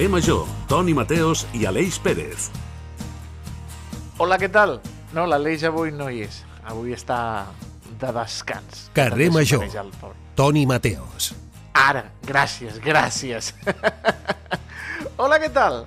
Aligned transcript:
Carrer 0.00 0.08
Major, 0.08 0.46
Toni 0.66 0.94
Mateos 0.94 1.42
i 1.52 1.66
Aleix 1.68 1.98
Pérez. 2.00 2.46
Hola, 4.16 4.38
què 4.40 4.48
tal? 4.48 4.78
No, 5.12 5.26
l'Aleix 5.28 5.66
avui 5.68 5.90
no 5.92 6.06
hi 6.08 6.22
és. 6.24 6.38
Avui 6.64 6.96
està 6.96 7.18
de 8.00 8.08
descans. 8.16 8.86
Carrer 8.96 9.28
També 9.28 9.44
Major. 9.68 9.92
Toni 10.40 10.64
Mateos. 10.64 11.34
Ara, 11.76 12.06
gràcies, 12.24 12.80
gràcies. 12.80 13.52
Hola, 15.20 15.36
què 15.36 15.52
tal? 15.52 15.82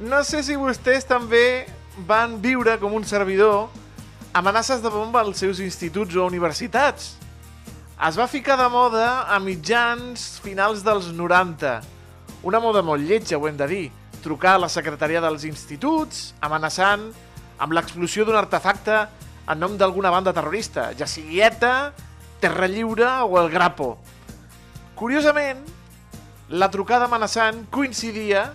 No 0.00 0.24
sé 0.24 0.40
si 0.40 0.56
vostès 0.56 1.04
també 1.04 1.66
van 2.08 2.40
viure 2.40 2.78
com 2.80 2.96
un 2.96 3.04
servidor 3.04 3.66
amenaces 4.32 4.80
de 4.80 4.88
bomba 4.88 5.20
als 5.20 5.44
seus 5.44 5.60
instituts 5.60 6.16
o 6.16 6.24
universitats. 6.32 7.18
Es 8.08 8.16
va 8.16 8.24
ficar 8.24 8.56
de 8.56 8.72
moda 8.72 9.26
a 9.28 9.36
mitjans 9.36 10.30
finals 10.40 10.80
dels 10.80 11.12
90. 11.12 11.82
Una 12.44 12.60
moda 12.60 12.82
molt 12.84 13.00
lletja, 13.08 13.38
ho 13.40 13.46
hem 13.48 13.56
de 13.56 13.66
dir. 13.66 13.84
Trucar 14.20 14.58
a 14.58 14.64
la 14.66 14.68
secretaria 14.68 15.20
dels 15.24 15.46
instituts, 15.48 16.34
amenaçant 16.44 17.06
amb 17.56 17.72
l'explosió 17.72 18.26
d'un 18.28 18.36
artefacte 18.36 18.98
en 19.48 19.60
nom 19.60 19.78
d'alguna 19.80 20.12
banda 20.12 20.32
terrorista, 20.36 20.90
ja 20.98 21.08
sigui 21.08 21.40
ETA, 21.40 21.92
Terra 22.44 22.68
Lliure 22.68 23.08
o 23.24 23.38
el 23.40 23.48
Grapo. 23.48 23.94
Curiosament, 24.94 25.62
la 26.52 26.68
trucada 26.68 27.08
amenaçant 27.08 27.64
coincidia 27.72 28.50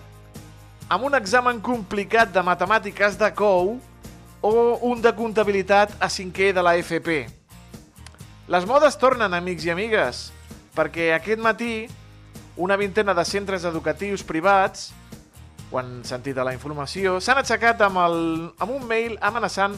amb 0.90 1.10
un 1.10 1.18
examen 1.18 1.58
complicat 1.62 2.30
de 2.34 2.46
matemàtiques 2.46 3.18
de 3.18 3.32
COU 3.34 3.80
o 4.46 4.52
un 4.86 5.02
de 5.02 5.14
comptabilitat 5.18 5.98
a 5.98 6.10
cinquè 6.14 6.54
de 6.54 6.62
la 6.66 6.76
FP. 6.78 7.24
Les 8.50 8.66
modes 8.70 8.98
tornen, 9.02 9.34
amics 9.34 9.66
i 9.66 9.74
amigues, 9.74 10.28
perquè 10.78 11.10
aquest 11.16 11.42
matí 11.42 11.74
una 12.60 12.76
vintena 12.76 13.14
de 13.16 13.24
centres 13.24 13.64
educatius 13.64 14.22
privats, 14.28 14.90
quan 15.72 15.86
han 15.86 16.04
sentit 16.04 16.38
a 16.38 16.44
la 16.44 16.52
informació, 16.52 17.16
s'han 17.24 17.40
aixecat 17.40 17.80
amb, 17.86 18.02
el, 18.04 18.18
amb 18.60 18.74
un 18.76 18.84
mail 18.90 19.16
amenaçant 19.24 19.78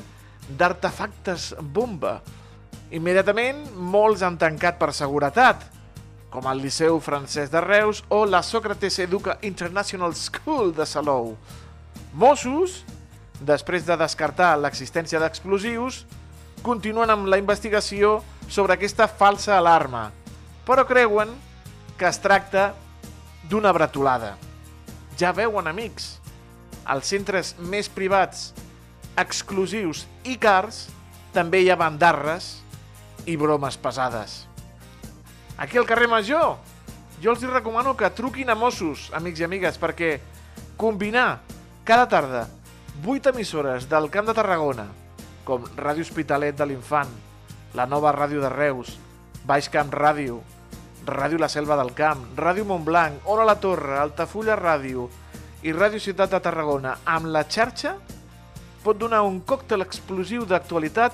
d'artefactes 0.58 1.52
bomba. 1.62 2.18
Immediatament, 2.90 3.60
molts 3.78 4.24
han 4.26 4.40
tancat 4.42 4.80
per 4.82 4.90
seguretat, 4.98 5.68
com 6.34 6.48
el 6.50 6.64
Liceu 6.64 6.98
Francès 7.04 7.52
de 7.54 7.62
Reus 7.62 8.02
o 8.10 8.24
la 8.26 8.42
Sócrates 8.42 8.98
Educa 9.04 9.38
International 9.46 10.16
School 10.18 10.74
de 10.74 10.88
Salou. 10.90 11.36
Mossos, 12.18 12.82
després 13.46 13.86
de 13.86 14.00
descartar 14.00 14.56
l'existència 14.58 15.22
d'explosius, 15.22 16.02
continuen 16.66 17.14
amb 17.14 17.30
la 17.30 17.38
investigació 17.38 18.24
sobre 18.50 18.74
aquesta 18.74 19.06
falsa 19.06 19.60
alarma, 19.60 20.10
però 20.66 20.88
creuen 20.90 21.30
que 21.30 21.51
es 22.10 22.20
tracta 22.22 22.72
d'una 23.50 23.72
bretolada. 23.76 24.36
Ja 25.20 25.34
veuen, 25.36 25.68
amics, 25.68 26.16
als 26.86 27.12
centres 27.12 27.54
més 27.60 27.90
privats, 27.92 28.52
exclusius 29.20 30.06
i 30.24 30.38
cars, 30.42 30.88
també 31.36 31.62
hi 31.62 31.70
ha 31.72 31.80
bandarres 31.80 32.62
i 33.30 33.36
bromes 33.38 33.78
pesades. 33.78 34.46
Aquí 35.62 35.78
al 35.78 35.86
carrer 35.86 36.10
Major, 36.10 36.58
jo 37.22 37.36
els 37.36 37.44
recomano 37.46 37.94
que 37.98 38.10
truquin 38.18 38.50
a 38.50 38.56
Mossos, 38.58 39.10
amics 39.14 39.44
i 39.44 39.46
amigues, 39.46 39.78
perquè 39.78 40.16
combinar 40.78 41.42
cada 41.86 42.08
tarda 42.10 42.48
8 43.06 43.30
emissores 43.30 43.88
del 43.90 44.10
Camp 44.10 44.28
de 44.28 44.34
Tarragona, 44.38 44.88
com 45.46 45.64
Ràdio 45.78 46.06
Hospitalet 46.06 46.58
de 46.58 46.66
l'Infant, 46.66 47.12
la 47.78 47.86
nova 47.86 48.12
ràdio 48.16 48.42
de 48.42 48.50
Reus, 48.50 48.96
Baix 49.46 49.70
Camp 49.70 49.94
Ràdio, 49.94 50.42
Ràdio 51.06 51.40
La 51.42 51.50
Selva 51.50 51.76
del 51.80 51.94
Camp, 51.98 52.24
Ràdio 52.38 52.66
Montblanc, 52.70 53.26
Hora 53.26 53.44
a 53.44 53.50
la 53.50 53.58
Torre, 53.60 53.98
Altafulla 53.98 54.56
Ràdio 54.60 55.08
i 55.66 55.74
Ràdio 55.74 56.00
Ciutat 56.02 56.34
de 56.34 56.40
Tarragona 56.42 56.98
amb 57.06 57.30
la 57.34 57.44
xarxa 57.50 57.96
pot 58.84 58.98
donar 58.98 59.22
un 59.26 59.40
còctel 59.46 59.84
explosiu 59.86 60.46
d'actualitat, 60.50 61.14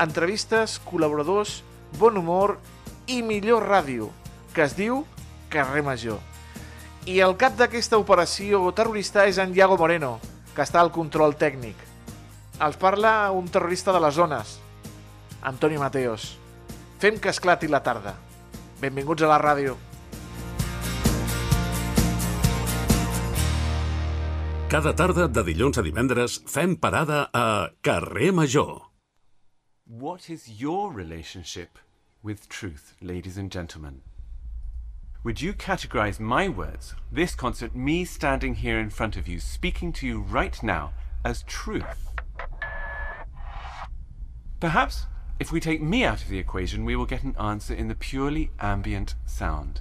entrevistes, 0.00 0.78
col·laboradors, 0.88 1.60
bon 2.00 2.16
humor 2.16 2.56
i 3.06 3.20
millor 3.22 3.66
ràdio, 3.68 4.08
que 4.56 4.64
es 4.64 4.76
diu 4.76 5.04
Carrer 5.52 5.84
Major. 5.84 6.20
I 7.04 7.20
el 7.20 7.36
cap 7.36 7.56
d'aquesta 7.58 7.98
operació 8.00 8.64
terrorista 8.72 9.26
és 9.28 9.40
en 9.42 9.52
Iago 9.56 9.76
Moreno, 9.76 10.18
que 10.54 10.64
està 10.64 10.80
al 10.80 10.92
control 10.94 11.36
tècnic. 11.36 11.76
Els 12.62 12.76
parla 12.80 13.32
un 13.34 13.48
terrorista 13.48 13.92
de 13.92 14.00
les 14.00 14.14
zones, 14.14 14.58
Antoni 15.42 15.80
Mateos. 15.80 16.36
Fem 17.02 17.18
que 17.18 17.32
esclati 17.32 17.68
la 17.68 17.82
tarda. 17.82 18.14
Benvinguts 18.82 19.22
a 19.22 19.28
la 19.30 19.38
ràdio. 19.38 19.76
Cada 24.72 24.92
tarda 24.92 25.28
de 25.28 25.44
dilluns 25.46 25.78
a 25.78 25.82
divendres 25.86 26.40
fem 26.50 26.74
parada 26.76 27.28
a 27.32 27.70
Carrer 27.80 28.32
Major. 28.32 28.80
What 29.86 30.28
is 30.28 30.60
your 30.60 30.90
relationship 30.92 31.78
with 32.24 32.48
truth, 32.48 32.96
ladies 33.00 33.38
and 33.38 33.52
gentlemen? 33.52 34.00
Would 35.22 35.40
you 35.40 35.52
categorize 35.52 36.18
my 36.18 36.48
words, 36.48 36.96
this 37.12 37.36
concert, 37.36 37.76
me 37.76 38.04
standing 38.04 38.56
here 38.56 38.80
in 38.80 38.90
front 38.90 39.16
of 39.16 39.28
you, 39.28 39.38
speaking 39.38 39.92
to 39.92 40.06
you 40.08 40.22
right 40.22 40.60
now, 40.60 40.90
as 41.24 41.44
truth? 41.44 42.10
Perhaps 44.58 45.06
if 45.42 45.50
we 45.50 45.58
take 45.58 45.82
me 45.82 46.04
out 46.04 46.22
of 46.22 46.28
the 46.28 46.38
equation, 46.38 46.84
we 46.84 46.94
will 46.94 47.04
get 47.04 47.24
an 47.24 47.34
answer 47.36 47.74
in 47.74 47.88
the 47.88 47.96
purely 47.96 48.52
ambient 48.60 49.16
sound. 49.26 49.80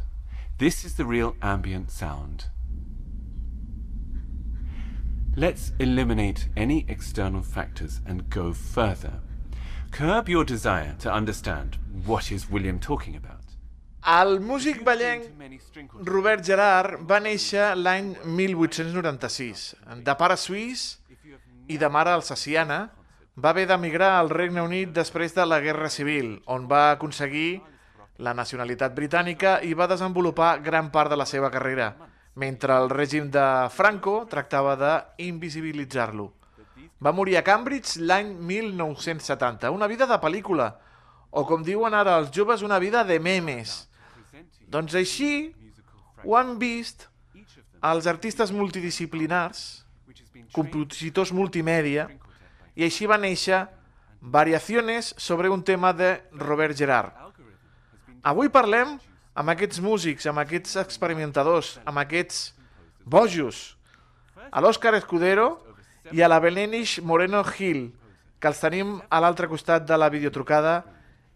This 0.58 0.84
is 0.84 0.96
the 0.96 1.06
real 1.06 1.36
ambient 1.40 1.92
sound. 1.92 2.46
Let's 5.36 5.72
eliminate 5.78 6.48
any 6.58 6.84
external 6.88 7.44
factors 7.44 8.02
and 8.08 8.28
go 8.28 8.54
further. 8.54 9.20
Curb 9.92 10.30
your 10.30 10.46
desire 10.46 10.96
to 11.02 11.14
understand 11.14 11.78
what 12.08 12.32
is 12.32 12.50
William 12.50 12.80
talking 12.80 13.16
about. 13.16 13.46
El 14.04 14.40
músic 14.40 14.84
ballenc 14.84 15.30
Robert 15.94 16.44
Gerard 16.44 17.06
va 17.06 17.20
néixer 17.20 17.76
l'any 17.76 18.16
1896. 18.26 19.76
De 20.02 20.16
pare 20.16 20.38
suís 20.38 20.98
i 21.68 21.78
de 21.78 21.90
mare 21.90 22.18
alsaciana, 22.18 22.88
va 23.36 23.50
haver 23.50 23.68
d'emigrar 23.68 24.18
al 24.20 24.30
Regne 24.30 24.62
Unit 24.62 24.92
després 24.92 25.34
de 25.34 25.46
la 25.46 25.60
Guerra 25.64 25.90
Civil, 25.90 26.42
on 26.46 26.68
va 26.68 26.92
aconseguir 26.92 27.62
la 28.20 28.34
nacionalitat 28.36 28.94
britànica 28.94 29.60
i 29.64 29.74
va 29.74 29.88
desenvolupar 29.88 30.60
gran 30.62 30.92
part 30.92 31.10
de 31.10 31.18
la 31.18 31.26
seva 31.26 31.50
carrera, 31.50 31.94
mentre 32.36 32.76
el 32.76 32.90
règim 32.90 33.32
de 33.32 33.46
Franco 33.72 34.26
tractava 34.30 34.76
d'invisibilitzar-lo. 34.76 36.28
Va 37.02 37.12
morir 37.16 37.38
a 37.38 37.44
Cambridge 37.44 38.04
l'any 38.04 38.36
1970, 38.36 39.72
una 39.72 39.88
vida 39.88 40.06
de 40.06 40.20
pel·lícula, 40.22 40.76
o 41.32 41.46
com 41.48 41.64
diuen 41.64 41.96
ara 41.96 42.18
els 42.20 42.30
joves, 42.36 42.62
una 42.62 42.80
vida 42.80 43.04
de 43.08 43.18
memes. 43.20 43.88
Doncs 44.68 44.94
així 45.00 45.56
ho 46.24 46.36
han 46.38 46.58
vist 46.60 47.08
els 47.82 48.06
artistes 48.06 48.52
multidisciplinars, 48.54 49.86
compositors 50.54 51.32
multimèdia, 51.34 52.10
i 52.76 52.88
així 52.88 53.08
va 53.10 53.20
néixer 53.22 53.66
Variaciones 54.22 55.16
sobre 55.18 55.50
un 55.50 55.64
tema 55.64 55.94
de 55.94 56.22
Robert 56.32 56.78
Gerard. 56.78 57.10
Avui 58.22 58.52
parlem 58.54 59.00
amb 59.34 59.50
aquests 59.50 59.82
músics, 59.82 60.28
amb 60.30 60.38
aquests 60.44 60.76
experimentadors, 60.78 61.80
amb 61.90 61.98
aquests 61.98 62.52
bojos, 63.02 63.80
a 64.52 64.62
l'Òscar 64.62 64.94
Escudero 65.00 65.48
i 66.14 66.22
a 66.22 66.30
la 66.30 66.38
Belenish 66.40 67.00
Moreno 67.02 67.42
Gil, 67.50 67.88
que 68.38 68.52
els 68.52 68.62
tenim 68.62 69.00
a 69.10 69.24
l'altre 69.26 69.50
costat 69.50 69.90
de 69.90 69.98
la 69.98 70.12
videotrucada 70.14 70.84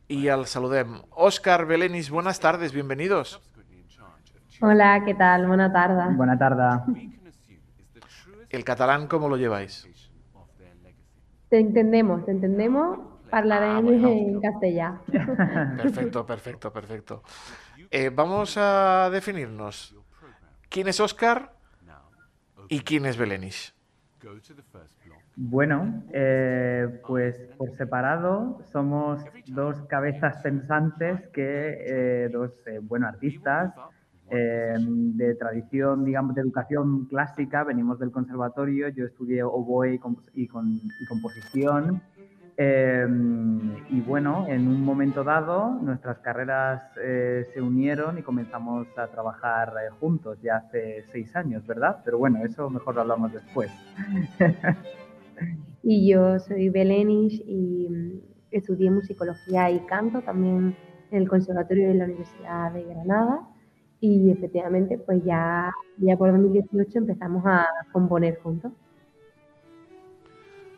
y 0.08 0.28
al 0.30 0.46
saludem. 0.46 1.02
Óscar 1.10 1.66
Belenis, 1.66 2.12
buenas 2.12 2.40
tardes, 2.40 2.72
bienvenidos. 2.72 3.42
Hola, 4.62 5.02
¿qué 5.04 5.16
tal? 5.16 5.48
Buena 5.48 5.74
tarde. 5.74 6.16
Buena 6.16 6.38
tarde. 6.38 6.64
El 8.50 8.64
catalán, 8.64 9.08
¿cómo 9.08 9.28
lo 9.28 9.38
lleváis? 9.38 9.90
Te 11.56 11.62
entendemos, 11.62 12.26
te 12.26 12.32
entendemos. 12.32 13.00
Hablaré 13.32 13.68
Ah, 13.68 13.80
bueno. 13.80 14.10
en 14.10 14.42
castellano. 14.42 15.00
Perfecto, 15.78 16.26
perfecto, 16.26 16.74
perfecto. 16.74 17.24
Eh, 17.92 18.12
vamos 18.14 18.58
a 18.58 19.10
definirnos. 19.10 19.96
¿Quién 20.68 20.90
es 20.90 21.00
Óscar 21.00 21.54
y 22.68 22.82
quién 22.82 23.06
es 23.06 23.16
Belenis? 23.16 23.74
Bueno, 25.38 26.04
eh, 26.12 27.00
pues 27.08 27.38
por 27.58 27.72
separado 27.78 28.60
somos 28.74 29.24
dos 29.46 29.82
cabezas 29.84 30.36
pensantes 30.44 31.26
que 31.30 31.78
eh, 32.26 32.30
dos 32.34 32.52
eh, 32.68 32.80
bueno 32.82 33.08
artistas 33.08 33.74
eh, 34.30 34.76
de 34.80 35.36
tradición, 35.36 36.04
digamos, 36.06 36.36
de 36.36 36.42
educación 36.42 37.06
clásica. 37.08 37.64
Venimos 37.64 38.00
del 38.00 38.12
conservatorio. 38.12 38.90
Yo 38.90 39.06
estudié 39.06 39.44
oboe 39.44 39.96
y, 39.96 40.00
comp- 40.00 40.30
y 40.34 40.48
con- 40.48 40.94
y 41.00 41.06
composición 41.06 42.02
Eh, 42.58 43.06
y 43.90 44.00
bueno, 44.02 44.46
en 44.48 44.68
un 44.68 44.82
momento 44.84 45.24
dado 45.26 45.80
nuestras 45.82 46.20
carreras 46.20 46.82
eh, 47.04 47.46
se 47.54 47.62
unieron 47.62 48.18
y 48.18 48.24
comenzamos 48.24 48.98
a 48.98 49.10
trabajar 49.12 49.74
juntos 50.00 50.40
ya 50.42 50.58
hace 50.58 51.04
seis 51.12 51.36
años, 51.36 51.66
¿verdad? 51.66 51.98
Pero 52.06 52.18
bueno, 52.18 52.40
eso 52.46 52.70
mejor 52.70 52.96
lo 52.96 53.02
hablamos 53.02 53.34
después. 53.34 53.72
y 55.82 56.10
yo 56.12 56.40
soy 56.40 56.70
Belenish 56.70 57.42
y 57.46 57.90
mm, 57.90 58.20
estudié 58.52 58.92
musicología 58.92 59.70
y 59.72 59.86
canto 59.86 60.22
también 60.24 60.78
en 61.10 61.22
el 61.22 61.30
Conservatorio 61.30 61.88
de 61.90 61.96
la 61.96 62.06
Universidad 62.06 62.72
de 62.74 62.86
Granada 62.86 63.48
y 64.00 64.32
efectivamente 64.32 64.98
pues 64.98 65.24
ya, 65.24 65.72
ya 65.98 66.18
por 66.18 66.32
2018 66.32 67.00
empezamos 67.00 67.44
a 67.46 67.68
componer 67.92 68.40
juntos 68.42 68.72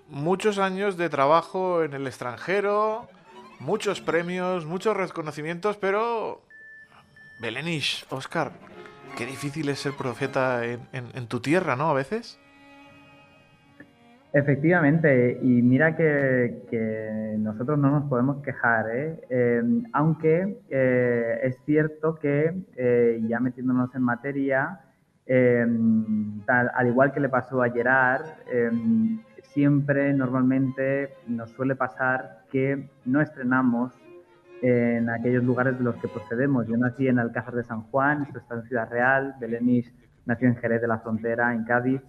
muchos 0.09 0.57
años 0.57 0.97
de 0.97 1.09
trabajo 1.09 1.83
en 1.83 1.93
el 1.93 2.07
extranjero, 2.07 3.07
muchos 3.59 4.01
premios, 4.01 4.65
muchos 4.65 4.95
reconocimientos, 4.95 5.77
pero 5.77 6.41
Belenish, 7.39 8.05
Oscar, 8.09 8.53
qué 9.17 9.25
difícil 9.25 9.69
es 9.69 9.79
ser 9.79 9.93
profeta 9.93 10.65
en, 10.65 11.27
tu 11.27 11.39
tierra, 11.39 11.75
¿no? 11.75 11.89
A 11.89 11.93
veces. 11.93 12.39
Efectivamente, 14.37 15.39
y 15.41 15.63
mira 15.63 15.95
que, 15.95 17.35
nosotros 17.39 17.79
no 17.79 17.89
nos 17.89 18.07
podemos 18.07 18.43
quejar, 18.43 18.85
¿eh? 18.91 19.19
Em, 19.31 19.83
aunque 19.93 20.59
eh, 20.69 21.39
es 21.41 21.57
cierto 21.65 22.13
que, 22.15 22.53
eh, 22.75 23.19
ya 23.27 23.39
metiéndonos 23.39 23.95
en 23.95 24.03
materia, 24.03 24.79
al 26.47 26.87
igual 26.87 27.13
que 27.13 27.19
le 27.19 27.29
pasó 27.29 27.63
a 27.63 27.71
Gerard, 27.71 28.25
em, 28.51 29.23
siempre, 29.41 30.13
normalmente, 30.13 31.15
nos 31.27 31.49
suele 31.49 31.75
pasar 31.75 32.43
que 32.51 32.91
no 33.05 33.21
estrenamos 33.21 33.91
en 34.61 35.09
aquellos 35.09 35.43
lugares 35.43 35.79
de 35.79 35.83
los 35.83 35.95
que 35.95 36.09
procedemos. 36.09 36.67
Yo 36.67 36.77
nací 36.77 37.07
en 37.07 37.17
Alcázar 37.17 37.55
de 37.55 37.63
San 37.63 37.81
Juan, 37.89 38.21
esto 38.21 38.37
está 38.37 38.53
en 38.53 38.63
Ciudad 38.63 38.87
Real, 38.87 39.33
Belenis 39.39 39.91
nació 40.27 40.47
en 40.49 40.57
Jerez 40.57 40.81
de 40.81 40.87
la 40.87 40.99
Frontera, 40.99 41.53
en 41.53 41.63
Cádiz. 41.63 42.01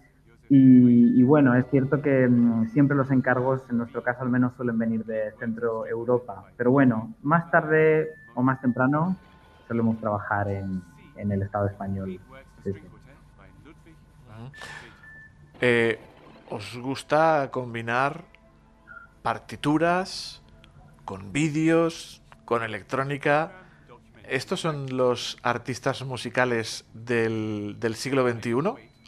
Y, 0.51 1.21
bueno, 1.21 1.53
es 1.53 1.65
cierto 1.69 2.01
que 2.01 2.27
mm, 2.27 2.69
siempre 2.69 2.97
los 2.97 3.11
encargos, 3.11 3.61
en 3.69 3.77
nuestro 3.77 4.01
caso 4.01 4.23
al 4.23 4.29
menos, 4.29 4.53
suelen 4.55 4.79
venir 4.79 5.05
de 5.05 5.31
Centro 5.37 5.85
Europa. 5.85 6.45
Pero 6.57 6.71
bueno, 6.71 7.13
más 7.21 7.51
tarde 7.51 8.09
o 8.33 8.41
más 8.41 8.59
temprano 8.59 9.15
solemos 9.67 9.99
trabajar 9.99 10.47
en, 10.49 10.81
el 11.15 11.41
Estado 11.43 11.67
español. 11.67 12.19
Eh, 15.61 15.99
os 16.49 16.77
gusta 16.77 17.49
combinar 17.51 18.23
partituras 19.21 20.41
con 21.05 21.31
vídeos, 21.31 22.21
con 22.45 22.63
electrónica. 22.63 23.51
¿Estos 24.27 24.61
son 24.61 24.95
los 24.95 25.37
artistas 25.43 26.03
musicales 26.05 26.85
del, 26.93 27.77
siglo 27.95 28.27
XXI? 28.27 28.53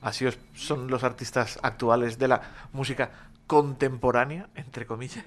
¿Así 0.02 0.26
son 0.54 0.90
los 0.90 1.04
artistas 1.04 1.60
actuales 1.62 2.18
de 2.18 2.28
la 2.28 2.42
música 2.74 3.12
contemporánea, 3.48 4.50
entre 4.56 4.86
comillas? 4.86 5.24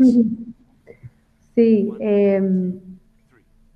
Sí, 1.54 1.92
em, 2.00 2.80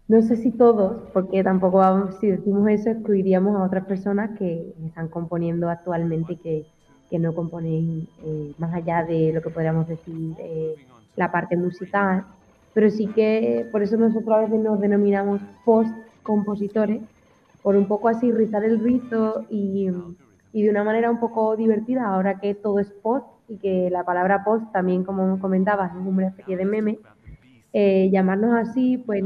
no 0.09 0.23
sé 0.23 0.37
si 0.37 0.51
todos, 0.51 1.09
porque 1.13 1.45
tampoco 1.45 1.79
vamos, 1.79 2.17
si 2.19 2.27
decimos 2.27 2.69
eso, 2.69 2.91
excluiríamos 2.91 3.55
a 3.55 3.63
otras 3.63 3.87
personas 3.87 4.37
que 4.37 4.75
están 4.85 5.07
componiendo 5.07 5.71
actualmente 5.71 6.33
y 6.33 6.37
que 6.37 6.67
que 7.09 7.19
no 7.19 7.35
componen 7.35 8.07
eh, 8.25 8.53
más 8.59 8.75
allá 8.75 9.05
de 9.05 9.33
lo 9.33 9.43
que 9.43 9.51
podríamos 9.51 9.89
decir 9.89 10.35
eh, 10.39 10.75
la 11.17 11.33
parte 11.33 11.57
musical, 11.57 12.25
pero 12.75 12.91
sí 12.91 13.07
que 13.09 13.67
por 13.73 13.83
eso 13.83 13.97
nosotros 13.97 14.31
a 14.31 14.41
veces 14.41 14.61
nos 14.61 14.81
denominamos 14.81 15.41
post-compositores, 15.65 17.01
por 17.63 17.77
un 17.77 17.87
poco 17.87 18.09
así 18.09 18.31
rizar 18.31 18.65
el 18.65 18.81
rizo 18.81 19.45
y, 19.51 19.89
y, 20.59 20.63
de 20.63 20.71
una 20.71 20.85
manera 20.85 21.11
un 21.11 21.21
poco 21.21 21.57
divertida, 21.57 22.07
ahora 22.07 22.39
que 22.39 22.55
todo 22.55 22.81
es 22.81 22.91
post 22.91 23.27
y 23.49 23.59
que 23.59 23.91
la 23.91 24.05
palabra 24.05 24.45
post 24.45 24.73
también, 24.73 25.05
como 25.05 25.39
comentabas, 25.39 25.93
es 25.93 26.07
una 26.07 26.29
especie 26.29 26.57
de 26.57 26.65
meme, 26.65 26.99
eh, 27.73 28.11
llamarnos 28.11 28.55
así, 28.55 28.99
pues 28.99 29.23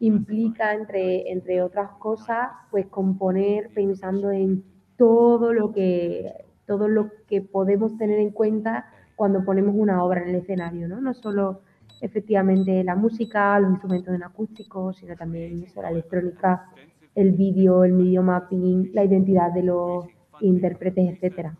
implica, 0.00 0.74
entre, 0.74 1.30
entre 1.30 1.62
otras 1.62 1.90
cosas, 1.98 2.50
pues 2.70 2.86
componer 2.86 3.70
pensando 3.74 4.30
en 4.30 4.64
todo 4.96 5.52
lo 5.52 5.72
que 5.72 6.32
todo 6.66 6.86
lo 6.86 7.10
que 7.26 7.40
podemos 7.40 7.96
tener 7.96 8.18
en 8.18 8.30
cuenta 8.30 8.86
cuando 9.16 9.42
ponemos 9.42 9.74
una 9.76 10.04
obra 10.04 10.22
en 10.22 10.28
el 10.28 10.34
escenario, 10.36 10.86
¿no? 10.86 11.00
No 11.00 11.14
solo 11.14 11.62
efectivamente 12.00 12.84
la 12.84 12.94
música, 12.94 13.58
los 13.58 13.70
instrumentos 13.70 14.14
en 14.14 14.22
acústico, 14.22 14.92
sino 14.92 15.16
también 15.16 15.64
la 15.74 15.90
electrónica, 15.90 16.70
el 17.14 17.32
vídeo, 17.32 17.84
el 17.84 17.94
media 17.94 18.22
mapping, 18.22 18.90
la 18.92 19.04
identidad 19.04 19.50
de 19.52 19.62
los 19.62 20.06
intérpretes, 20.40 21.14
etcétera. 21.14 21.52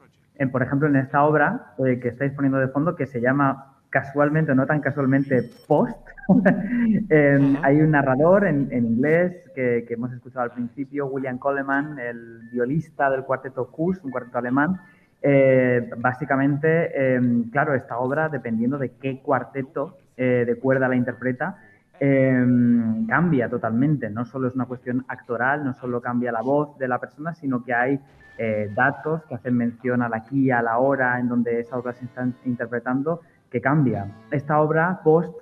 Por 0.52 0.62
ejemplo, 0.62 0.88
en 0.88 0.96
esta 0.96 1.24
obra 1.24 1.74
eh, 1.84 1.98
que 1.98 2.08
estáis 2.08 2.32
poniendo 2.32 2.58
de 2.58 2.68
fondo, 2.68 2.94
que 2.94 3.06
se 3.06 3.20
llama 3.20 3.74
casualmente, 3.90 4.52
o 4.52 4.54
no 4.54 4.66
tan 4.66 4.80
casualmente, 4.80 5.50
Post, 5.66 5.98
em, 7.08 7.56
hay 7.62 7.80
un 7.80 7.90
narrador 7.90 8.46
en, 8.46 8.70
inglés 8.72 9.34
que, 9.54 9.84
que, 9.88 9.94
hemos 9.94 10.12
escuchado 10.12 10.44
al 10.44 10.52
principio, 10.52 11.06
William 11.06 11.38
Coleman, 11.38 11.98
el 11.98 12.40
violista 12.52 13.10
del 13.10 13.24
cuarteto 13.24 13.70
Kuss, 13.70 14.04
un 14.04 14.10
cuarteto 14.10 14.38
alemán, 14.38 14.78
eh, 15.20 15.90
básicamente, 15.96 17.14
em, 17.14 17.50
claro, 17.50 17.74
esta 17.74 17.98
obra, 17.98 18.28
dependiendo 18.28 18.78
de 18.78 18.90
qué 18.92 19.20
cuarteto 19.20 19.98
eh, 20.16 20.44
de 20.46 20.56
cuerda 20.56 20.88
la 20.88 20.96
interpreta, 20.96 21.58
em, 21.98 23.06
cambia 23.06 23.48
totalmente. 23.48 24.10
No 24.10 24.24
solo 24.24 24.48
es 24.48 24.54
una 24.54 24.66
cuestión 24.66 25.04
actoral, 25.08 25.64
no 25.64 25.74
solo 25.74 26.00
cambia 26.00 26.30
la 26.30 26.42
voz 26.42 26.78
de 26.78 26.88
la 26.88 26.98
persona, 26.98 27.34
sino 27.34 27.64
que 27.64 27.74
hay 27.74 28.00
eh, 28.38 28.70
datos 28.74 29.24
que 29.24 29.34
hacen 29.34 29.56
mención 29.56 30.02
a 30.02 30.08
la 30.08 30.18
aquí, 30.18 30.50
a 30.50 30.62
la 30.62 30.78
hora 30.78 31.18
en 31.18 31.28
donde 31.28 31.60
esa 31.60 31.76
obra 31.76 31.92
se 31.92 32.04
está 32.04 32.26
interpretando, 32.44 33.20
que 33.50 33.60
cambia. 33.60 34.10
Esta 34.30 34.60
obra, 34.60 35.00
Post, 35.02 35.34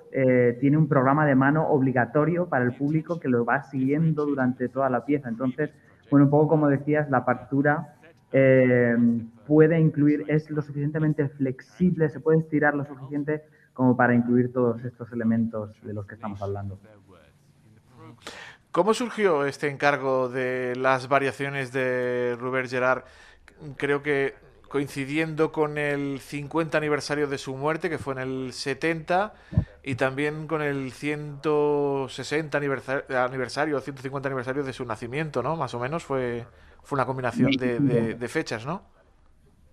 tiene 0.59 0.77
un 0.77 0.87
programa 0.87 1.25
de 1.25 1.35
mano 1.35 1.67
obligatorio 1.67 2.47
para 2.47 2.63
el 2.63 2.73
público 2.73 3.19
que 3.19 3.27
lo 3.27 3.43
va 3.43 3.63
siguiendo 3.63 4.25
durante 4.25 4.69
toda 4.69 4.89
la 4.89 5.03
pieza. 5.03 5.27
Entonces, 5.27 5.71
bueno, 6.09 6.25
un 6.25 6.31
poco 6.31 6.47
como 6.47 6.69
decías, 6.69 7.09
la 7.09 7.25
partitura 7.25 7.95
puede 9.45 9.79
incluir, 9.79 10.23
es 10.29 10.49
lo 10.49 10.61
suficientemente 10.61 11.27
flexible, 11.27 12.07
se 12.09 12.21
puede 12.21 12.39
estirar 12.39 12.75
lo 12.75 12.85
suficiente 12.85 13.43
como 13.73 13.95
para 13.95 14.15
incluir 14.15 14.51
todos 14.51 14.83
estos 14.85 15.11
elementos 15.11 15.79
de 15.83 15.93
los 15.93 16.07
que 16.07 16.15
estamos 16.15 16.41
hablando. 16.41 16.79
¿Cómo 18.77 18.93
surgió 18.93 19.43
este 19.47 19.71
encargo 19.71 20.29
de 20.29 20.75
las 20.75 21.07
variaciones 21.07 21.73
de 21.73 22.37
Robert 22.39 22.69
Gerard? 22.69 23.05
Creo 23.75 24.03
que 24.03 24.35
coincidiendo 24.69 25.51
con 25.51 25.79
el 25.79 26.19
50 26.19 26.77
aniversario 26.77 27.25
de 27.25 27.39
su 27.39 27.57
muerte, 27.57 27.89
que 27.89 27.97
fue 27.97 28.13
en 28.13 28.19
el 28.19 28.53
70, 28.53 29.33
y 29.81 29.95
también 29.95 30.45
con 30.45 30.61
el 30.61 30.91
160 30.91 32.55
aniversario, 32.55 33.19
aniversario 33.19 33.79
150 33.79 34.29
aniversario 34.29 34.63
de 34.63 34.73
su 34.73 34.85
nacimiento, 34.85 35.41
¿no? 35.41 35.55
Más 35.55 35.73
o 35.73 35.79
menos 35.79 36.03
fue, 36.03 36.45
fue 36.83 36.97
una 36.97 37.07
combinación 37.07 37.49
de 37.49 38.27
fechas, 38.27 38.63
¿no? 38.67 38.83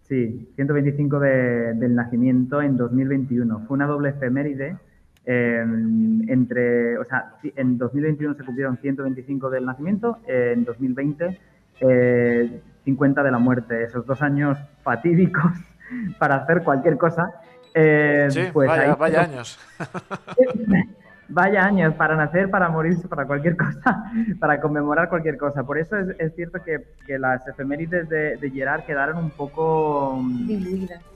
Sí, 0.09 0.49
125 0.55 1.21
del 1.21 1.95
nacimiento 1.95 2.63
en 2.63 2.79
2021. 2.79 3.67
Fue 3.67 3.75
una 3.75 3.87
doble 3.87 4.09
efeméride. 4.09 4.79
Em, 5.27 6.29
entre, 6.29 6.99
o 6.99 7.05
sea, 7.05 7.37
en 7.57 7.79
2021 7.79 8.35
se 8.35 8.45
cumplieron 8.45 8.77
125 8.77 9.49
del 9.49 9.65
nacimiento, 9.65 10.19
en 10.27 10.65
2020 10.65 11.41
50 11.79 13.21
eh, 13.21 13.25
de 13.25 13.31
la 13.31 13.39
muerte. 13.39 13.85
Esos 13.85 14.07
dos 14.07 14.21
años 14.23 14.59
fatídicos 14.83 15.53
para 16.19 16.37
hacer 16.37 16.63
cualquier 16.63 16.97
cosa. 16.99 17.31
Eh, 17.75 18.29
sí, 18.31 18.43
pues 18.53 18.69
vaya, 18.69 18.95
vaya 18.95 19.23
años. 19.23 19.59
vaya 21.29 21.65
años 21.65 21.95
para 21.95 22.17
nacer, 22.17 22.51
para 22.51 22.69
morirse, 22.69 23.09
para 23.09 23.27
cualquier 23.27 23.57
cosa, 23.57 24.05
para 24.39 24.61
conmemorar 24.61 25.09
cualquier 25.09 25.37
cosa. 25.37 25.65
Por 25.65 25.79
eso 25.79 25.97
es, 25.99 26.35
cierto 26.35 26.61
que, 26.63 26.85
las 27.19 27.47
efemérides 27.49 28.09
de, 28.09 28.51
Gerard 28.53 28.85
quedaron 28.85 29.19
un 29.19 29.31
poco 29.31 30.21
mm, 30.23 30.51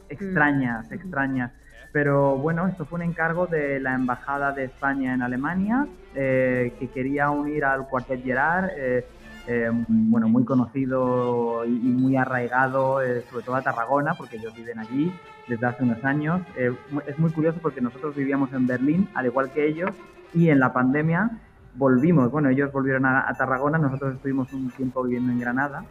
extrañas, 0.09 0.91
extrañas. 0.91 1.53
Pero 1.93 2.37
bueno, 2.37 2.67
esto 2.69 2.85
fue 2.85 2.99
un 2.99 3.05
encargo 3.05 3.47
de 3.47 3.81
la 3.81 3.95
Embajada 3.95 4.53
de 4.53 4.65
España 4.65 5.15
en 5.15 5.23
Alemania, 5.23 5.87
eh, 6.15 6.75
que 6.79 6.89
quería 6.89 7.31
unir 7.31 7.65
al 7.65 7.89
cuartet 7.89 8.23
Gerard, 8.23 8.71
eh, 8.77 9.07
eh, 9.47 9.71
bueno, 9.89 10.29
muy 10.29 10.45
conocido 10.45 11.65
y, 11.65 11.71
muy 11.71 12.17
arraigado, 12.17 13.01
sobre 13.31 13.45
todo 13.45 13.55
a 13.55 13.63
Tarragona, 13.63 14.15
porque 14.15 14.37
ellos 14.37 14.55
viven 14.55 14.79
allí 14.79 15.11
desde 15.49 15.67
hace 15.67 15.83
unos 15.83 16.05
años. 16.05 16.43
Eh, 16.57 16.73
es 17.07 17.19
muy 17.19 17.31
curioso 17.31 17.59
porque 17.61 17.81
nosotros 17.81 18.15
vivíamos 18.15 18.53
en 18.53 18.67
Berlín, 18.67 19.09
al 19.15 19.27
igual 19.27 19.51
que 19.51 19.67
ellos, 19.67 19.91
y 20.35 20.51
en 20.51 20.61
la 20.61 20.73
pandemia 20.73 21.31
volvimos. 21.75 22.31
Bueno, 22.31 22.51
ellos 22.51 22.71
volvieron 22.73 23.07
a, 23.07 23.33
Tarragona, 23.37 23.79
nosotros 23.79 24.17
estuvimos 24.17 24.53
un 24.53 24.71
tiempo 24.71 25.03
viviendo 25.03 25.33
en 25.33 25.41
Granada. 25.41 25.85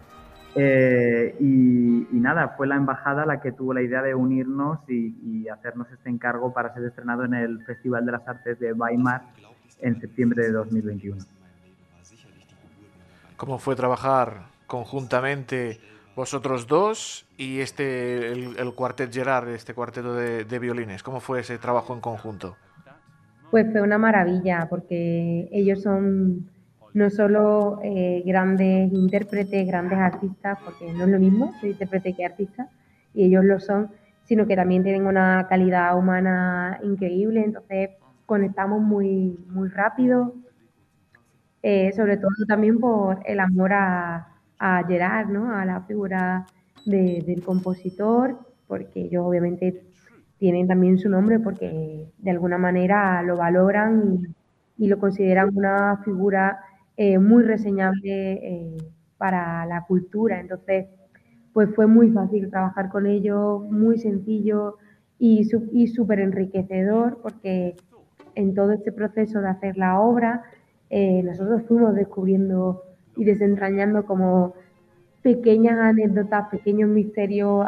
Eh, 0.60 1.36
y, 1.40 2.20
nada, 2.20 2.56
fue 2.58 2.66
la 2.66 2.76
embajada 2.76 3.28
la 3.28 3.40
que 3.40 3.52
tuvo 3.52 3.76
la 3.76 3.84
idea 3.84 4.02
de 4.02 4.16
unirnos 4.16 4.80
y, 4.90 5.48
hacernos 5.48 5.88
este 5.92 6.10
encargo 6.10 6.52
para 6.52 6.74
ser 6.74 6.84
estrenado 6.84 7.24
en 7.24 7.34
el 7.34 7.64
Festival 7.64 8.06
de 8.06 8.12
las 8.12 8.28
Artes 8.28 8.60
de 8.60 8.74
Weimar 8.74 9.22
en 9.80 10.02
septiembre 10.02 10.44
de 10.44 10.52
2021. 10.52 11.24
¿Cómo 13.38 13.60
fue 13.60 13.76
trabajar 13.76 14.48
conjuntamente 14.66 15.80
vosotros 16.16 16.68
dos 16.68 17.26
y 17.38 17.60
este 17.60 18.32
el, 18.32 18.74
cuartet 18.74 19.14
Gerard, 19.14 19.50
este 19.50 19.74
cuarteto 19.74 20.16
de, 20.16 20.44
de 20.44 20.60
violines? 20.60 21.04
¿Cómo 21.04 21.20
fue 21.20 21.42
ese 21.42 21.60
trabajo 21.60 21.94
en 21.94 22.02
conjunto? 22.02 22.58
Pues 23.52 23.72
fue 23.72 23.82
una 23.82 23.98
maravilla 23.98 24.68
porque 24.70 25.48
ellos 25.52 25.82
son 25.84 26.50
no 26.98 27.12
solo 27.12 27.80
eh, 27.84 28.24
grandes 28.26 28.92
intérpretes, 28.92 29.68
grandes 29.68 30.00
artistas, 30.00 30.58
porque 30.66 30.92
no 30.94 31.04
es 31.04 31.10
lo 31.10 31.20
mismo 31.20 31.54
ser 31.62 31.70
intérprete 31.70 32.14
que 32.14 32.26
artista, 32.26 32.70
y 33.14 33.26
ellos 33.26 33.46
lo 33.46 33.60
son, 33.60 33.92
sino 34.24 34.48
que 34.48 34.56
también 34.56 34.82
tienen 34.82 35.06
una 35.06 35.46
calidad 35.48 35.96
humana 35.96 36.80
increíble, 36.82 37.44
entonces 37.46 37.92
conectamos 38.26 38.82
muy, 38.82 39.38
muy 39.50 39.70
rápido, 39.70 40.34
eh, 41.62 41.92
sobre 41.96 42.18
todo 42.18 42.32
también 42.48 42.80
por 42.80 43.20
el 43.26 43.42
amor 43.42 43.74
a, 43.74 44.30
a 44.58 44.84
Gerard, 44.88 45.30
¿no? 45.30 45.54
a 45.54 45.66
la 45.66 45.82
figura 45.82 46.48
del 46.84 47.44
compositor, 47.46 48.40
porque 48.68 49.02
ellos 49.02 49.24
obviamente 49.24 49.84
tienen 50.40 50.68
también 50.68 50.98
su 50.98 51.10
nombre 51.10 51.40
porque 51.40 52.08
de 52.18 52.32
alguna 52.32 52.58
manera 52.58 53.22
lo 53.22 53.38
valoran 53.38 54.20
y, 54.78 54.86
y 54.86 54.88
lo 54.88 55.00
consideran 55.00 55.56
una 55.56 55.98
figura 56.04 56.60
eh, 56.98 57.20
muy 57.20 57.44
reseñable 57.44 58.34
eh, 58.34 58.78
para 59.18 59.66
la 59.68 59.86
cultura. 59.86 60.40
Entonces, 60.40 60.88
pues 61.54 61.70
fue 61.76 61.88
muy 61.88 62.10
fácil 62.12 62.50
trabajar 62.50 62.90
con 62.90 63.06
ellos, 63.06 63.62
muy 63.70 64.00
sencillo 64.00 64.78
y 65.20 65.46
súper 65.46 66.20
enriquecedor 66.20 67.20
porque 67.22 67.76
en 68.36 68.54
todo 68.54 68.72
este 68.72 68.92
proceso 68.92 69.42
de 69.42 69.50
hacer 69.50 69.78
la 69.78 70.00
obra, 70.00 70.44
eh, 70.90 71.24
nosotros 71.24 71.64
fuimos 71.68 71.96
descubriendo 71.96 72.84
y 73.16 73.26
desentrañando 73.26 74.06
como 74.06 74.54
pequeñas 75.24 75.80
anécdotas, 75.80 76.50
pequeños 76.50 76.90
misterios 76.90 77.66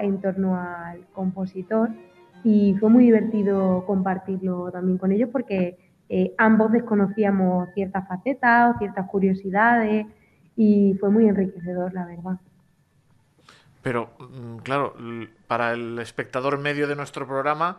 en 0.00 0.20
torno 0.20 0.56
al 0.56 1.00
compositor 1.12 1.90
y 2.44 2.74
fue 2.78 2.90
muy 2.90 3.04
divertido 3.04 3.84
compartirlo 3.86 4.70
también 4.70 4.98
con 4.98 5.12
ellos 5.12 5.30
porque 5.32 5.89
eh, 6.12 6.34
ambos 6.38 6.72
desconocíamos 6.72 7.68
ciertas 7.72 8.08
facetas 8.08 8.74
o 8.74 8.78
ciertas 8.80 9.08
curiosidades 9.08 10.06
y 10.56 10.96
fue 10.98 11.08
muy 11.08 11.28
enriquecedor, 11.28 11.94
la 11.94 12.04
verdad. 12.04 12.40
Pero, 13.80 14.10
mm, 14.18 14.56
claro, 14.56 14.96
para 15.46 15.72
el 15.72 16.00
espectador 16.00 16.58
medio 16.58 16.88
de 16.88 16.96
nuestro 16.96 17.28
programa, 17.28 17.78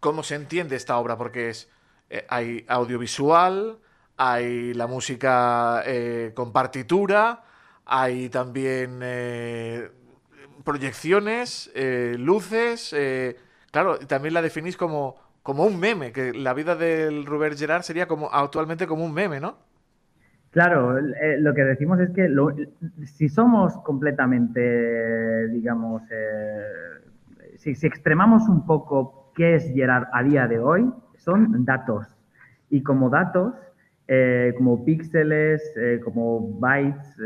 ¿cómo 0.00 0.22
se 0.22 0.36
entiende 0.36 0.74
esta 0.74 0.96
obra? 0.96 1.18
Porque 1.18 1.50
es 1.50 1.70
eh, 2.08 2.24
hay 2.30 2.64
audiovisual, 2.66 3.78
hay 4.16 4.72
la 4.72 4.86
música 4.86 5.82
eh, 5.84 6.32
con 6.34 6.52
partitura, 6.52 7.44
hay 7.84 8.30
también 8.30 9.00
proyecciones, 10.64 11.70
luces. 12.16 12.96
claro, 13.70 13.98
también 13.98 14.32
la 14.32 14.40
definís 14.40 14.78
como 14.78 15.25
como 15.46 15.64
un 15.64 15.78
meme, 15.78 16.10
que 16.10 16.32
la 16.34 16.54
vida 16.54 16.74
del 16.74 17.24
Robert 17.24 17.56
Gerard 17.56 17.82
sería 17.82 18.08
como 18.08 18.28
actualmente 18.32 18.84
como 18.88 19.04
un 19.04 19.14
meme, 19.14 19.38
¿no? 19.38 19.54
Claro, 20.50 20.98
eh, 20.98 21.36
lo 21.38 21.54
que 21.54 21.62
decimos 21.62 22.00
es 22.00 22.10
que 22.10 22.28
si 23.04 23.28
somos 23.28 23.72
completamente, 23.84 25.46
digamos, 25.50 26.02
eh, 26.10 26.64
si, 27.58 27.70
extremamos 27.86 28.48
un 28.48 28.66
poco 28.66 29.30
qué 29.36 29.54
es 29.54 29.72
Gerard 29.72 30.08
a 30.12 30.24
día 30.24 30.48
de 30.48 30.58
hoy, 30.58 30.90
son 31.16 31.64
datos. 31.64 32.08
Y 32.68 32.82
como 32.82 33.08
datos, 33.08 33.54
eh, 34.08 34.52
como 34.56 34.84
píxeles, 34.84 35.62
como 36.02 36.58
bytes, 36.58 37.16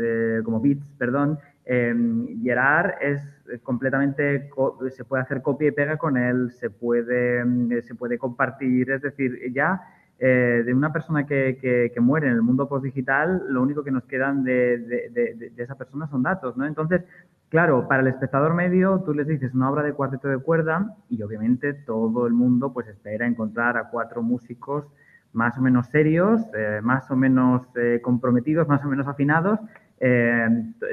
como 0.45 0.59
bits, 0.59 0.85
perdón, 0.99 1.39
Gerard 1.65 2.93
es 3.01 3.21
completamente, 3.63 4.49
se 4.89 5.05
puede 5.05 5.23
hacer 5.23 5.41
copia 5.41 5.69
y 5.69 5.71
pega 5.71 5.97
con 5.97 6.17
él, 6.17 6.51
se 6.51 6.69
puede, 6.69 7.45
mm, 7.45 7.81
se 7.81 7.95
puede 7.95 8.17
compartir, 8.17 8.91
es 8.91 9.01
decir, 9.01 9.51
ya 9.53 9.81
eh, 10.23 10.61
de 10.63 10.71
una 10.75 10.93
persona 10.93 11.25
que, 11.25 11.91
muere 11.99 12.27
en 12.27 12.33
el 12.33 12.43
mundo 12.43 12.69
postdigital, 12.69 13.43
lo 13.49 13.63
único 13.63 13.83
que 13.83 13.89
nos 13.89 14.03
quedan 14.03 14.43
de, 14.43 15.51
esa 15.57 15.73
persona 15.73 16.07
son 16.07 16.21
datos, 16.21 16.55
¿no? 16.55 16.67
Entonces, 16.67 17.01
claro, 17.49 17.87
para 17.87 18.03
el 18.03 18.07
espectador 18.07 18.53
medio, 18.53 19.01
tú 19.03 19.15
les 19.15 19.25
dices 19.25 19.55
una 19.55 19.71
obra 19.71 19.81
de 19.81 19.93
cuarteto 19.93 20.27
de 20.27 20.37
cuerda 20.37 20.95
y 21.09 21.23
obviamente 21.23 21.73
todo 21.73 22.27
el 22.27 22.33
mundo 22.33 22.71
pues 22.71 22.87
espera 22.87 23.25
encontrar 23.25 23.77
a 23.77 23.89
cuatro 23.89 24.21
músicos 24.21 24.85
más 25.33 25.57
o 25.57 25.61
menos 25.61 25.87
serios, 25.87 26.39
eh, 26.53 26.81
más 26.83 27.09
o 27.09 27.15
menos 27.15 27.63
eh, 27.75 27.99
comprometidos, 28.03 28.67
más 28.67 28.85
o 28.85 28.89
menos 28.89 29.07
afinados, 29.07 29.59
eh, 30.03 30.47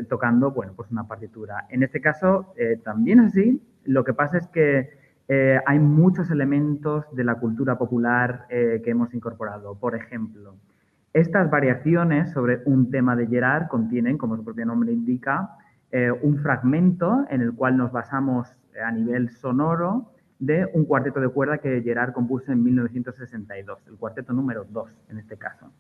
tocando, 0.07 0.50
bueno, 0.50 0.75
pues 0.77 0.91
una 0.91 1.09
partitura. 1.09 1.65
En 1.71 1.83
este 1.83 1.99
caso, 1.99 2.53
eh, 2.59 2.79
también 2.85 3.21
así, 3.21 3.59
lo 3.85 4.05
que 4.05 4.12
pasa 4.12 4.37
es 4.37 4.47
que 4.49 4.91
eh, 5.29 5.59
hay 5.65 5.79
muchos 5.79 6.31
elementos 6.31 7.07
de 7.12 7.25
la 7.25 7.37
cultura 7.37 7.79
popular 7.79 8.47
que 8.50 8.83
hemos 8.85 9.15
incorporado. 9.15 9.79
Por 9.79 9.97
ejemplo, 9.97 10.57
estas 11.15 11.50
variaciones 11.50 12.33
sobre 12.33 12.61
un 12.67 12.91
tema 12.91 13.17
de 13.17 13.27
Gerard 13.27 13.69
contienen, 13.69 14.19
como 14.19 14.37
su 14.37 14.45
propio 14.45 14.67
nombre 14.67 14.93
indica, 14.93 15.57
un 16.23 16.37
fragmento 16.38 17.25
en 17.31 17.41
el 17.41 17.55
cual 17.55 17.79
nos 17.79 17.91
basamos 17.91 18.55
a 18.85 18.93
nivel 18.93 19.31
sonoro 19.31 20.12
de 20.38 20.69
un 20.75 20.85
cuarteto 20.85 21.19
de 21.19 21.31
cuerda 21.31 21.57
que 21.59 21.81
Gerard 21.81 22.12
compuso 22.12 22.53
en 22.53 22.62
1962, 22.62 23.87
el 23.87 23.97
cuarteto 23.97 24.35
número 24.35 24.67
2 24.69 24.91
en 25.09 25.19
este 25.19 25.38
caso. 25.38 25.73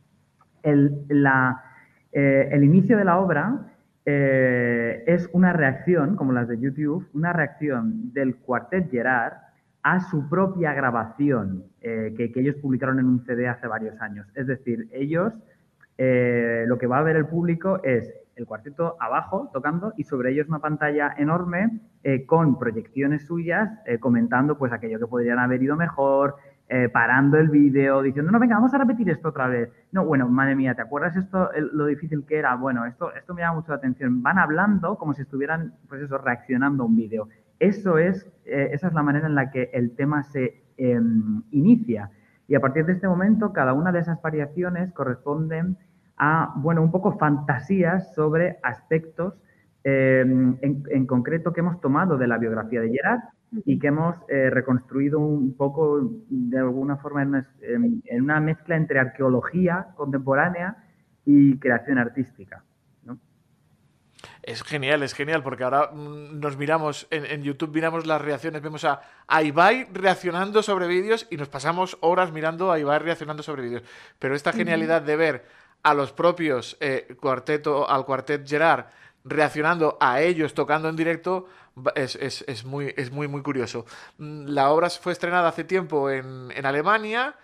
El, 0.62 1.04
la, 1.08 1.62
eh, 2.12 2.48
el 2.52 2.64
inicio 2.64 2.96
de 2.96 3.04
la 3.04 3.18
obra 3.18 3.66
eh, 4.04 5.04
es 5.06 5.28
una 5.32 5.52
reacción, 5.52 6.16
como 6.16 6.32
las 6.32 6.48
de 6.48 6.58
YouTube, 6.58 7.06
una 7.12 7.32
reacción 7.32 8.12
del 8.12 8.36
cuartet 8.36 8.90
Gerard 8.90 9.34
a 9.82 10.00
su 10.00 10.28
propia 10.28 10.72
grabación 10.72 11.64
eh, 11.80 12.14
que, 12.16 12.32
ellos 12.40 12.56
publicaron 12.56 12.98
en 12.98 13.06
un 13.06 13.24
CD 13.24 13.48
hace 13.48 13.66
varios 13.66 14.00
años. 14.00 14.26
Es 14.34 14.46
decir, 14.46 14.88
ellos, 14.92 15.32
lo 15.98 16.78
que 16.78 16.86
va 16.86 16.98
a 16.98 17.02
ver 17.02 17.16
el 17.16 17.26
público 17.26 17.80
es 17.82 18.12
el 18.36 18.46
cuarteto 18.46 18.96
abajo 19.00 19.50
tocando 19.52 19.92
y 19.96 20.04
sobre 20.04 20.30
ellos 20.30 20.48
una 20.48 20.60
pantalla 20.60 21.12
enorme 21.18 21.80
con 22.26 22.56
proyecciones 22.56 23.26
suyas 23.26 23.68
comentando 23.98 24.56
pues 24.56 24.72
aquello 24.72 25.00
que 25.00 25.08
podrían 25.08 25.40
haber 25.40 25.60
ido 25.60 25.74
mejor, 25.74 26.36
eh, 26.70 26.90
parando 26.90 27.38
el 27.38 27.48
vídeo, 27.48 28.02
diciendo, 28.02 28.30
no, 28.30 28.38
venga, 28.38 28.56
vamos 28.56 28.74
a 28.74 28.78
repetir 28.78 29.08
esto 29.08 29.28
otra 29.28 29.48
vez. 29.48 29.70
No, 29.90 30.04
bueno, 30.04 30.28
madre 30.28 30.54
mía, 30.54 30.74
¿te 30.74 30.82
acuerdas 30.82 31.16
esto, 31.16 31.50
lo 31.72 31.86
difícil 31.86 32.26
que 32.26 32.36
era? 32.38 32.54
Bueno, 32.56 32.84
esto, 32.84 33.14
esto 33.14 33.32
me 33.32 33.40
llama 33.40 33.60
mucho 33.60 33.72
la 33.72 33.78
atención. 33.78 34.22
Van 34.22 34.38
hablando 34.38 34.98
como 34.98 35.14
si 35.14 35.22
estuvieran, 35.22 35.72
pues 35.88 36.02
eso, 36.02 36.18
reaccionando 36.18 36.82
a 36.82 36.86
un 36.86 36.94
vídeo. 36.94 37.28
Eso 37.58 37.96
es, 37.96 38.30
eh, 38.44 38.68
esa 38.72 38.88
es 38.88 38.92
la 38.92 39.02
manera 39.02 39.26
en 39.26 39.34
la 39.34 39.50
que 39.50 39.70
el 39.72 39.96
tema 39.96 40.22
se 40.24 40.62
em, 40.76 41.42
inicia. 41.52 42.10
Y 42.46 42.54
a 42.54 42.60
partir 42.60 42.84
de 42.84 42.92
este 42.92 43.08
momento, 43.08 43.54
cada 43.54 43.72
una 43.72 43.90
de 43.90 44.00
esas 44.00 44.20
variaciones 44.20 44.92
corresponden 44.92 45.78
a, 46.18 46.52
bueno, 46.56 46.82
un 46.82 46.90
poco 46.90 47.16
fantasías 47.16 48.14
sobre 48.14 48.58
aspectos 48.62 49.40
em, 49.84 50.58
en, 50.60 50.82
en, 50.90 51.06
concreto 51.06 51.54
que 51.54 51.60
hemos 51.60 51.80
tomado 51.80 52.18
de 52.18 52.26
la 52.26 52.36
biografía 52.36 52.82
de 52.82 52.90
Gerard 52.90 53.20
y 53.64 53.78
que 53.78 53.86
hemos 53.88 54.16
eh, 54.28 54.50
reconstruido 54.50 55.18
un 55.18 55.56
poco, 55.56 56.00
de 56.28 56.58
alguna 56.58 56.96
forma, 56.96 57.22
en 57.22 58.22
una, 58.22 58.40
mezcla 58.40 58.76
entre 58.76 58.98
arqueología 58.98 59.88
contemporánea 59.96 60.76
y 61.24 61.58
creación 61.58 61.98
artística. 61.98 62.64
Es 64.42 64.62
genial, 64.62 65.02
es 65.02 65.14
genial, 65.14 65.42
porque 65.42 65.64
ahora 65.64 65.90
mm, 65.92 66.40
nos 66.40 66.56
miramos 66.56 67.06
en, 67.10 67.42
YouTube, 67.42 67.74
miramos 67.74 68.06
las 68.06 68.20
reacciones, 68.20 68.62
vemos 68.62 68.84
a, 68.84 69.00
a 69.26 69.42
Ibai 69.42 69.88
reaccionando 69.92 70.62
sobre 70.62 70.86
vídeos 70.86 71.26
y 71.30 71.36
nos 71.36 71.48
pasamos 71.48 71.98
horas 72.00 72.32
mirando 72.32 72.72
a 72.72 72.78
Ibai 72.78 72.98
reaccionando 72.98 73.42
sobre 73.42 73.62
vídeos. 73.62 73.82
Pero 74.18 74.34
esta 74.34 74.52
genialidad 74.52 75.02
de 75.02 75.16
ver 75.16 75.44
a 75.82 75.94
los 75.94 76.12
propios 76.12 76.76
eh, 76.80 77.16
cuarteto, 77.20 77.88
al 77.88 78.04
cuartet 78.04 78.46
Gerard 78.48 78.86
reaccionando 79.24 79.96
a 80.00 80.20
ellos 80.20 80.54
tocando 80.54 80.88
en 80.88 80.96
directo 80.96 81.46
es, 81.94 82.16
es, 82.16 82.44
es, 82.48 82.64
muy, 82.64 82.94
es 82.96 83.10
muy, 83.12 83.28
muy 83.28 83.42
curioso. 83.42 83.84
Mm, 84.18 84.46
la 84.48 84.70
obra 84.70 84.90
fue 84.90 85.12
estrenada 85.12 85.48
hace 85.48 85.64
tiempo 85.64 86.10
en, 86.10 86.50
en 86.54 86.66
Alemania 86.66 87.34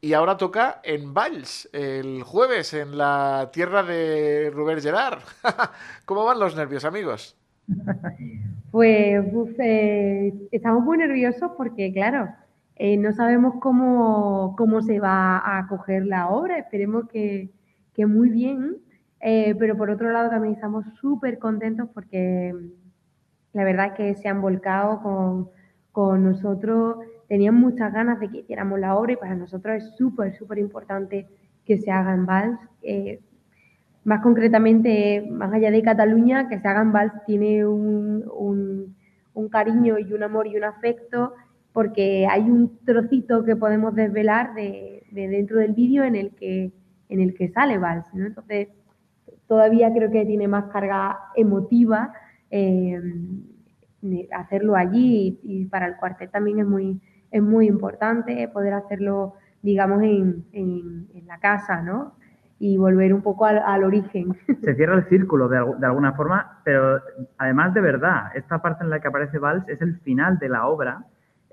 y 0.00 0.12
ahora 0.14 0.36
toca 0.36 0.80
en 0.84 1.14
Valls 1.14 1.68
el 1.72 2.22
jueves 2.22 2.74
en 2.74 2.98
la 2.98 3.50
tierra 3.52 3.82
de 3.82 4.50
Robert 4.54 4.82
Gerard. 4.82 5.20
¿Cómo 6.04 6.24
van 6.24 6.38
los 6.40 6.56
nervios, 6.56 6.84
amigos? 6.84 7.36
Pues 8.70 9.24
eh, 9.60 10.34
estamos 10.50 10.82
muy 10.84 10.98
nerviosos 10.98 11.52
porque, 11.56 11.92
claro, 11.92 12.28
eh, 12.74 12.96
no 12.96 13.12
sabemos 13.12 13.54
cómo, 13.60 14.56
cómo 14.58 14.82
se 14.82 14.98
va 14.98 15.38
a 15.38 15.58
acoger 15.60 16.04
la 16.06 16.28
obra. 16.28 16.58
Esperemos 16.58 17.08
que, 17.08 17.50
que 17.94 18.06
muy 18.06 18.30
bien 18.30 18.78
Eh, 19.26 19.54
pero 19.58 19.76
por 19.76 19.88
otro 19.90 20.12
lado 20.12 20.28
también 20.30 20.54
estamos 20.54 20.84
súper 21.00 21.38
contentos 21.38 21.88
porque 21.94 22.52
la 23.54 23.64
verdad 23.64 23.86
es 23.86 23.92
que 23.94 24.14
se 24.16 24.28
han 24.28 24.42
volcado 24.42 25.00
con, 25.02 25.48
con 25.92 26.24
nosotros, 26.24 26.98
tenían 27.28 27.54
muchas 27.54 27.92
ganas 27.92 28.20
de 28.20 28.28
que 28.28 28.38
hiciéramos 28.40 28.78
la 28.78 28.96
obra 28.96 29.12
y 29.12 29.16
para 29.16 29.34
nosotros 29.34 29.76
es 29.76 29.96
súper, 29.96 30.34
súper 30.36 30.58
importante 30.58 31.26
que 31.64 31.78
se 31.78 31.90
haga 31.90 32.12
en 32.12 32.26
Vals. 32.26 32.58
Eh, 32.82 33.20
más 34.04 34.20
concretamente, 34.22 35.26
más 35.30 35.52
allá 35.52 35.70
de 35.70 35.82
Cataluña, 35.82 36.48
que 36.48 36.58
se 36.58 36.68
haga 36.68 36.82
en 36.82 36.92
Vals 36.92 37.12
tiene 37.26 37.64
un, 37.64 38.24
un, 38.36 38.94
un 39.32 39.48
cariño 39.48 39.98
y 39.98 40.12
un 40.12 40.22
amor 40.22 40.46
y 40.46 40.56
un 40.56 40.64
afecto 40.64 41.32
porque 41.72 42.26
hay 42.30 42.42
un 42.42 42.78
trocito 42.84 43.44
que 43.44 43.56
podemos 43.56 43.94
desvelar 43.94 44.54
de, 44.54 45.04
de 45.10 45.28
dentro 45.28 45.58
del 45.58 45.72
vídeo 45.72 46.04
en 46.04 46.14
el 46.16 46.34
que 46.34 46.72
en 47.08 47.20
el 47.20 47.34
que 47.34 47.48
sale 47.48 47.78
Vals, 47.78 48.06
¿no? 48.14 48.26
Entonces, 48.26 48.68
todavía 49.46 49.92
creo 49.92 50.10
que 50.10 50.24
tiene 50.24 50.48
más 50.48 50.64
carga 50.72 51.18
emotiva 51.36 52.12
eh, 52.56 53.00
hacerlo 54.32 54.76
allí 54.76 55.40
y, 55.42 55.64
para 55.66 55.86
el 55.86 55.96
cuartet 55.96 56.30
también 56.30 56.60
es 56.60 56.66
muy, 56.66 57.00
es 57.32 57.42
muy 57.42 57.66
importante 57.66 58.48
poder 58.48 58.74
hacerlo, 58.74 59.34
digamos, 59.60 60.02
en, 60.02 60.44
en, 60.52 61.26
la 61.26 61.38
casa, 61.38 61.82
¿no? 61.82 62.14
Y 62.60 62.76
volver 62.76 63.12
un 63.12 63.22
poco 63.22 63.46
al, 63.46 63.58
al, 63.58 63.82
origen. 63.82 64.36
Se 64.62 64.74
cierra 64.76 64.94
el 64.94 65.08
círculo 65.08 65.48
de, 65.48 65.58
de 65.78 65.86
alguna 65.86 66.12
forma, 66.12 66.60
pero 66.64 67.00
además 67.38 67.74
de 67.74 67.80
verdad, 67.80 68.26
esta 68.36 68.62
parte 68.62 68.84
en 68.84 68.90
la 68.90 69.00
que 69.00 69.08
aparece 69.08 69.38
Vals 69.38 69.68
es 69.68 69.80
el 69.80 69.98
final 70.00 70.38
de 70.38 70.48
la 70.48 70.68
obra 70.68 71.04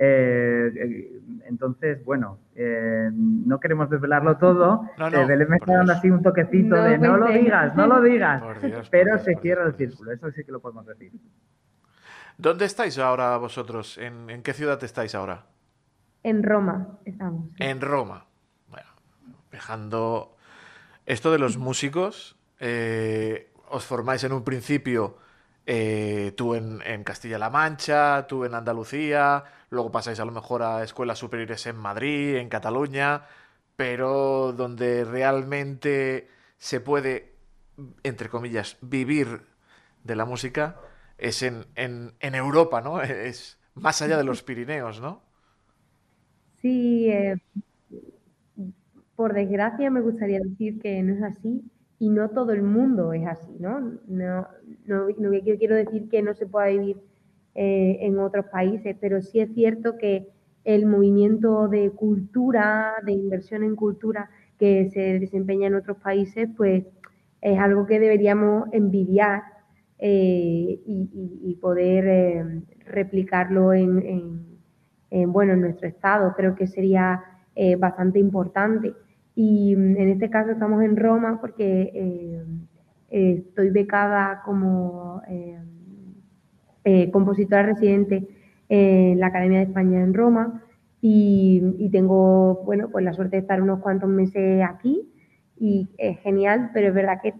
eh, 0.04 1.22
entonces, 1.46 2.04
bueno, 2.04 2.40
eh, 2.56 3.10
no 3.14 3.60
queremos 3.60 3.88
desvelarlo 3.88 4.38
todo. 4.38 4.90
No, 4.98 5.10
no, 5.12 5.30
eh, 5.30 5.46
me 5.48 5.58
está 5.58 5.74
dando 5.74 5.94
así 5.94 6.10
un 6.10 6.24
toquecito 6.24 6.76
No, 6.76 6.84
de 6.84 6.98
no 6.98 7.18
lo 7.18 7.28
eh. 7.30 7.38
digas, 7.40 7.76
no 7.76 7.86
lo 7.86 8.02
digas. 8.02 8.42
Por 8.42 8.60
Dios, 8.62 8.90
por 8.90 8.90
pero 8.90 9.12
Dios, 9.12 9.24
se 9.26 9.34
por 9.34 9.42
cierra 9.44 9.64
Dios, 9.66 9.74
el 9.74 9.78
círculo, 9.78 10.12
eso 10.12 10.32
sí 10.32 10.44
que 10.44 10.52
lo 10.52 10.60
podemos 10.60 10.88
decir. 10.88 11.12
¿Dónde 12.38 12.66
estáis 12.66 12.98
ahora 12.98 13.38
vosotros? 13.38 14.00
¿En, 14.00 14.30
en 14.32 14.42
qué 14.42 14.54
ciudad 14.54 14.84
estáis 14.84 15.14
ahora? 15.14 15.46
En 16.24 16.42
Roma 16.42 16.98
estamos. 17.06 17.50
En 17.60 17.80
Roma. 17.82 18.26
Bueno, 18.68 18.90
dejando 19.52 20.36
esto 21.06 21.32
de 21.32 21.38
los 21.38 21.58
músicos, 21.58 22.40
eh, 22.60 23.52
os 23.70 23.86
formáis 23.86 24.24
en 24.24 24.34
un 24.34 24.44
principio 24.44 25.18
eh, 25.66 26.34
tú 26.36 26.56
en, 26.56 26.82
en 26.84 27.04
Castilla-La 27.04 27.50
Mancha, 27.52 28.26
tú 28.28 28.46
en 28.46 28.56
Andalucía, 28.56 29.44
luego 29.72 29.92
pasáis 29.92 30.20
a 30.20 30.26
lo 30.26 30.32
mejor 30.32 30.64
a 30.64 30.84
escuelas 30.84 31.20
superiores 31.20 31.66
en 31.66 31.78
Madrid, 31.78 32.36
en 32.38 32.50
Cataluña, 32.50 33.26
pero 33.76 34.54
donde 34.54 35.06
realmente 35.06 36.30
se 36.58 36.82
puede, 36.82 37.36
entre 38.04 38.30
comillas, 38.30 38.78
vivir 38.82 39.48
de 40.04 40.16
la 40.16 40.26
música 40.26 40.78
es 41.18 41.42
en, 41.44 41.68
en, 41.76 42.14
en 42.20 42.36
Europa, 42.36 42.82
¿no? 42.82 43.02
Es 43.02 43.60
más 43.76 44.02
allá 44.02 44.18
de 44.18 44.24
los 44.26 44.44
Pirineos, 44.44 45.02
¿no? 45.02 45.24
Sí, 46.62 47.10
eh, 47.10 47.36
por 49.16 49.34
desgracia 49.34 49.90
me 49.92 50.02
gustaría 50.02 50.40
decir 50.40 50.80
que 50.80 51.02
no 51.04 51.14
es 51.14 51.24
así 51.24 51.64
y 52.00 52.10
no 52.10 52.30
todo 52.30 52.52
el 52.52 52.64
mundo 52.64 53.14
es 53.14 53.26
así, 53.28 53.52
¿no? 53.60 53.80
No, 54.08 54.48
no, 54.86 55.08
no 55.18 55.30
quiero 55.58 55.76
decir 55.76 56.10
que 56.10 56.22
no 56.22 56.34
se 56.34 56.48
pueda 56.48 56.68
vivir 56.68 56.98
eh, 57.54 57.98
en 58.02 58.18
otros 58.18 58.46
países, 58.46 58.96
pero 59.02 59.22
sí 59.22 59.42
es 59.42 59.54
cierto 59.54 59.98
que 59.98 60.30
el 60.64 60.86
movimiento 60.86 61.68
de 61.68 61.90
cultura, 61.90 62.94
de 63.06 63.12
inversión 63.12 63.64
en 63.64 63.76
cultura 63.76 64.30
que 64.58 64.90
se 64.90 65.20
desempeña 65.20 65.68
en 65.68 65.76
otros 65.76 65.98
países, 65.98 66.48
pues 66.56 66.86
es 67.42 67.60
algo 67.60 67.86
que 67.88 68.00
deberíamos 68.00 68.70
envidiar 68.72 69.42
eh, 70.00 70.80
y, 70.86 71.58
poder 71.60 72.06
eh, 72.08 72.62
replicarlo 72.86 73.74
en, 73.74 74.00
en, 74.00 74.46
en, 75.10 75.34
bueno, 75.34 75.52
en 75.52 75.62
nuestro 75.62 75.90
estado. 75.90 76.34
Creo 76.38 76.56
que 76.56 76.68
sería 76.68 77.22
bastante 77.80 78.18
importante. 78.18 78.94
Y 79.36 79.76
mm, 79.76 79.98
en 79.98 80.10
este 80.10 80.30
caso 80.30 80.52
estamos 80.52 80.82
en 80.84 80.96
Roma 80.96 81.40
porque 81.42 82.46
estoy 83.10 83.70
becada 83.72 84.42
como 84.46 85.22
eh, 86.84 87.12
compositora 87.12 87.64
residente 87.64 88.28
en 88.70 89.20
la 89.20 89.28
Academia 89.28 89.60
de 89.60 89.66
España 89.66 90.02
en 90.02 90.14
Roma 90.14 90.64
y, 91.02 91.76
y, 91.78 91.90
tengo, 91.90 92.64
bueno, 92.64 92.90
pues 92.90 93.04
la 93.04 93.14
suerte 93.14 93.36
de 93.36 93.42
estar 93.42 93.62
unos 93.62 93.80
cuantos 93.80 94.10
meses 94.10 94.64
aquí 94.64 95.10
y 95.60 95.90
es 95.98 96.20
genial, 96.20 96.72
pero 96.74 96.90
es 96.90 96.94
verdad 96.94 97.20
que, 97.22 97.34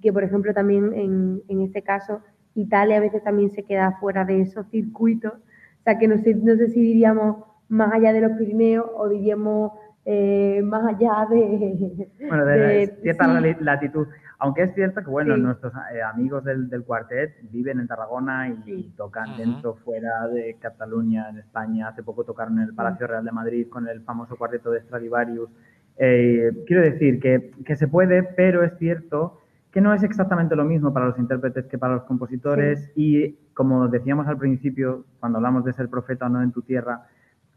que 0.00 0.12
por 0.12 0.22
ejemplo, 0.22 0.54
también 0.54 0.92
en, 0.94 1.42
en 1.48 1.60
este 1.60 1.82
caso 1.82 2.20
Italia 2.54 2.98
a 2.98 3.00
veces 3.00 3.22
también 3.22 3.50
se 3.50 3.64
queda 3.64 3.98
fuera 4.00 4.24
de 4.24 4.42
esos 4.42 4.66
circuitos, 4.70 5.32
o 5.32 5.82
sea 5.84 5.98
que 5.98 6.08
no 6.08 6.18
sé, 6.18 6.34
no 6.34 6.56
sé 6.56 6.68
si 6.68 6.80
diríamos 6.80 7.44
más 7.68 7.92
allá 7.92 8.12
de 8.12 8.20
los 8.20 8.32
Pirineos 8.32 8.86
o 8.94 9.08
diríamos 9.08 9.72
eh, 10.04 10.60
más 10.64 10.84
allá 10.86 11.26
de... 11.30 12.08
Bueno, 12.28 12.44
de, 12.44 12.58
de 12.58 12.96
cierta 13.02 13.40
sí. 13.40 13.56
latitud. 13.60 14.06
Aunque 14.40 14.62
es 14.62 14.74
cierto 14.74 15.02
que, 15.02 15.10
bueno, 15.10 15.34
sí. 15.36 15.42
nuestros 15.42 15.72
eh, 15.94 16.02
amigos 16.02 16.44
del, 16.44 16.70
del, 16.70 16.82
cuartet 16.82 17.36
viven 17.50 17.78
en 17.78 17.86
Tarragona 17.86 18.48
y, 18.48 18.62
sí. 18.62 18.94
tocan 18.96 19.28
uh 19.28 19.32
-huh. 19.34 19.36
dentro, 19.36 19.74
fuera 19.74 20.26
de 20.28 20.56
Cataluña, 20.58 21.28
en 21.28 21.38
España. 21.38 21.88
Hace 21.88 22.02
poco 22.02 22.24
tocaron 22.24 22.58
en 22.58 22.68
el 22.68 22.74
Palacio 22.74 23.06
Real 23.06 23.24
de 23.24 23.32
Madrid 23.32 23.68
con 23.68 23.86
el 23.86 24.00
famoso 24.00 24.36
cuarteto 24.36 24.70
de 24.70 24.80
Stradivarius. 24.80 25.50
Eh, 25.98 26.64
quiero 26.66 26.82
decir 26.82 27.20
que, 27.20 27.50
que, 27.66 27.76
se 27.76 27.86
puede, 27.86 28.22
pero 28.22 28.64
es 28.64 28.72
cierto 28.78 29.40
que 29.70 29.82
no 29.82 29.92
es 29.92 30.02
exactamente 30.02 30.56
lo 30.56 30.64
mismo 30.64 30.92
para 30.94 31.06
los 31.06 31.18
intérpretes 31.18 31.66
que 31.66 31.76
para 31.76 31.94
los 31.94 32.04
compositores. 32.04 32.90
Y 32.96 33.36
como 33.52 33.88
decíamos 33.88 34.26
al 34.26 34.38
principio, 34.38 35.04
cuando 35.20 35.36
hablamos 35.36 35.64
de 35.66 35.74
ser 35.74 35.90
profeta 35.90 36.26
o 36.26 36.28
no 36.30 36.42
en 36.42 36.50
tu 36.50 36.62
tierra, 36.62 37.06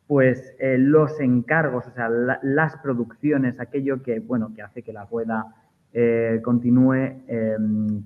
pues 0.06 0.54
eh, 0.60 0.78
los 0.78 1.20
encargos, 1.22 1.88
o 1.88 1.92
sea, 1.92 2.10
la, 2.10 2.40
las 2.44 2.76
producciones, 2.78 3.60
aquello 3.60 4.04
que, 4.04 4.20
bueno, 4.20 4.52
que 4.54 4.62
hace 4.62 4.82
que 4.84 4.92
la 4.92 5.06
rueda 5.06 5.46
eh, 5.94 6.42
continúe, 6.44 7.24
eh, 7.28 7.56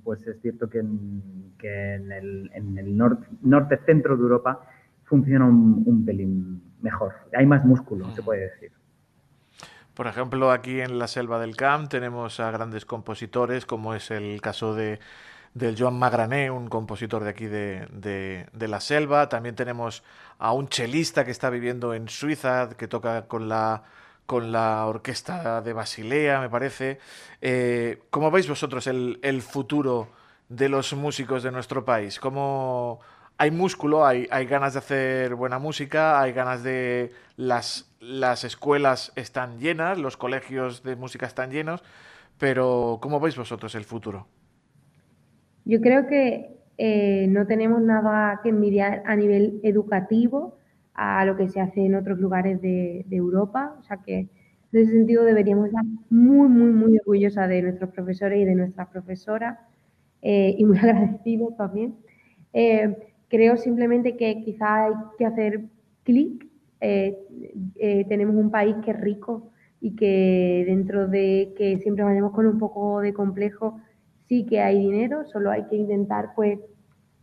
pues 0.04 0.26
es 0.28 0.42
cierto 0.42 0.70
que 0.70 0.80
en, 0.80 2.12
el, 2.12 2.98
norte, 2.98 3.80
centro 3.86 4.18
de 4.18 4.24
Europa 4.24 4.62
funciona 5.06 5.46
un, 5.46 5.84
un, 5.86 6.06
pelín 6.06 6.62
mejor. 6.82 7.14
Hay 7.34 7.46
más 7.46 7.64
músculo, 7.66 8.10
se 8.14 8.22
puede 8.22 8.50
decir. 8.50 8.72
Por 9.94 10.08
ejemplo, 10.08 10.52
aquí 10.52 10.82
en 10.82 11.00
la 11.00 11.08
selva 11.08 11.40
del 11.40 11.56
Camp 11.56 11.90
tenemos 11.90 12.40
a 12.40 12.52
grandes 12.52 12.86
compositores, 12.86 13.66
como 13.66 13.94
es 13.96 14.12
el 14.12 14.42
caso 14.42 14.76
de 14.76 15.00
del 15.54 15.76
Joan 15.78 15.98
Magrané, 15.98 16.52
un 16.52 16.68
compositor 16.68 17.24
de 17.24 17.30
aquí 17.30 17.48
de, 17.48 17.88
de, 17.92 18.48
de, 18.54 18.68
la 18.68 18.80
selva. 18.80 19.28
También 19.28 19.56
tenemos 19.56 20.04
a 20.38 20.54
un 20.54 20.68
chelista 20.68 21.26
que 21.26 21.32
está 21.32 21.50
viviendo 21.50 21.94
en 21.96 22.10
Suiza, 22.10 22.70
que 22.78 22.88
toca 22.88 23.28
con 23.28 23.50
la, 23.50 23.84
con 24.28 24.52
la 24.52 24.86
orquesta 24.86 25.62
de 25.62 25.74
Basilea, 25.74 26.42
me 26.42 26.50
parece. 26.50 27.00
Eh, 27.42 28.00
¿Cómo 28.12 28.30
veis 28.30 28.48
vosotros 28.48 28.86
el, 28.86 29.42
futuro 29.42 30.10
de 30.50 30.70
los 30.70 30.94
músicos 30.94 31.44
de 31.44 31.52
nuestro 31.52 31.86
país? 31.86 32.20
¿Cómo 32.20 33.00
hay 33.38 33.52
músculo, 33.52 34.06
hay, 34.06 34.28
hay 34.30 34.46
ganas 34.46 34.74
de 34.74 34.80
hacer 34.80 35.36
buena 35.36 35.60
música, 35.60 36.22
hay 36.22 36.34
ganas 36.34 36.62
de... 36.62 37.12
Las, 37.38 37.90
las 38.02 38.44
escuelas 38.44 39.14
están 39.16 39.60
llenas, 39.60 39.98
los 39.98 40.18
colegios 40.18 40.84
de 40.84 40.96
música 40.98 41.26
están 41.26 41.50
llenos, 41.50 41.82
pero 42.38 43.00
¿cómo 43.02 43.20
veis 43.22 43.38
vosotros 43.38 43.76
el 43.76 43.86
futuro? 43.86 44.28
Yo 45.64 45.80
creo 45.80 46.06
que 46.08 46.58
eh, 46.78 47.28
no 47.30 47.48
tenemos 47.48 47.82
nada 47.82 48.42
que 48.44 48.50
envidiar 48.50 49.04
a 49.06 49.16
nivel 49.16 49.62
educativo 49.64 50.57
a 50.98 51.24
lo 51.26 51.38
que 51.38 51.48
se 51.50 51.62
hace 51.62 51.86
en 51.86 51.96
otros 51.96 52.20
lugares 52.20 52.62
de, 52.62 53.06
de 53.08 53.16
Europa. 53.16 53.76
O 53.80 53.84
sea 53.84 53.98
que 53.98 54.28
en 54.74 54.82
ese 54.82 54.92
sentido 54.92 55.24
deberíamos 55.24 55.68
estar 55.68 55.86
muy, 56.10 56.50
muy, 56.50 56.72
muy 56.72 56.98
orgullosas 57.00 57.48
de 57.48 57.62
nuestros 57.62 57.92
profesores 57.92 58.40
y 58.42 58.46
de 58.46 58.56
nuestras 58.56 58.88
profesoras 58.90 59.58
eh, 60.22 60.56
y 60.58 60.66
muy 60.66 60.78
agradecidos 60.80 61.56
también. 61.56 61.96
Eh, 62.54 62.96
creo 63.30 63.58
simplemente 63.58 64.18
que 64.18 64.44
quizá 64.44 64.86
hay 64.86 64.94
que 65.18 65.26
hacer 65.26 65.62
clic. 66.04 66.48
Eh, 66.82 67.18
tenemos 68.10 68.36
un 68.36 68.52
país 68.52 68.76
que 68.84 68.92
es 68.92 69.00
rico 69.00 69.52
y 69.80 69.96
que 69.96 70.64
dentro 70.68 71.08
de 71.08 71.54
que 71.58 71.80
siempre 71.80 72.04
vayamos 72.04 72.34
con 72.34 72.46
un 72.46 72.60
poco 72.60 73.00
de 73.02 73.14
complejo, 73.14 73.80
sí 74.28 74.46
que 74.46 74.60
hay 74.62 74.80
dinero, 74.80 75.26
solo 75.26 75.52
hay 75.52 75.66
que 75.68 75.76
intentar 75.76 76.34
pues 76.36 76.60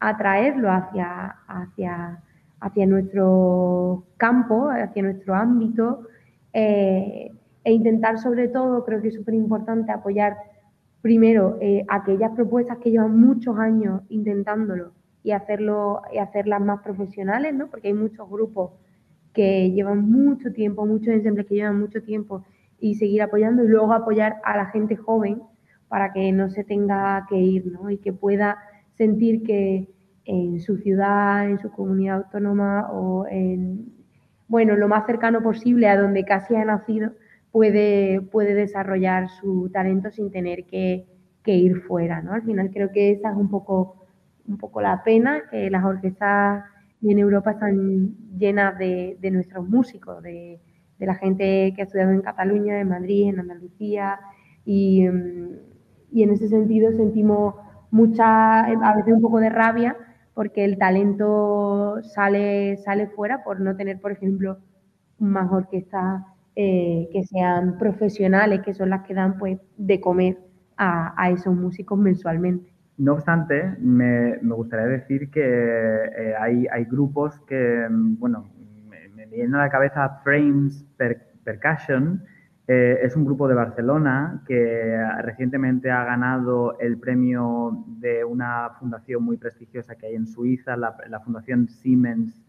atraerlo 0.01 0.71
hacia, 0.71 1.37
hacia, 1.47 2.23
hacia 2.65 2.87
nuestro 2.87 4.05
campo, 4.17 4.71
hacia 4.71 5.03
nuestro 5.03 5.35
ámbito 5.35 6.09
eh, 6.55 7.31
e 7.63 7.73
intentar 7.73 8.19
sobre 8.19 8.49
todo, 8.49 8.85
creo 8.87 9.03
que 9.03 9.09
es 9.09 9.15
súper 9.15 9.35
importante 9.35 9.93
apoyar 9.93 10.37
primero 11.03 11.59
eh, 11.61 11.85
aquellas 11.89 12.31
propuestas 12.31 12.79
que 12.79 12.91
llevan 12.91 13.21
muchos 13.21 13.59
años 13.59 14.01
intentándolo 14.09 14.93
y 15.23 15.33
hacerlo 15.33 16.01
y 16.11 16.19
hacerlas 16.19 16.63
más 16.63 16.81
profesionales, 16.81 17.55
¿no? 17.55 17.69
Porque 17.69 17.89
hay 17.89 17.95
muchos 17.95 18.29
grupos 18.31 18.71
que 19.35 19.71
llevan 19.71 20.11
mucho 20.11 20.51
tiempo, 20.53 20.87
muchos 20.87 21.09
ensembles 21.09 21.47
que 21.47 21.57
llevan 21.57 21.79
mucho 21.79 22.03
tiempo 22.03 22.45
y 22.81 22.95
seguir 22.95 23.21
apoyando 23.21 23.63
y 23.63 23.69
luego 23.69 23.93
apoyar 23.93 24.41
a 24.43 24.57
la 24.57 24.67
gente 24.67 24.97
joven 24.97 25.43
para 25.89 26.15
que 26.15 26.33
no 26.33 26.49
se 26.49 26.65
tenga 26.65 27.27
que 27.29 27.37
ir, 27.37 27.67
¿no? 27.71 27.91
Y 27.91 27.99
que 27.99 28.15
pueda 28.15 28.57
sentir 28.97 29.43
que 29.43 29.94
en 30.25 30.61
su 30.61 30.79
ciudad, 30.79 31.49
en 31.49 31.59
su 31.59 31.71
comunidad 31.71 32.17
autónoma 32.17 32.91
o 32.91 33.27
en, 33.29 33.93
bueno, 34.49 34.77
lo 34.77 34.89
más 34.89 35.07
cercano 35.07 35.43
posible 35.43 35.89
a 35.89 36.01
donde 36.01 36.25
casi 36.25 36.55
ha 36.55 36.65
nacido, 36.65 37.13
puede, 37.53 38.21
puede 38.21 38.55
desarrollar 38.55 39.29
su 39.29 39.71
talento 39.73 40.11
sin 40.11 40.31
tener 40.31 40.65
que, 40.65 41.07
ir 41.47 41.83
fuera, 41.83 42.23
¿no? 42.23 42.33
Al 42.33 42.43
final 42.43 42.71
creo 42.73 42.91
que 42.91 43.11
esa 43.11 43.31
es 43.31 43.37
un 43.37 43.51
poco, 43.51 44.07
un 44.49 44.57
poco 44.57 44.81
la 44.81 45.03
pena, 45.05 45.43
que 45.51 45.69
las 45.71 45.85
orquestas 45.85 46.65
en 47.03 47.19
Europa 47.19 47.51
están 47.51 48.17
llenas 48.39 48.79
de, 48.79 49.19
nuestros 49.31 49.69
músicos, 49.69 50.23
de, 50.23 50.59
la 50.99 51.17
gente 51.17 51.75
que 51.77 51.83
ha 51.83 51.85
estudiado 51.85 52.13
en 52.13 52.23
Cataluña, 52.23 52.81
en 52.81 52.89
Madrid, 52.89 53.29
en 53.29 53.41
Andalucía, 53.41 54.19
y, 54.65 55.05
y 56.11 56.23
en 56.23 56.31
ese 56.31 56.49
sentido 56.49 56.91
sentimos 56.93 57.57
mucha, 57.91 58.61
a 58.61 58.97
veces 58.97 59.13
un 59.13 59.21
poco 59.21 59.39
de 59.39 59.51
rabia 59.51 59.95
porque 60.35 60.65
el 60.65 60.79
talento 60.79 62.03
sale, 62.03 62.77
sale 62.79 63.07
fuera 63.07 63.45
por 63.45 63.61
no 63.61 63.77
tener, 63.77 64.01
por 64.01 64.13
ejemplo, 64.13 64.59
más 65.19 65.51
orquestas 65.51 66.23
eh, 66.57 67.09
que 67.13 67.25
sean 67.25 67.79
profesionales, 67.79 68.61
que 68.65 68.75
son 68.75 68.91
las 68.91 69.05
que 69.07 69.15
dan 69.15 69.39
pues 69.39 69.59
de 69.77 70.01
comer 70.01 70.39
a, 70.77 71.31
esos 71.31 71.55
músicos 71.55 71.99
mensualmente. 71.99 72.73
No 72.97 73.15
obstante, 73.15 73.77
me, 73.81 74.37
gustaría 74.43 74.87
decir 74.87 75.31
que 75.31 75.41
eh, 75.43 76.35
hay, 76.39 76.67
hay, 76.71 76.85
grupos 76.85 77.41
que, 77.47 77.87
bueno, 77.91 78.49
me, 78.89 79.09
me 79.09 79.45
a 79.45 79.59
la 79.59 79.71
cabeza 79.71 80.21
Frames 80.23 80.85
Percussion, 81.45 82.23
eh, 82.67 83.01
es 83.03 83.15
un 83.15 83.27
grupo 83.27 83.47
de 83.47 83.55
Barcelona 83.55 84.43
que 84.47 84.99
recientemente 85.21 85.91
ha 85.91 86.03
ganado 86.05 86.79
el 86.79 86.99
premio 86.99 87.85
de 87.87 88.25
una 88.25 88.71
fundación 88.79 89.23
muy 89.23 89.37
prestigiosa 89.37 89.97
que 89.97 90.07
hay 90.07 90.15
en 90.15 90.27
Suiza, 90.27 90.75
la, 90.77 91.21
Fundación 91.23 91.69
Siemens. 91.69 92.43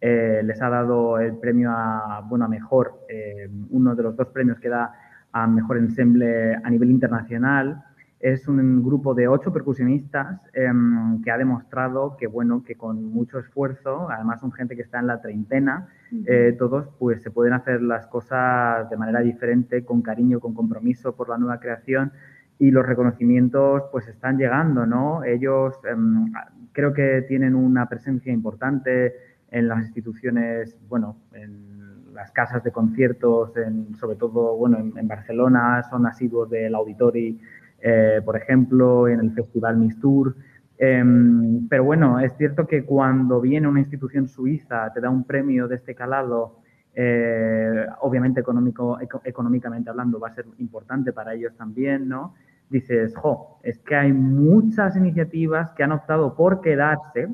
Eh, 0.00 0.40
les 0.44 0.60
ha 0.60 0.70
dado 0.70 1.20
el 1.20 1.36
premio 1.36 1.70
a, 1.70 2.20
bueno, 2.28 2.46
a 2.46 2.48
mejor, 2.48 3.06
eh, 3.08 3.48
uno 3.70 3.94
de 3.94 4.02
los 4.02 4.16
dos 4.16 4.28
premios 4.28 4.58
que 4.58 4.68
da 4.68 4.92
a 5.32 5.46
mejor 5.46 5.76
ensemble 5.76 6.54
a 6.56 6.68
nivel 6.68 6.90
internacional. 6.90 7.84
Es 8.20 8.46
un 8.46 8.84
grupo 8.84 9.14
de 9.14 9.28
ocho 9.28 9.50
percusionistas 9.50 10.40
em, 10.52 11.22
que 11.22 11.30
ha 11.30 11.38
demostrado 11.38 12.16
que, 12.18 12.26
bueno, 12.26 12.62
que 12.62 12.74
con 12.74 13.02
mucho 13.06 13.38
esfuerzo, 13.38 14.10
además 14.10 14.40
son 14.40 14.52
gente 14.52 14.76
que 14.76 14.82
está 14.82 14.98
en 14.98 15.06
la 15.06 15.22
treintena, 15.22 15.88
eh, 16.26 16.54
todos 16.58 16.88
pues 16.98 17.22
se 17.22 17.30
pueden 17.30 17.54
hacer 17.54 17.80
las 17.80 18.06
cosas 18.06 18.90
de 18.90 18.96
manera 18.98 19.20
diferente, 19.20 19.84
con 19.84 20.02
cariño, 20.02 20.38
con 20.38 20.52
compromiso 20.52 21.16
por 21.16 21.30
la 21.30 21.38
nueva 21.38 21.60
creación 21.60 22.12
y 22.58 22.70
los 22.70 22.84
reconocimientos 22.84 23.84
pues 23.90 24.06
están 24.06 24.36
llegando, 24.36 24.84
¿no? 24.84 25.24
Ellos 25.24 25.80
em, 25.90 26.30
creo 26.72 26.92
que 26.92 27.24
tienen 27.26 27.54
una 27.54 27.88
presencia 27.88 28.30
importante 28.30 29.14
en 29.50 29.66
las 29.66 29.82
instituciones, 29.84 30.76
bueno, 30.88 31.16
en 31.32 32.14
las 32.14 32.30
casas 32.32 32.62
de 32.62 32.70
conciertos, 32.70 33.56
en, 33.56 33.94
sobre 33.96 34.16
todo, 34.16 34.56
bueno, 34.56 34.78
en, 34.78 35.08
Barcelona, 35.08 35.82
son 35.88 36.06
asiduos 36.06 36.50
del 36.50 36.74
Auditori 36.74 37.40
eh, 37.82 38.20
por 38.24 38.36
ejemplo, 38.36 39.08
en 39.08 39.20
el 39.20 39.32
Festival 39.32 39.78
Mistur. 39.78 40.36
Em, 40.78 41.68
pero 41.68 41.84
bueno, 41.84 42.20
es 42.20 42.32
cierto 42.36 42.66
que 42.66 42.84
cuando 42.84 43.40
viene 43.40 43.68
una 43.68 43.80
institución 43.80 44.28
suiza, 44.28 44.90
te 44.92 45.00
da 45.00 45.10
un 45.10 45.24
premio 45.24 45.68
de 45.68 45.76
este 45.76 45.94
calado, 45.94 46.60
eh, 46.94 47.86
obviamente 48.00 48.40
económico, 48.40 48.98
económicamente 49.24 49.90
hablando 49.90 50.18
va 50.18 50.28
a 50.28 50.34
ser 50.34 50.46
importante 50.58 51.12
para 51.12 51.34
ellos 51.34 51.54
también, 51.56 52.08
¿no? 52.08 52.34
Dices, 52.68 53.14
jo, 53.16 53.58
es 53.62 53.78
que 53.80 53.94
hay 53.94 54.12
muchas 54.12 54.96
iniciativas 54.96 55.72
que 55.72 55.82
han 55.82 55.92
optado 55.92 56.34
por 56.34 56.60
quedarse 56.60 57.28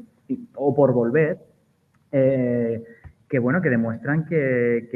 o 0.54 0.74
por 0.74 0.92
volver, 0.92 1.38
eh, 2.12 2.82
que 3.28 3.38
bueno, 3.38 3.60
que 3.60 3.70
demuestran 3.70 4.24
que, 4.24 4.88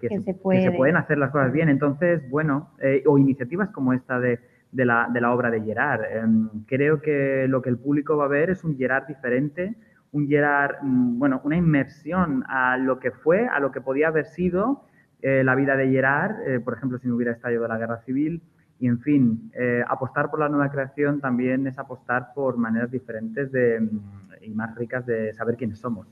se, 0.00 0.34
pueden 0.34 0.96
hacer 0.96 1.18
las 1.18 1.30
cosas 1.30 1.52
bien. 1.52 1.68
Entonces, 1.68 2.28
bueno, 2.28 2.70
o 3.06 3.18
iniciativas 3.18 3.70
como 3.70 3.92
esta 3.92 4.18
de 4.18 4.40
de 4.72 4.86
la, 4.86 5.08
de 5.12 5.20
la 5.20 5.32
obra 5.32 5.50
de 5.50 5.60
Gerard. 5.60 6.02
Em, 6.10 6.48
creo 6.66 7.00
que 7.00 7.46
lo 7.46 7.62
que 7.62 7.68
el 7.68 7.78
público 7.78 8.16
va 8.16 8.24
a 8.24 8.28
ver 8.28 8.50
es 8.50 8.64
un 8.64 8.76
Gerard 8.76 9.06
diferente, 9.06 9.76
un 10.12 10.26
Gerard, 10.26 10.82
mm, 10.82 11.18
bueno, 11.18 11.40
una 11.44 11.56
inmersión 11.56 12.42
a 12.48 12.76
lo 12.78 12.98
que 12.98 13.10
fue, 13.10 13.46
a 13.46 13.60
lo 13.60 13.70
que 13.70 13.80
podía 13.80 14.08
haber 14.08 14.26
sido 14.26 14.84
eh, 15.20 15.44
la 15.44 15.54
vida 15.54 15.76
de 15.76 15.88
Gerard, 15.88 16.40
eh, 16.48 16.58
por 16.58 16.74
ejemplo, 16.74 16.98
si 16.98 17.06
no 17.06 17.14
hubiera 17.14 17.32
estallado 17.32 17.68
la 17.68 17.78
guerra 17.78 17.98
civil. 17.98 18.42
Y 18.80 18.88
en 18.88 18.98
fin, 19.00 19.52
eh, 19.54 19.84
apostar 19.86 20.28
por 20.28 20.40
la 20.40 20.48
nueva 20.48 20.68
creación 20.68 21.20
también 21.20 21.66
es 21.68 21.78
apostar 21.78 22.32
por 22.34 22.56
maneras 22.56 22.90
diferentes 22.90 23.52
de, 23.52 23.78
mm, 23.78 24.00
y 24.42 24.50
más 24.50 24.74
ricas 24.74 25.06
de 25.06 25.32
saber 25.34 25.56
quiénes 25.56 25.78
somos. 25.78 26.08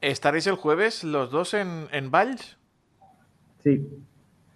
¿Estaréis 0.00 0.46
el 0.46 0.54
jueves 0.54 1.04
los 1.04 1.30
dos 1.30 1.52
en, 1.52 1.86
en 1.92 2.10
Valls? 2.10 2.56
Sí. 3.58 3.86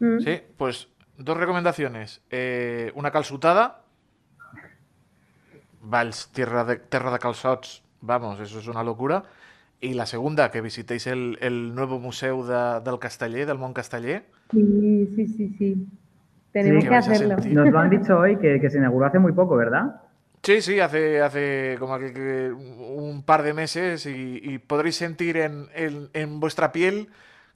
Mm. 0.00 0.20
Sí, 0.20 0.40
pues 0.56 0.88
dos 1.18 1.36
recomendaciones. 1.36 2.22
Eh, 2.30 2.92
una 2.94 3.10
calzutada. 3.10 3.82
Vals, 5.82 6.30
tierra 6.32 6.64
de, 6.64 6.76
tierra 6.76 7.12
de 7.12 7.18
calzots. 7.18 7.82
Vamos, 8.00 8.40
eso 8.40 8.58
es 8.58 8.66
una 8.68 8.82
locura. 8.82 9.24
Y 9.80 9.94
la 9.94 10.06
segunda, 10.06 10.50
que 10.50 10.60
visitéis 10.60 11.06
el, 11.06 11.38
el 11.40 11.74
nuevo 11.74 11.98
museo 11.98 12.44
de, 12.44 12.80
del 12.80 12.98
Casteller, 12.98 13.46
del 13.46 13.58
Mont 13.58 13.74
Casteller. 13.74 14.24
Sí, 14.50 15.10
sí, 15.14 15.26
sí, 15.26 15.54
sí. 15.58 15.86
Tenemos 16.52 16.84
que 16.84 16.94
hacerlo. 16.94 17.36
Nos 17.36 17.68
lo 17.70 17.78
han 17.78 17.90
dicho 17.90 18.18
hoy 18.18 18.36
que, 18.38 18.60
que, 18.60 18.70
se 18.70 18.78
inauguró 18.78 19.06
hace 19.06 19.18
muy 19.18 19.32
poco, 19.32 19.56
¿verdad? 19.56 20.00
Sí, 20.42 20.60
sí, 20.62 20.78
hace, 20.78 21.20
hace 21.20 21.76
como 21.78 21.98
que, 21.98 22.52
un 22.52 23.22
par 23.24 23.42
de 23.42 23.54
meses 23.54 24.06
y, 24.06 24.40
y 24.42 24.58
podréis 24.58 24.96
sentir 24.96 25.36
en, 25.38 25.66
en, 25.74 26.08
en 26.12 26.38
vuestra 26.38 26.70
piel 26.70 27.08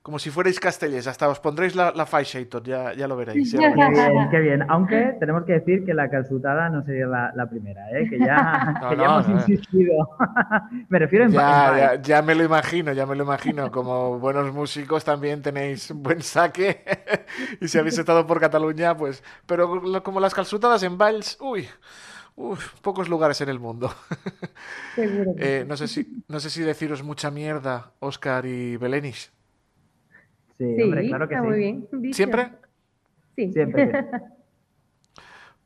como 0.03 0.19
si 0.19 0.31
fuerais 0.31 0.59
castellés, 0.59 1.07
hasta 1.07 1.29
os 1.29 1.41
pondréis 1.41 1.75
la, 1.75 1.93
la 1.93 2.07
faixa 2.07 2.41
y 2.41 2.47
todo, 2.47 2.63
ya, 2.63 2.95
ya 2.95 3.07
lo 3.07 3.17
veréis. 3.17 3.53
qué, 3.53 3.59
bien, 3.59 4.31
qué 4.31 4.39
bien, 4.41 4.65
aunque 4.69 5.17
tenemos 5.21 5.45
que 5.45 5.53
decir 5.53 5.85
que 5.85 5.93
la 5.93 6.09
calzutada 6.09 6.71
no 6.71 6.83
sería 6.85 7.07
la, 7.07 7.33
la 7.35 7.49
primera, 7.49 7.91
¿eh? 7.91 8.09
que 8.09 8.19
ya, 8.19 8.81
que 8.89 8.97
ya 8.97 9.05
hemos 9.05 9.29
insistido. 9.29 10.09
me 10.89 10.99
refiero 10.99 11.27
en 11.27 11.33
ya, 11.33 11.77
ya, 11.77 12.03
ya, 12.03 12.23
me 12.23 12.35
lo 12.35 12.45
imagino, 12.45 12.93
ya 12.93 13.05
me 13.07 13.17
lo 13.17 13.25
imagino. 13.25 13.71
Como 13.71 14.19
buenos 14.19 14.53
músicos 14.53 15.05
también 15.05 15.43
tenéis 15.43 15.93
buen 15.93 16.23
saque 16.23 16.83
y 17.61 17.69
si 17.69 17.79
habéis 17.79 17.99
estado 17.99 18.27
por 18.27 18.41
Cataluña, 18.41 18.97
pues... 18.97 19.23
Pero 19.47 20.03
como 20.03 20.21
las 20.21 20.35
calzutadas 20.35 20.83
en 20.83 20.97
Valls, 20.97 21.39
uy... 21.41 21.69
Uf, 22.41 22.81
pocos 22.83 23.09
lugares 23.09 23.41
en 23.41 23.49
el 23.49 23.59
mundo. 23.59 23.93
eh, 24.97 25.65
no, 25.67 25.77
sé 25.77 25.89
si, 25.89 26.23
no 26.29 26.39
sé 26.39 26.51
si 26.51 26.63
deciros 26.63 27.03
mucha 27.03 27.33
mierda, 27.33 27.95
Oscar 27.99 28.47
y 28.47 28.77
Belenis. 28.77 29.33
Sí, 30.59 30.83
hombre, 30.83 31.07
claro 31.09 31.29
que 31.29 31.35
está 31.35 31.45
sí. 31.45 31.49
muy 31.49 31.59
bien. 31.59 31.89
¿Siempre? 32.13 32.53
Sí. 33.37 33.53
Siempre. 33.53 33.93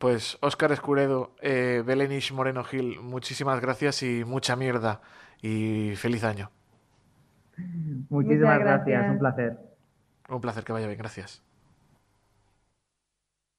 Pues 0.03 0.37
Óscar 0.41 0.73
Escuredo, 0.73 1.37
eh, 1.43 1.85
Belenish 1.87 2.33
Moreno 2.33 2.65
Gil, 2.65 2.99
muchísimas 3.01 3.61
gracias 3.61 4.03
y 4.03 4.25
mucha 4.25 4.57
mierda. 4.57 5.01
Y 5.41 5.95
feliz 5.95 6.25
año. 6.25 6.51
Muchísimas 8.09 8.59
gracias. 8.59 9.11
un 9.13 9.19
placer. 9.21 9.59
Un 10.29 10.41
placer, 10.41 10.65
que 10.65 10.73
vaya 10.73 10.89
bien, 10.89 10.99
gracias. 10.99 11.45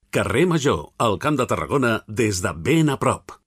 Carrer 0.10 0.46
Major, 0.46 0.90
al 0.98 1.18
Camp 1.18 1.40
de 1.40 1.46
Tarragona, 1.46 2.04
des 2.08 2.42
de 2.42 2.52
ben 2.58 2.90
a 2.90 3.00
prop. 3.00 3.43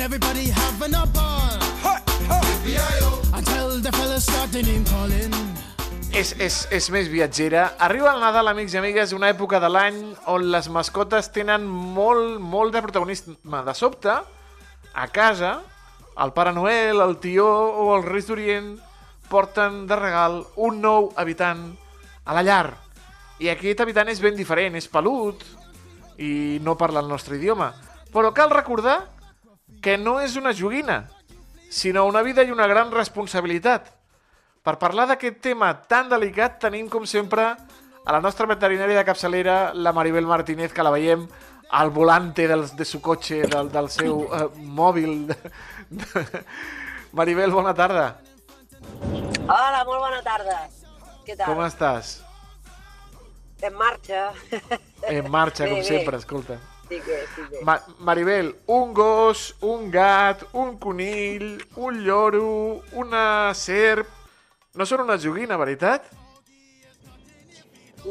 And 0.00 0.14
everybody 0.14 0.48
having 0.48 0.94
a 0.94 1.04
ball. 1.12 1.60
Until 3.36 3.82
the 3.82 3.92
fellas 3.92 4.24
started 4.24 4.66
in 4.66 4.82
calling. 4.88 5.34
És, 6.16 6.32
és, 6.40 6.56
és 6.72 6.86
més 6.88 7.10
viatgera. 7.12 7.74
Arriba 7.76 8.14
el 8.14 8.22
Nadal, 8.24 8.48
amics 8.48 8.72
i 8.72 8.78
amigues, 8.80 9.12
una 9.12 9.28
època 9.28 9.60
de 9.60 9.68
l'any 9.68 9.98
on 10.24 10.46
les 10.54 10.70
mascotes 10.72 11.28
tenen 11.34 11.68
molt, 11.68 12.40
molt 12.40 12.72
de 12.72 12.80
protagonisme. 12.80 13.60
De 13.68 13.76
sobte, 13.76 14.16
a 14.94 15.06
casa, 15.12 15.52
el 16.16 16.32
Pare 16.32 16.56
Noel, 16.56 17.04
el 17.04 17.18
Tió 17.20 17.44
o 17.44 17.92
els 17.98 18.08
Reis 18.08 18.32
d'Orient 18.32 18.72
porten 19.28 19.84
de 19.84 20.00
regal 20.00 20.40
un 20.56 20.80
nou 20.80 21.12
habitant 21.20 21.74
a 22.24 22.40
la 22.40 22.46
llar. 22.48 22.72
I 23.36 23.52
aquest 23.52 23.84
habitant 23.84 24.08
és 24.08 24.24
ben 24.24 24.32
diferent, 24.32 24.80
és 24.80 24.88
pelut, 24.88 25.44
i 26.16 26.56
no 26.64 26.80
parla 26.80 27.04
el 27.04 27.12
nostre 27.12 27.36
idioma. 27.36 27.74
Però 28.08 28.32
cal 28.32 28.48
recordar 28.48 29.02
que 29.80 29.96
no 29.98 30.18
és 30.20 30.36
una 30.36 30.52
joguina, 30.56 31.08
sinó 31.70 32.04
una 32.06 32.22
vida 32.22 32.44
i 32.44 32.52
una 32.52 32.66
gran 32.66 32.90
responsabilitat. 32.92 33.88
Per 34.60 34.76
parlar 34.78 35.06
d'aquest 35.08 35.40
tema 35.40 35.72
tan 35.88 36.10
delicat 36.10 36.58
tenim, 36.60 36.88
com 36.92 37.06
sempre, 37.08 37.54
a 38.04 38.12
la 38.12 38.20
nostra 38.20 38.48
veterinària 38.50 38.98
de 38.98 39.06
capçalera, 39.08 39.72
la 39.74 39.92
Maribel 39.96 40.28
Martínez, 40.28 40.72
que 40.72 40.84
la 40.84 40.92
veiem 40.92 41.26
al 41.70 41.90
volante 41.90 42.48
del, 42.48 42.66
de 42.76 42.84
su 42.84 43.00
cotxe, 43.00 43.44
del, 43.48 43.70
del 43.72 43.88
seu 43.92 44.24
uh, 44.26 44.48
mòbil. 44.56 45.30
Maribel, 47.16 47.54
bona 47.54 47.72
tarda. 47.74 48.08
Hola, 49.46 49.84
molt 49.86 50.02
bona 50.02 50.20
tarda. 50.26 50.58
Què 51.24 51.36
tal? 51.36 51.46
Com 51.46 51.62
estàs? 51.64 52.18
En 53.62 53.74
marxa. 53.76 54.30
En 55.08 55.30
marxa, 55.30 55.64
Bé, 55.68 55.70
com 55.70 55.80
bé. 55.80 55.86
sempre, 55.86 56.20
escolta. 56.20 56.58
Sí 56.90 56.98
que, 57.06 57.24
sí 57.36 57.42
que. 57.48 57.64
Ma 57.64 57.76
Maribel, 57.98 58.56
un 58.66 58.92
gos, 58.92 59.54
un 59.60 59.92
gat, 59.92 60.42
un 60.52 60.76
conill, 60.76 61.62
un 61.76 62.00
lloro, 62.02 62.82
una 62.98 63.54
serp... 63.54 64.08
No 64.74 64.86
són 64.86 65.04
una 65.04 65.14
joguina, 65.22 65.54
veritat? 65.58 66.08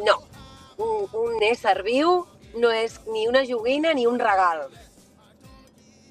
No. 0.07 0.15
Un, 0.79 1.11
un 1.11 1.43
ésser 1.43 1.75
viu 1.83 2.21
no 2.55 2.71
és 2.71 2.95
ni 3.11 3.27
una 3.27 3.43
joguina 3.43 3.91
ni 3.93 4.07
un 4.07 4.15
regal. 4.19 4.69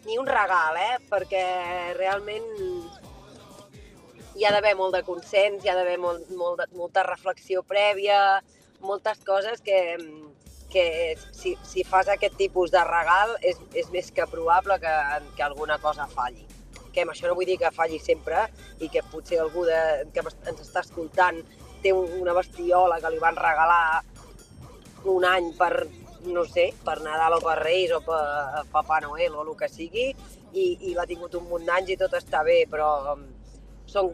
Ni 0.05 0.21
un 0.21 0.29
regal, 0.29 0.77
eh? 0.77 1.01
Perquè 1.09 1.45
realment 1.97 2.49
hi 4.37 4.45
ha 4.45 4.53
d'haver 4.53 4.75
molt 4.77 4.93
de 4.93 5.05
consens, 5.09 5.65
hi 5.65 5.73
ha 5.73 5.77
d'haver 5.81 5.97
molt, 6.05 6.29
molt 6.37 6.69
molta 6.77 7.03
reflexió 7.09 7.65
prèvia, 7.65 8.43
moltes 8.85 9.25
coses 9.25 9.65
que, 9.65 9.97
que 10.69 11.17
si, 11.33 11.55
si 11.65 11.85
fas 11.85 12.09
aquest 12.13 12.37
tipus 12.37 12.71
de 12.71 12.83
regal 12.85 13.35
és, 13.41 13.57
és 13.73 13.89
més 13.95 14.11
que 14.13 14.27
probable 14.29 14.77
que, 14.83 14.95
que 15.37 15.43
alguna 15.47 15.79
cosa 15.81 16.07
falli. 16.13 16.45
Que 16.93 17.05
amb 17.07 17.13
això 17.15 17.29
no 17.29 17.37
vull 17.39 17.47
dir 17.49 17.59
que 17.61 17.71
falli 17.73 17.99
sempre 18.03 18.47
i 18.85 18.89
que 18.93 19.03
potser 19.13 19.41
algú 19.41 19.65
de, 19.69 19.79
que 20.13 20.21
ens 20.25 20.61
està 20.65 20.83
escoltant 20.85 21.41
té 21.83 21.93
un- 21.95 22.19
una 22.21 22.35
bestiola 22.37 23.01
que 23.01 23.11
li 23.15 23.21
van 23.23 23.37
regalar 23.39 24.03
un 25.09 25.25
any 25.25 25.53
per, 25.57 25.87
no 26.27 26.45
sé, 26.45 26.73
per 26.85 26.99
Nadal 27.05 27.39
o 27.39 27.41
per 27.45 27.59
Reis 27.63 27.93
o 27.95 28.01
per 28.05 28.65
Papa 28.73 29.01
Noel 29.05 29.37
o 29.39 29.45
el 29.47 29.53
que 29.57 29.69
sigui 29.71 30.09
i, 30.53 30.65
i 30.91 30.95
l'ha 30.97 31.07
tingut 31.07 31.37
un 31.39 31.47
munt 31.49 31.65
d'anys 31.69 31.95
i 31.95 31.97
tot 32.01 32.17
està 32.19 32.43
bé, 32.45 32.65
però 32.71 33.15
um, 33.15 33.23
són, 33.87 34.11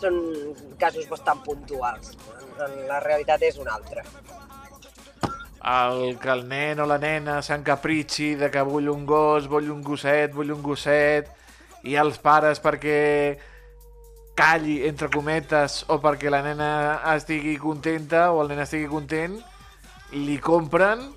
són 0.00 0.18
casos 0.80 1.06
bastant 1.08 1.44
puntuals. 1.46 2.16
La 2.88 2.98
realitat 3.04 3.42
és 3.46 3.58
una 3.62 3.76
altra. 3.76 4.02
El 5.64 6.18
que 6.20 6.30
el 6.30 6.44
nen 6.48 6.80
o 6.80 6.86
la 6.86 6.98
nena 7.02 7.40
s'encapritxi 7.42 8.34
de 8.38 8.50
que 8.52 8.62
vull 8.66 8.90
un 8.92 9.06
gos, 9.08 9.48
vull 9.50 9.70
un 9.72 9.82
gosset, 9.82 10.32
vull 10.34 10.52
un 10.54 10.62
gosset, 10.62 11.30
i 11.86 11.96
els 11.98 12.18
pares 12.22 12.60
perquè 12.62 13.00
calli, 14.36 14.82
entre 14.86 15.08
cometes, 15.10 15.84
o 15.88 15.96
perquè 16.02 16.30
la 16.30 16.42
nena 16.44 16.70
estigui 17.14 17.56
contenta 17.58 18.28
o 18.32 18.42
el 18.42 18.52
nen 18.52 18.60
estigui 18.62 18.86
content, 18.90 19.38
li 20.12 20.36
compren 20.38 21.08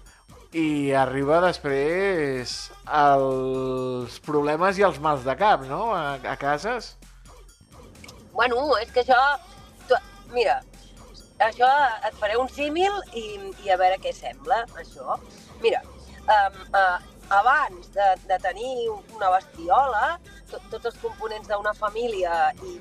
i 0.55 0.93
arriba 0.97 1.41
després 1.43 2.55
els 2.87 4.15
problemes 4.25 4.79
i 4.79 4.87
els 4.87 4.97
mals 5.03 5.27
de 5.27 5.35
cap, 5.37 5.67
no?, 5.69 5.91
a, 5.93 6.15
a 6.23 6.35
cases. 6.41 6.95
Bueno, 8.33 8.63
és 8.79 8.89
que 8.95 9.03
això... 9.03 9.19
Tu, 9.85 9.99
mira, 10.33 10.61
això 11.39 11.69
et 12.07 12.15
faré 12.19 12.37
un 12.37 12.49
símil 12.51 12.91
i, 13.15 13.23
i 13.65 13.71
a 13.71 13.77
veure 13.79 13.99
què 14.03 14.11
sembla, 14.15 14.63
això. 14.81 15.17
Mira, 15.63 15.81
um, 16.25 16.59
uh, 16.75 16.97
abans 17.29 17.91
de, 17.95 18.07
de 18.27 18.37
tenir 18.43 18.89
una 19.15 19.29
bestiola, 19.35 20.17
to, 20.51 20.59
tots 20.71 20.89
els 20.91 20.97
components 21.01 21.47
d'una 21.49 21.73
família 21.77 22.49
i, 22.65 22.75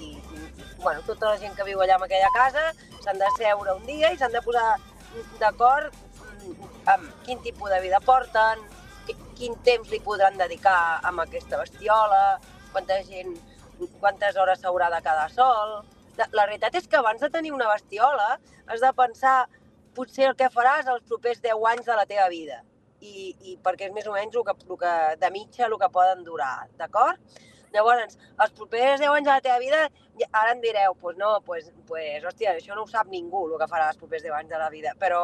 i, 0.00 0.10
i 0.40 0.50
bueno, 0.82 1.02
tota 1.06 1.32
la 1.34 1.38
gent 1.38 1.54
que 1.58 1.66
viu 1.68 1.80
allà 1.84 1.98
en 2.00 2.06
aquella 2.08 2.30
casa 2.34 2.70
s'han 3.02 3.20
de 3.20 3.28
seure 3.36 3.76
un 3.76 3.84
dia 3.86 4.12
i 4.12 4.18
s'han 4.18 4.32
de 4.32 4.40
posar 4.42 4.68
d'acord 5.38 5.92
mm, 5.92 6.68
amb 6.94 7.10
quin 7.26 7.42
tipus 7.44 7.70
de 7.70 7.80
vida 7.84 8.00
porten, 8.00 8.62
qui- 9.06 9.18
quin 9.36 9.54
temps 9.66 9.90
li 9.92 10.00
podran 10.00 10.38
dedicar 10.40 10.98
a 11.02 11.12
aquesta 11.26 11.60
bestiola, 11.60 12.38
quanta 12.72 13.02
gent 13.04 13.36
quantes 14.00 14.36
hores 14.38 14.60
s'haurà 14.62 14.88
de 14.90 15.00
quedar 15.02 15.28
sol. 15.32 15.82
La, 16.18 16.44
realitat 16.44 16.74
és 16.76 16.88
que 16.88 16.98
abans 16.98 17.22
de 17.22 17.30
tenir 17.32 17.52
una 17.56 17.70
bestiola 17.70 18.34
has 18.66 18.82
de 18.82 18.90
pensar 18.96 19.36
potser 19.96 20.28
el 20.28 20.36
que 20.36 20.50
faràs 20.52 20.88
els 20.92 21.04
propers 21.08 21.40
10 21.44 21.64
anys 21.72 21.88
de 21.88 21.96
la 21.96 22.04
teva 22.08 22.28
vida. 22.32 22.60
I, 23.02 23.32
i 23.48 23.56
perquè 23.64 23.88
és 23.88 23.94
més 23.94 24.06
o 24.06 24.12
menys 24.14 24.36
el 24.36 24.44
que, 24.46 24.54
el 24.68 24.78
que, 24.78 24.92
de 25.18 25.30
mitja 25.34 25.66
el 25.66 25.78
que 25.80 25.88
poden 25.94 26.22
durar, 26.26 26.68
d'acord? 26.78 27.40
Llavors, 27.72 28.18
els 28.44 28.52
propers 28.58 29.00
10 29.00 29.08
anys 29.08 29.26
de 29.26 29.32
la 29.32 29.44
teva 29.44 29.58
vida, 29.62 29.80
ara 30.28 30.52
em 30.52 30.60
direu, 30.60 30.94
pues 31.00 31.16
no, 31.16 31.32
pues, 31.46 31.70
pues, 31.88 32.24
hòstia, 32.28 32.52
això 32.58 32.76
no 32.76 32.84
ho 32.84 32.90
sap 32.90 33.08
ningú, 33.08 33.46
el 33.48 33.56
que 33.62 33.68
farà 33.70 33.88
els 33.90 34.00
propers 34.00 34.24
10 34.26 34.36
anys 34.42 34.52
de 34.52 34.60
la 34.60 34.68
vida. 34.70 34.92
Però, 35.00 35.22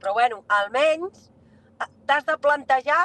però 0.00 0.14
bueno, 0.16 0.40
almenys 0.48 1.28
eh, 1.28 1.90
t'has 2.08 2.24
de 2.28 2.38
plantejar 2.40 3.02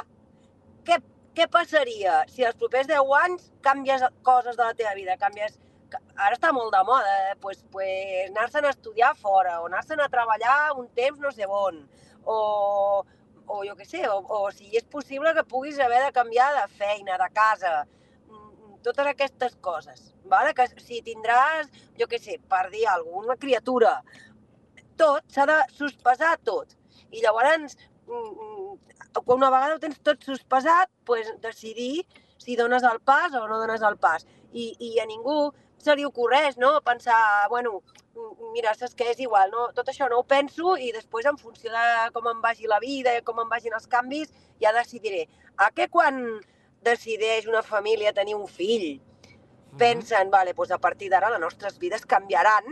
què, 0.88 0.98
què 1.36 1.48
passaria 1.52 2.22
si 2.32 2.48
els 2.48 2.56
propers 2.56 2.88
10 2.88 3.14
anys 3.20 3.50
canvies 3.68 4.08
coses 4.26 4.56
de 4.56 4.64
la 4.64 4.74
teva 4.74 4.96
vida, 4.98 5.20
canvies... 5.20 5.60
Ara 6.16 6.36
està 6.36 6.52
molt 6.56 6.72
de 6.74 6.82
moda, 6.88 7.12
eh? 7.30 7.34
pues, 7.40 7.62
pues, 7.72 8.30
anar-se'n 8.30 8.64
a 8.64 8.72
estudiar 8.74 9.12
fora, 9.18 9.60
o 9.62 9.68
anar-se'n 9.68 10.00
a 10.00 10.08
treballar 10.12 10.72
un 10.80 10.88
temps 10.96 11.20
no 11.20 11.32
sé 11.34 11.48
on, 11.48 11.82
o, 12.24 12.36
o 13.46 13.58
jo 13.66 13.76
què 13.78 13.86
sé, 13.88 14.02
o, 14.08 14.20
o 14.20 14.50
si 14.54 14.70
és 14.78 14.86
possible 14.92 15.34
que 15.36 15.46
puguis 15.48 15.78
haver 15.80 16.02
de 16.04 16.14
canviar 16.16 16.48
de 16.56 16.66
feina, 16.78 17.18
de 17.20 17.28
casa, 17.34 17.74
mm, 18.28 18.78
totes 18.86 19.12
aquestes 19.12 19.58
coses, 19.60 20.14
vale? 20.24 20.54
que 20.54 20.68
si 20.80 21.02
tindràs, 21.06 21.68
jo 22.00 22.08
què 22.10 22.20
sé, 22.22 22.38
per 22.48 22.66
dir 22.72 22.86
alguna 22.90 23.36
criatura, 23.36 24.00
tot, 24.96 25.26
s'ha 25.32 25.46
de 25.48 25.58
sospesar 25.76 26.36
tot. 26.44 26.72
I 27.12 27.20
llavors, 27.22 27.76
mm, 28.08 28.30
mm, 28.32 29.26
una 29.34 29.50
vegada 29.50 29.76
ho 29.76 29.82
tens 29.82 30.00
tot 30.00 30.24
sospesat, 30.24 30.90
pues, 31.04 31.28
decidir 31.44 32.06
si 32.38 32.56
dones 32.56 32.82
el 32.82 33.00
pas 33.00 33.34
o 33.34 33.46
no 33.48 33.58
dones 33.58 33.82
el 33.82 33.96
pas. 33.98 34.26
I, 34.52 34.74
i 34.80 34.98
a 35.00 35.06
ningú 35.06 35.52
se 35.78 35.94
li 35.96 36.04
ocorreix, 36.04 36.56
no?, 36.58 36.80
pensar, 36.82 37.48
bueno, 37.48 37.82
mira, 38.54 38.72
saps 38.74 38.94
què, 38.96 39.10
és 39.12 39.20
igual, 39.20 39.50
no? 39.52 39.68
tot 39.76 39.88
això 39.92 40.08
no 40.08 40.18
ho 40.18 40.24
penso 40.24 40.76
i 40.80 40.90
després 40.92 41.26
en 41.28 41.36
funció 41.38 41.70
de 41.70 42.10
com 42.14 42.26
em 42.30 42.40
vagi 42.40 42.66
la 42.66 42.78
vida 42.80 43.12
i 43.16 43.22
com 43.22 43.38
em 43.42 43.48
vagin 43.48 43.74
els 43.76 43.86
canvis, 43.86 44.32
ja 44.62 44.72
decidiré. 44.72 45.26
A 45.58 45.70
què 45.70 45.88
quan 45.92 46.22
decideix 46.82 47.46
una 47.46 47.62
família 47.62 48.12
tenir 48.16 48.34
un 48.34 48.46
fill, 48.48 49.00
pensen, 49.76 50.30
vale, 50.30 50.54
doncs 50.56 50.70
a 50.72 50.78
partir 50.78 51.10
d'ara 51.12 51.28
les 51.34 51.40
nostres 51.40 51.76
vides 51.78 52.06
canviaran 52.08 52.64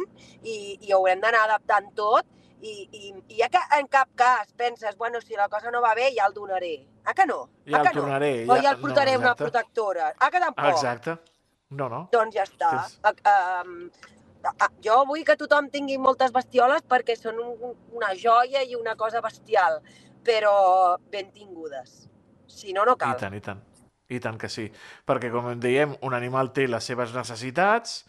i, 0.43 0.79
i 0.81 0.93
haurem 0.97 1.21
d'anar 1.21 1.43
adaptant 1.45 1.91
tot 1.95 2.25
i, 2.65 2.89
i, 2.97 3.11
i 3.29 3.41
ja 3.43 3.51
que 3.53 3.61
en 3.79 3.87
cap 3.93 4.09
cas 4.17 4.55
penses, 4.57 4.97
bueno, 4.97 5.21
si 5.21 5.37
la 5.37 5.51
cosa 5.53 5.71
no 5.71 5.83
va 5.85 5.95
bé, 5.95 6.15
ja 6.17 6.25
el 6.27 6.33
donaré. 6.33 6.87
Ah 7.05 7.13
que 7.13 7.27
no? 7.27 7.51
Ja 7.69 7.77
ah 7.77 7.81
el 7.83 7.89
que 7.89 7.95
no? 7.95 8.01
tornaré, 8.01 8.33
O 8.49 8.55
ja- 8.57 8.63
ja 8.63 8.71
el 8.71 8.77
no, 8.81 8.83
portaré 8.87 9.17
una 9.19 9.33
exacte. 9.33 9.43
protectora. 9.45 10.15
Ah 10.19 10.31
que 10.31 10.41
tampoc? 10.41 10.71
Exacte. 10.71 11.19
No, 11.77 11.89
no. 11.93 12.03
Doncs 12.13 12.35
ja 12.37 12.45
està. 12.49 12.71
Tens- 12.71 12.99
Uh, 13.05 13.89
uh, 14.45 14.69
jo 14.85 14.97
vull 15.09 15.23
que 15.25 15.37
tothom 15.41 15.71
tingui 15.73 15.97
moltes 15.99 16.33
bestioles 16.33 16.83
perquè 16.89 17.15
són 17.17 17.39
un, 17.41 17.75
una 17.97 18.11
joia 18.15 18.61
i 18.63 18.75
una 18.77 18.93
cosa 18.97 19.23
bestial, 19.25 19.79
però 20.25 20.99
ben 21.11 21.31
tingudes. 21.33 22.09
Si 22.47 22.73
no, 22.77 22.85
no 22.85 22.93
I 22.93 23.01
cal. 23.01 23.17
tant, 23.17 23.35
i 23.35 23.41
tant. 23.41 23.63
I 24.13 24.21
tant 24.21 24.37
que 24.39 24.51
sí. 24.53 24.67
Perquè, 25.09 25.31
com 25.33 25.49
en 25.49 25.61
dèiem, 25.61 25.95
un 26.05 26.13
animal 26.15 26.53
té 26.53 26.67
les 26.69 26.85
seves 26.85 27.15
necessitats 27.17 28.03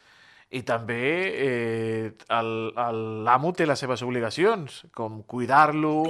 i 0.51 0.62
també 0.67 0.99
eh, 1.47 2.12
l'amo 2.30 3.54
té 3.56 3.65
les 3.65 3.80
seves 3.80 4.04
obligacions, 4.06 4.84
com 4.93 5.21
cuidar-lo, 5.23 6.04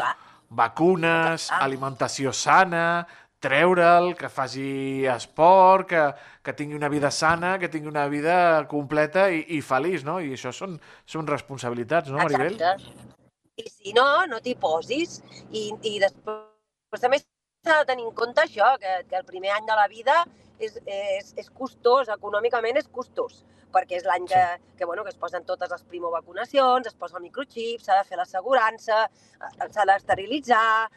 vacunes, 0.50 1.48
Clar. 1.50 1.62
alimentació 1.66 2.34
sana, 2.34 3.06
treure'l, 3.44 4.14
que 4.18 4.30
faci 4.30 5.06
esport, 5.12 5.88
que, 5.90 6.04
que 6.44 6.54
tingui 6.54 6.78
una 6.78 6.90
vida 6.90 7.12
sana, 7.12 7.58
que 7.60 7.70
tingui 7.70 7.92
una 7.92 8.08
vida 8.12 8.66
completa 8.72 9.28
i, 9.32 9.44
i 9.58 9.62
feliç, 9.62 10.06
no? 10.08 10.20
I 10.20 10.34
això 10.38 10.54
són, 10.56 10.80
són 11.06 11.28
responsabilitats, 11.30 12.12
no, 12.14 12.24
Maribel? 12.24 12.56
Exacte. 12.56 13.14
I 13.56 13.70
si 13.72 13.94
no, 13.96 14.08
no 14.28 14.42
t'hi 14.44 14.56
posis. 14.60 15.22
I, 15.52 15.70
i 15.88 15.98
després 16.04 17.02
també 17.02 17.22
s'ha 17.22 17.82
de 17.82 17.90
tenir 17.92 18.08
en 18.08 18.16
compte 18.18 18.44
això, 18.44 18.76
que, 18.82 18.98
que 19.10 19.20
el 19.22 19.28
primer 19.28 19.54
any 19.56 19.68
de 19.68 19.78
la 19.80 19.88
vida 19.92 20.24
és, 20.60 20.78
és, 20.86 21.34
és 21.40 21.52
costós, 21.54 22.12
econòmicament 22.12 22.80
és 22.80 22.90
costós, 22.92 23.44
perquè 23.76 24.00
és 24.00 24.06
l'any 24.08 24.28
que, 24.30 24.44
que, 24.78 24.86
bueno, 24.88 25.04
que 25.04 25.12
es 25.14 25.20
posen 25.20 25.48
totes 25.48 25.72
les 25.72 25.84
primovacunacions, 25.90 26.88
es 26.88 27.00
posa 27.00 27.20
el 27.20 27.26
microxip, 27.26 27.84
s'ha 27.84 28.00
de 28.00 28.08
fer 28.08 28.20
l'assegurança, 28.20 29.06
eh, 29.08 29.70
s'ha 29.72 29.88
d'esterilitzar, 29.88 30.92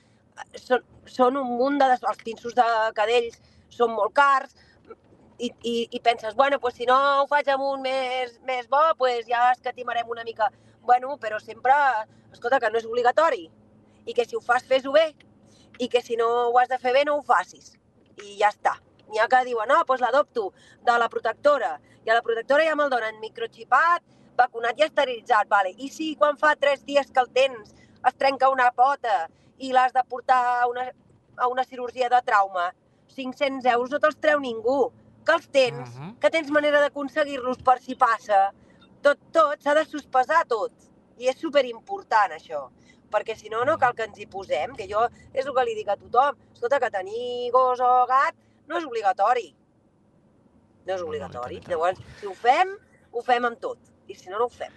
són, 0.57 0.85
són 1.07 1.37
un 1.41 1.57
munt 1.59 1.79
de... 1.81 1.93
Els 1.99 2.25
pinços 2.25 2.57
de 2.57 2.67
cadells 2.97 3.39
són 3.75 3.95
molt 3.95 4.15
cars, 4.17 4.55
i, 5.39 5.53
i, 5.63 5.89
i 5.91 6.01
penses, 6.01 6.35
bueno, 6.35 6.59
pues 6.61 6.75
si 6.75 6.87
no 6.87 6.97
ho 7.23 7.27
faig 7.31 7.49
amb 7.53 7.63
un 7.63 7.83
més, 7.83 8.35
més 8.47 8.67
bo, 8.69 8.81
pues 8.99 9.27
ja 9.29 9.53
escatimarem 9.53 10.11
una 10.11 10.25
mica. 10.27 10.51
Bueno, 10.83 11.17
però 11.23 11.39
sempre, 11.41 11.75
escolta, 12.33 12.59
que 12.61 12.71
no 12.71 12.81
és 12.81 12.89
obligatori. 12.89 13.47
I 14.09 14.15
que 14.17 14.25
si 14.27 14.37
ho 14.37 14.43
fas, 14.43 14.67
fes-ho 14.67 14.93
bé. 14.93 15.13
I 15.79 15.89
que 15.89 16.03
si 16.03 16.17
no 16.19 16.27
ho 16.49 16.59
has 16.59 16.71
de 16.73 16.79
fer 16.83 16.93
bé, 16.97 17.05
no 17.07 17.19
ho 17.19 17.23
facis. 17.23 17.77
I 18.25 18.39
ja 18.41 18.51
està. 18.51 18.75
N'hi 19.09 19.23
ha 19.23 19.29
que 19.31 19.45
diuen, 19.47 19.71
no, 19.71 19.83
doncs 19.87 20.03
l'adopto 20.03 20.51
de 20.85 20.99
la 20.99 21.09
protectora. 21.13 21.77
I 22.05 22.11
a 22.11 22.19
la 22.19 22.25
protectora 22.25 22.67
ja 22.67 22.75
me'l 22.77 22.91
donen 22.91 23.21
microxipat, 23.23 24.03
vacunat 24.37 24.81
i 24.81 24.87
esterilitzat, 24.89 25.49
vale. 25.49 25.75
I 25.79 25.89
si 25.93 26.15
quan 26.17 26.39
fa 26.41 26.55
tres 26.57 26.85
dies 26.89 27.13
que 27.13 27.23
el 27.23 27.31
tens 27.35 27.75
es 28.09 28.19
trenca 28.19 28.51
una 28.51 28.71
pota 28.73 29.29
i 29.59 29.73
l'has 29.73 29.93
de 29.93 30.05
portar 30.09 30.39
a 30.63 30.67
una, 30.71 30.87
a 31.37 31.49
una 31.49 31.65
cirurgia 31.65 32.09
de 32.09 32.23
trauma, 32.23 32.71
500 33.15 33.65
euros 33.75 33.91
no 33.91 34.01
te'ls 34.01 34.19
treu 34.21 34.41
ningú. 34.41 34.81
Que 35.27 35.35
els 35.35 35.49
tens, 35.53 35.89
uh 35.91 36.01
-huh. 36.01 36.19
que 36.19 36.31
tens 36.31 36.51
manera 36.51 36.81
d'aconseguir-los 36.81 37.59
per 37.63 37.79
si 37.81 37.95
passa. 37.95 38.53
Tot, 39.03 39.19
tot, 39.33 39.61
s'ha 39.61 39.75
de 39.75 39.85
sospesar 39.85 40.47
tot. 40.47 40.73
I 41.19 41.29
és 41.29 41.37
superimportant, 41.37 42.33
això 42.33 42.71
perquè 43.11 43.37
si 43.37 43.49
no, 43.49 43.65
no 43.65 43.79
cal 43.79 43.95
que 43.97 44.05
ens 44.05 44.19
hi 44.19 44.27
posem, 44.27 44.75
que 44.77 44.87
jo 44.91 45.07
és 45.33 45.47
el 45.47 45.55
que 45.55 45.65
li 45.65 45.75
dic 45.75 45.89
a 45.89 45.97
tothom. 45.97 46.37
Escolta, 46.53 46.81
que 46.81 46.91
tenir 46.91 47.51
gos 47.55 47.81
o 47.81 48.07
gat 48.11 48.37
no 48.69 48.79
és 48.79 48.85
obligatori. 48.85 49.49
No 50.87 50.95
és 50.95 51.05
obligatori. 51.05 51.61
Llavors, 51.69 52.01
si 52.21 52.29
ho 52.29 52.35
fem, 52.35 52.75
ho 53.13 53.23
fem 53.25 53.49
amb 53.49 53.61
tot. 53.61 53.79
I 54.09 54.17
si 54.17 54.31
no, 54.31 54.39
no 54.39 54.49
ho 54.49 54.53
fem. 54.53 54.73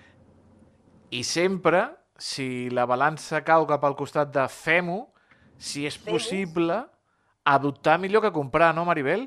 I 1.11 1.23
sempre, 1.27 1.83
si 2.21 2.69
la 2.69 2.86
balança 2.86 3.41
cau 3.41 3.65
cap 3.69 3.84
al 3.88 3.97
costat 3.97 4.29
de 4.34 4.43
fem-ho, 4.53 5.07
si 5.57 5.88
és 5.89 5.97
possible, 5.97 6.77
adoptar 7.49 7.97
millor 8.01 8.21
que 8.21 8.34
comprar, 8.36 8.69
no, 8.77 8.86
Maribel? 8.86 9.25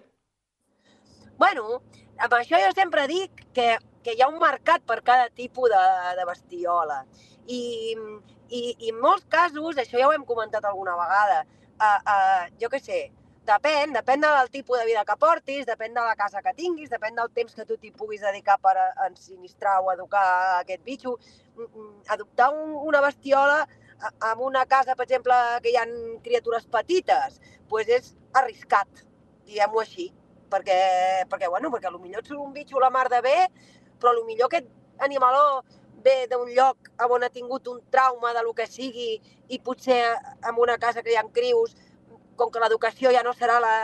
Bueno, 1.39 1.81
amb 2.23 2.37
això 2.39 2.61
jo 2.63 2.71
sempre 2.77 3.09
dic 3.11 3.43
que, 3.57 3.73
que 4.07 4.15
hi 4.15 4.23
ha 4.23 4.31
un 4.31 4.39
mercat 4.39 4.87
per 4.87 5.01
cada 5.03 5.27
tipus 5.35 5.73
de, 5.73 5.83
de 6.21 6.29
bestiola. 6.29 7.01
I, 7.51 7.61
i, 8.49 8.63
I 8.79 8.93
en 8.93 9.03
molts 9.03 9.27
casos, 9.31 9.75
això 9.83 9.99
ja 9.99 10.07
ho 10.09 10.15
hem 10.15 10.27
comentat 10.29 10.65
alguna 10.65 10.95
vegada, 11.01 11.43
uh, 11.75 11.99
uh, 11.99 12.43
jo 12.63 12.71
què 12.71 12.81
sé, 12.83 13.01
depèn, 13.45 13.93
depèn 13.93 14.23
del 14.25 14.51
tipus 14.51 14.79
de 14.81 14.87
vida 14.89 15.05
que 15.05 15.17
portis, 15.21 15.67
depèn 15.69 15.95
de 15.95 16.01
la 16.01 16.17
casa 16.17 16.43
que 16.43 16.55
tinguis, 16.57 16.91
depèn 16.91 17.15
del 17.19 17.31
temps 17.37 17.55
que 17.55 17.67
tu 17.69 17.77
t'hi 17.77 17.93
puguis 17.93 18.23
dedicar 18.25 18.57
per 18.63 18.75
ensinistrar 19.07 19.81
o 19.85 19.93
educar 19.93 20.25
aquest 20.63 20.85
bitxo. 20.85 21.19
Mm, 21.57 21.69
mm, 21.69 22.03
adoptar 22.17 22.51
un, 22.55 22.75
una 22.89 23.01
bestiola 23.05 23.67
en 24.33 24.41
una 24.41 24.65
casa, 24.67 24.97
per 24.97 25.07
exemple, 25.07 25.37
que 25.63 25.73
hi 25.73 25.77
ha 25.77 25.85
criatures 26.25 26.67
petites, 26.73 27.41
doncs 27.71 27.93
és 27.99 28.11
arriscat, 28.41 29.05
diguem-ho 29.47 29.81
així, 29.81 30.11
perquè, 30.51 30.81
perquè, 31.31 31.49
bueno, 31.53 31.71
perquè 31.71 31.93
potser 31.93 32.21
et 32.21 32.27
surt 32.27 32.41
un 32.41 32.53
bitxo 32.57 32.81
la 32.81 32.91
mar 32.91 33.09
de 33.13 33.21
bé, 33.25 33.39
però 34.01 34.13
potser 34.17 34.49
aquest 34.49 34.69
animaló 35.05 35.63
ve 36.05 36.27
d'un 36.29 36.51
lloc 36.53 36.91
on 37.09 37.25
ha 37.25 37.31
tingut 37.33 37.67
un 37.69 37.81
trauma 37.91 38.35
de 38.37 38.43
lo 38.45 38.53
que 38.53 38.67
sigui 38.69 39.17
i 39.49 39.59
potser 39.59 40.03
en 40.45 40.61
una 40.61 40.77
casa 40.79 41.03
que 41.03 41.13
hi 41.13 41.17
ha 41.17 41.25
crius, 41.33 41.75
com 42.37 42.51
que 42.51 42.61
l'educació 42.63 43.13
ja 43.15 43.23
no 43.27 43.33
serà 43.37 43.59
la, 43.63 43.75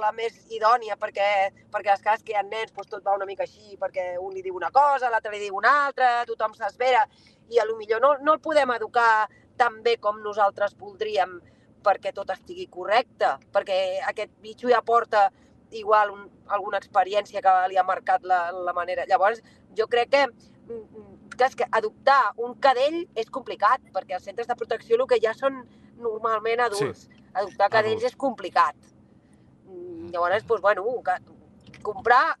la 0.00 0.10
més 0.16 0.36
idònia 0.52 0.96
perquè, 1.00 1.28
perquè 1.72 1.92
les 1.92 2.02
cases 2.02 2.24
que 2.24 2.34
hi 2.34 2.38
ha 2.38 2.44
nens 2.46 2.72
doncs 2.74 2.90
tot 2.90 3.04
va 3.06 3.16
una 3.16 3.28
mica 3.28 3.46
així, 3.46 3.76
perquè 3.80 4.14
un 4.20 4.34
li 4.34 4.42
diu 4.42 4.56
una 4.56 4.70
cosa, 4.74 5.10
l'altre 5.10 5.32
li 5.34 5.44
diu 5.46 5.56
una 5.56 5.72
altra, 5.86 6.24
tothom 6.28 6.54
s'espera 6.54 7.04
i 7.50 7.60
a 7.60 7.66
lo 7.68 7.76
millor 7.76 8.02
no, 8.02 8.14
no 8.22 8.36
el 8.36 8.42
podem 8.44 8.72
educar 8.76 9.26
tan 9.56 9.82
bé 9.82 9.96
com 10.02 10.22
nosaltres 10.22 10.74
voldríem 10.78 11.38
perquè 11.84 12.14
tot 12.16 12.30
estigui 12.32 12.66
correcte, 12.72 13.34
perquè 13.52 14.00
aquest 14.08 14.32
bitxo 14.42 14.70
ja 14.72 14.80
porta 14.82 15.28
igual 15.74 16.10
un, 16.14 16.26
alguna 16.48 16.80
experiència 16.80 17.42
que 17.44 17.54
li 17.68 17.78
ha 17.78 17.84
marcat 17.84 18.24
la, 18.24 18.46
la 18.52 18.72
manera. 18.72 19.04
Llavors, 19.10 19.42
jo 19.76 19.86
crec 19.90 20.10
que, 20.14 20.22
mm, 20.26 21.06
que, 21.36 21.48
és 21.48 21.56
que 21.58 21.68
adoptar 21.70 22.32
un 22.46 22.54
cadell 22.62 23.02
és 23.14 23.30
complicat, 23.30 23.82
perquè 23.92 24.16
els 24.18 24.24
centres 24.24 24.48
de 24.48 24.56
protecció 24.56 24.96
el 24.96 25.06
que 25.10 25.20
ja 25.22 25.34
són 25.36 25.64
normalment 25.98 26.64
adults. 26.66 27.06
Sí. 27.06 27.22
Adoptar 27.34 27.68
cadells 27.70 28.02
Adult. 28.02 28.12
és 28.12 28.16
complicat. 28.16 28.76
Mm, 29.66 30.10
llavors, 30.14 30.46
doncs, 30.46 30.62
bueno, 30.62 30.84
que, 31.02 31.18
comprar 31.82 32.38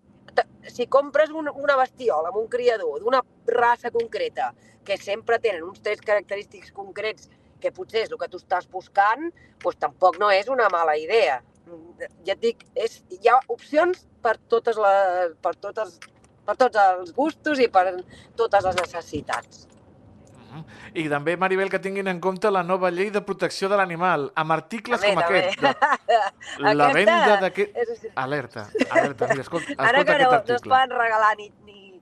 si 0.68 0.86
compres 0.86 1.30
un, 1.30 1.48
una 1.48 1.76
bestiola 1.76 2.30
amb 2.30 2.40
un 2.40 2.48
criador 2.50 3.00
d'una 3.02 3.20
raça 3.46 3.90
concreta 3.94 4.52
que 4.84 4.96
sempre 4.98 5.38
tenen 5.38 5.62
uns 5.62 5.82
trets 5.84 6.02
característics 6.04 6.72
concrets 6.72 7.28
que 7.60 7.72
potser 7.72 8.04
és 8.04 8.12
el 8.12 8.20
que 8.20 8.28
tu 8.28 8.40
estàs 8.40 8.66
buscant, 8.70 9.30
doncs 9.62 9.78
tampoc 9.80 10.18
no 10.20 10.30
és 10.32 10.50
una 10.52 10.68
mala 10.72 10.96
idea. 11.00 11.40
Ja 12.26 12.34
et 12.34 12.40
dic, 12.42 12.66
és, 12.76 12.98
hi 13.08 13.30
ha 13.30 13.38
opcions 13.52 14.02
per, 14.24 14.36
totes 14.52 14.76
les, 14.80 15.32
per, 15.40 15.54
totes, 15.56 15.96
per 16.44 16.56
tots 16.60 16.80
els 16.82 17.14
gustos 17.16 17.62
i 17.62 17.70
per 17.72 17.86
totes 18.36 18.68
les 18.68 18.76
necessitats. 18.82 19.64
I 20.94 21.06
també, 21.10 21.36
Maribel, 21.40 21.70
que 21.72 21.80
tinguin 21.82 22.08
en 22.10 22.20
compte 22.22 22.50
la 22.52 22.62
nova 22.66 22.90
llei 22.94 23.10
de 23.14 23.22
protecció 23.24 23.70
de 23.72 23.78
l'animal, 23.80 24.28
amb 24.40 24.54
articles 24.56 25.02
també, 25.02 25.14
com 25.14 25.22
aquest. 25.24 25.64
De, 25.64 26.74
la 26.80 26.90
venda 26.94 27.40
d'aquest... 27.42 27.80
És... 27.84 28.06
Alerta, 28.14 28.68
alerta. 28.90 29.30
Mira, 29.32 29.46
escolta, 29.46 29.74
escolta 29.74 29.90
Ara 29.90 30.04
que 30.04 30.18
no, 30.22 30.30
no 30.36 30.56
es 30.58 30.64
poden 30.68 30.94
regalar 30.94 31.32
ni, 31.40 31.50
ni, 31.66 31.98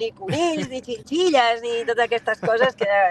ni 0.00 0.12
conills, 0.16 0.70
ni 0.70 0.82
xinxilles, 0.86 1.60
ni 1.64 1.82
totes 1.88 2.06
aquestes 2.06 2.40
coses 2.44 2.78
que, 2.78 3.02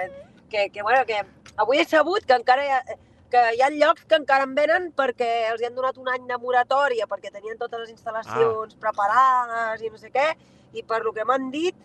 que, 0.49 0.69
que, 0.69 0.81
bueno, 0.81 1.05
que 1.09 1.21
avui 1.57 1.81
he 1.81 1.85
sabut 1.85 2.25
que 2.25 2.37
encara 2.37 2.65
hi 2.65 2.73
ha, 2.75 2.81
que 3.29 3.43
hi 3.55 3.61
ha 3.61 3.69
llocs 3.73 4.05
que 4.09 4.17
encara 4.17 4.47
en 4.47 4.55
venen 4.57 4.89
perquè 4.97 5.29
els 5.51 5.61
hi 5.61 5.67
han 5.67 5.75
donat 5.77 5.99
un 6.01 6.09
any 6.09 6.25
de 6.27 6.37
moratòria, 6.41 7.07
perquè 7.09 7.31
tenien 7.33 7.59
totes 7.59 7.83
les 7.83 7.91
instal·lacions 7.93 8.73
ah. 8.73 8.79
preparades 8.81 9.85
i 9.85 9.91
no 9.93 10.01
sé 10.01 10.09
què, 10.13 10.31
i 10.73 10.83
per 10.85 11.03
lo 11.05 11.13
que 11.13 11.25
m'han 11.25 11.49
dit, 11.53 11.77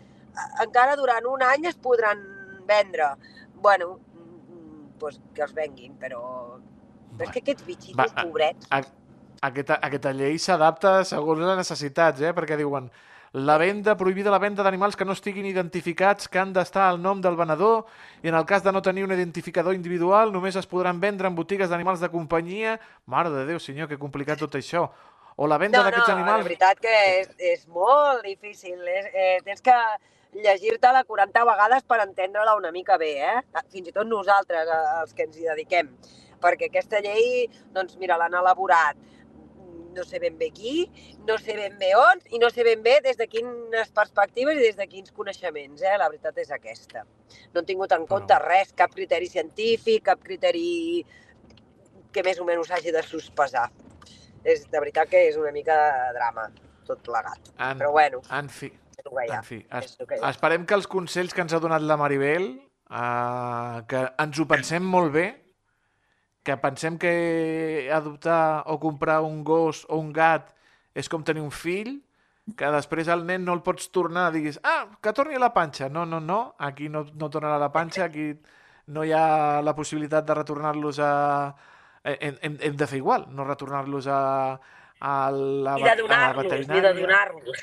encara 0.64 0.96
durant 0.96 1.26
un 1.30 1.44
any 1.46 1.68
es 1.70 1.76
podran 1.80 2.22
vendre. 2.66 3.14
Bueno, 3.54 3.98
pues 5.00 5.20
que 5.34 5.42
els 5.46 5.54
venguin, 5.56 5.96
però... 6.00 6.20
però 7.14 7.28
és 7.28 7.32
que 7.34 7.42
aquests 7.44 7.66
bitxitos, 7.66 8.12
Va, 8.14 8.26
pobrets... 8.26 8.68
A, 8.70 8.82
aquesta, 9.44 9.80
aquesta 9.84 10.12
llei 10.16 10.38
s'adapta 10.40 11.02
segons 11.08 11.42
les 11.44 11.58
necessitats, 11.60 12.22
eh? 12.24 12.32
perquè 12.36 12.56
diuen 12.60 12.88
la 13.34 13.56
venda, 13.58 13.96
prohibida 13.98 14.30
la 14.30 14.38
venda 14.38 14.62
d'animals 14.62 14.94
que 14.94 15.04
no 15.04 15.12
estiguin 15.16 15.46
identificats, 15.50 16.28
que 16.30 16.38
han 16.38 16.52
d'estar 16.54 16.84
al 16.86 17.00
nom 17.02 17.18
del 17.20 17.34
venedor, 17.34 17.82
i 18.22 18.30
en 18.30 18.36
el 18.38 18.46
cas 18.46 18.62
de 18.62 18.70
no 18.70 18.80
tenir 18.80 19.02
un 19.02 19.10
identificador 19.10 19.74
individual, 19.74 20.30
només 20.32 20.54
es 20.54 20.68
podran 20.70 21.00
vendre 21.02 21.26
en 21.26 21.34
botigues 21.34 21.68
d'animals 21.68 21.98
de 21.98 22.12
companyia. 22.12 22.76
Mare 23.10 23.34
de 23.34 23.42
Déu, 23.48 23.58
senyor, 23.58 23.90
que 23.90 23.98
complicat 23.98 24.38
tot 24.38 24.54
això. 24.54 24.86
O 25.34 25.48
la 25.50 25.58
venda 25.58 25.80
no, 25.80 25.88
d'aquests 25.88 26.12
no, 26.12 26.14
animals... 26.14 26.38
No, 26.38 26.44
la 26.44 26.50
veritat 26.52 26.78
que 26.78 26.94
és, 27.18 27.32
és 27.42 27.66
molt 27.66 28.22
difícil. 28.22 28.78
És, 28.78 29.10
eh, 29.10 29.40
tens 29.42 29.66
que 29.66 29.74
llegir-te-la 30.34 31.04
40 31.08 31.44
vegades 31.46 31.86
per 31.88 32.00
entendre-la 32.02 32.56
una 32.58 32.72
mica 32.74 32.98
bé, 32.98 33.14
eh? 33.22 33.62
Fins 33.72 33.88
i 33.88 33.94
tot 33.94 34.08
nosaltres, 34.10 34.68
eh, 34.68 35.00
els 35.00 35.14
que 35.14 35.26
ens 35.28 35.38
hi 35.38 35.48
dediquem. 35.48 35.90
Perquè 36.42 36.68
aquesta 36.68 37.00
llei, 37.00 37.46
doncs 37.72 37.96
mira, 38.00 38.18
l'han 38.20 38.34
elaborat 38.34 38.98
no 39.94 40.02
sé 40.04 40.18
ben 40.18 40.36
bé 40.36 40.50
qui, 40.50 40.90
no 41.26 41.38
sé 41.38 41.54
ben 41.56 41.78
bé 41.78 41.92
on 41.94 42.20
i 42.34 42.40
no 42.42 42.50
sé 42.50 42.64
ben 42.66 42.82
bé 42.82 42.98
des 43.04 43.16
de 43.16 43.28
quines 43.30 43.92
perspectives 43.94 44.58
i 44.58 44.64
des 44.66 44.76
de 44.76 44.86
quins 44.90 45.14
coneixements, 45.14 45.82
eh? 45.82 45.96
la 46.00 46.10
veritat 46.10 46.38
és 46.42 46.50
aquesta. 46.50 47.04
No 47.54 47.62
han 47.62 47.68
tingut 47.68 47.94
en 47.96 48.06
compte 48.10 48.38
res, 48.42 48.74
cap 48.76 48.92
criteri 48.94 49.30
científic, 49.30 50.04
cap 50.10 50.22
criteri 50.24 51.04
que 52.14 52.26
més 52.26 52.40
o 52.42 52.46
menys 52.48 52.74
hagi 52.74 52.94
de 52.94 53.02
sospesar. 53.06 53.68
És, 54.44 54.66
de 54.68 54.80
veritat 54.80 55.08
que 55.08 55.22
és 55.30 55.38
una 55.40 55.54
mica 55.54 55.74
de 55.78 56.10
drama, 56.18 56.50
tot 56.84 57.00
plegat. 57.06 57.54
En, 57.56 57.78
Però 57.80 57.94
bueno, 57.94 58.20
en 58.34 58.50
fi, 58.52 58.68
en 59.38 59.46
fi 59.46 59.60
es, 59.78 59.96
esperem 60.30 60.64
que 60.66 60.76
els 60.78 60.88
consells 60.90 61.34
que 61.34 61.42
ens 61.44 61.54
ha 61.54 61.60
donat 61.62 61.82
la 61.82 61.96
Maribel, 62.00 62.48
eh, 62.90 63.78
que 63.90 64.04
ens 64.24 64.40
ho 64.40 64.46
pensem 64.50 64.84
molt 64.84 65.12
bé, 65.14 65.26
que 66.44 66.56
pensem 66.60 66.98
que 67.00 67.88
adoptar 67.92 68.64
o 68.68 68.78
comprar 68.80 69.22
un 69.24 69.42
gos 69.44 69.86
o 69.88 69.98
un 69.98 70.12
gat 70.12 70.52
és 70.94 71.08
com 71.08 71.24
tenir 71.24 71.42
un 71.42 71.50
fill, 71.50 71.96
que 72.52 72.68
després 72.74 73.08
el 73.08 73.24
nen 73.24 73.46
no 73.46 73.54
el 73.56 73.62
pots 73.64 73.88
tornar, 73.90 74.28
diguis, 74.34 74.58
ah, 74.68 74.84
que 75.00 75.14
torni 75.16 75.38
a 75.38 75.40
la 75.40 75.54
panxa. 75.54 75.88
No, 75.88 76.04
no, 76.04 76.20
no, 76.20 76.54
aquí 76.58 76.90
no, 76.92 77.06
no 77.16 77.30
tornarà 77.32 77.56
a 77.56 77.62
la 77.62 77.72
panxa, 77.72 78.04
aquí 78.04 78.34
no 78.92 79.04
hi 79.04 79.14
ha 79.16 79.62
la 79.64 79.74
possibilitat 79.74 80.28
de 80.28 80.36
retornar-los 80.42 81.00
a... 81.00 81.12
Hem, 82.04 82.36
hem, 82.44 82.58
hem 82.60 82.74
de 82.76 82.86
fer 82.86 82.98
igual, 83.00 83.24
no 83.32 83.46
retornar-los 83.48 84.06
a, 84.12 84.20
a 85.04 85.30
la, 85.30 85.74
I 85.78 85.82
de 85.84 85.96
donar-los, 86.00 86.68
ni 86.68 86.80
de 86.80 86.92
donar-los. 86.94 87.58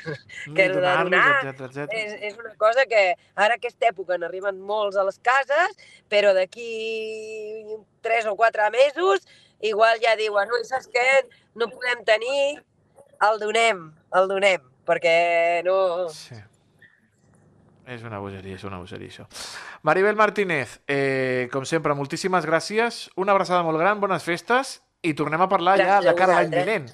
Que 0.54 0.67
de 0.69 0.75
donar 0.75 1.08
etcètera, 1.08 1.69
etcètera. 1.71 1.97
És, 1.97 2.13
és 2.30 2.38
una 2.38 2.54
cosa 2.62 2.86
que 2.86 3.15
ara 3.33 3.58
aquesta 3.58 3.89
època 3.89 4.19
n'arriben 4.21 4.60
molts 4.62 5.00
a 5.02 5.08
les 5.08 5.17
cases, 5.25 5.73
però 6.12 6.35
d'aquí 6.37 7.65
tres 8.06 8.29
o 8.29 8.35
quatre 8.37 8.69
mesos 8.69 9.25
igual 9.65 9.98
ja 10.06 10.13
diuen, 10.21 10.54
ui, 10.54 10.62
saps 10.69 10.85
què? 10.94 11.08
No 11.58 11.71
podem 11.73 12.06
tenir, 12.06 12.62
el 13.25 13.42
donem, 13.42 13.83
el 14.21 14.29
donem, 14.29 14.71
perquè 14.85 15.17
no... 15.65 15.81
Sí. 16.13 16.37
És 17.89 18.06
una 18.06 18.21
bogeria, 18.21 18.54
és 18.54 18.69
una 18.69 18.77
bogeria, 18.77 19.10
això. 19.10 19.25
Maribel 19.81 20.13
Martínez, 20.15 20.77
eh, 20.85 21.50
com 21.52 21.65
sempre, 21.65 21.98
moltíssimes 21.98 22.46
gràcies, 22.46 23.08
una 23.17 23.33
abraçada 23.33 23.65
molt 23.65 23.81
gran, 23.81 23.98
bones 24.00 24.29
festes, 24.29 24.77
i 25.02 25.17
tornem 25.17 25.42
a 25.42 25.50
parlar 25.50 25.79
gràcies 25.81 26.06
ja 26.06 26.12
de 26.12 26.19
cara 26.21 26.37
a 26.37 26.44
l'any 26.44 26.54
vinent. 26.62 26.92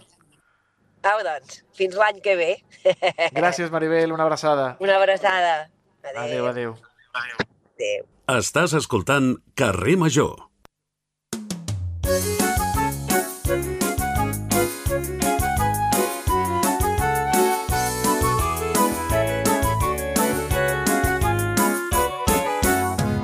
Au, 1.08 1.22
doncs, 1.24 1.62
fins 1.78 1.96
l'any 1.96 2.20
que 2.24 2.34
ve. 2.36 2.50
Gràcies, 3.38 3.72
Maribel, 3.72 4.12
una 4.12 4.26
abraçada. 4.28 4.76
Una 4.84 4.98
abraçada. 4.98 5.70
Adéu, 6.04 6.48
adéu. 6.50 6.76
Adéu. 7.14 7.38
adéu. 7.78 8.08
Estàs 8.36 8.74
escoltant 8.76 9.38
Carrer 9.56 9.96
Major. 9.96 10.36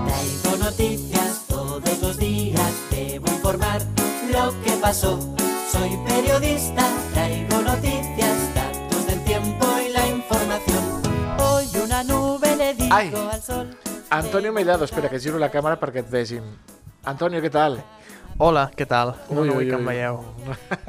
Traigo 0.07 0.55
noticias 0.63 1.45
todos 1.49 2.01
los 2.01 2.17
días, 2.17 2.73
debo 2.91 3.27
informar 3.27 3.81
lo 4.31 4.53
que 4.63 4.71
pasó. 4.81 5.19
Soy 5.71 5.97
periodista 6.07 6.88
Ai. 12.93 13.11
al 13.31 13.41
sol. 13.41 13.77
Antonio 14.11 14.53
Mellado, 14.53 14.85
espera, 14.85 15.09
que 15.09 15.19
giro 15.19 15.39
la 15.41 15.49
càmera 15.49 15.79
perquè 15.81 16.03
et 16.03 16.09
vegin. 16.11 16.45
Antonio, 17.09 17.41
què 17.41 17.49
tal? 17.49 17.79
Hola, 18.37 18.67
què 18.77 18.85
tal? 18.85 19.15
No, 19.31 19.41
Ui, 19.41 19.47
no 19.47 19.55
vull 19.55 19.63
ui, 19.63 19.69
que 19.71 19.79
em 19.79 19.87
veieu. 19.89 20.19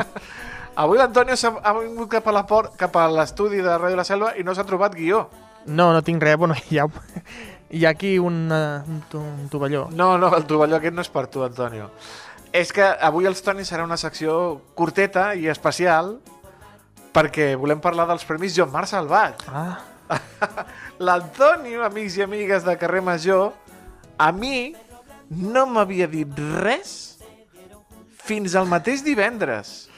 Avui 0.82 0.98
l'Antonio 0.98 1.36
ha 1.62 1.72
vingut 1.78 2.10
cap 2.12 2.28
a 2.28 2.34
la 2.34 2.42
por 2.50 2.72
cap 2.76 2.96
a 2.98 3.06
l'estudi 3.08 3.62
de 3.64 3.78
Ràdio 3.78 3.96
La 3.96 4.04
Selva 4.04 4.32
i 4.36 4.44
no 4.44 4.52
s'ha 4.54 4.66
trobat 4.68 4.96
guió. 4.98 5.22
No, 5.64 5.92
no 5.94 6.02
tinc 6.04 6.20
res, 6.22 6.36
bueno, 6.36 6.56
hi 6.68 6.82
ha, 6.82 6.86
hi 7.70 7.86
ha 7.86 7.94
aquí 7.94 8.18
un, 8.18 8.52
uh, 8.52 8.84
un, 8.84 9.00
un 9.22 9.48
tovalló. 9.48 9.86
No, 9.94 10.18
no, 10.18 10.28
el 10.36 10.44
tovalló 10.50 10.76
aquest 10.76 10.96
no 10.98 11.04
és 11.06 11.12
per 11.14 11.24
tu, 11.32 11.44
Antonio. 11.46 11.88
És 12.52 12.72
que 12.74 12.84
avui 12.84 13.24
els 13.26 13.40
Toni 13.42 13.64
serà 13.64 13.86
una 13.86 13.96
secció 13.96 14.60
curteta 14.76 15.32
i 15.34 15.48
especial 15.50 16.18
perquè 17.14 17.54
volem 17.56 17.80
parlar 17.80 18.06
dels 18.10 18.26
Premis 18.28 18.54
Joan 18.58 18.74
Marc 18.74 18.90
Salvat. 18.92 19.46
Ah, 19.48 19.78
L'Antonio, 20.98 21.82
amics 21.84 22.16
i 22.18 22.22
amigues 22.22 22.64
de 22.64 22.76
Carrer 22.78 23.02
Major, 23.02 23.52
a 24.18 24.30
mi 24.32 24.74
no 25.30 25.64
m'havia 25.66 26.06
dit 26.06 26.30
res 26.62 26.92
fins 28.24 28.54
al 28.56 28.68
mateix 28.70 29.02
divendres. 29.04 29.88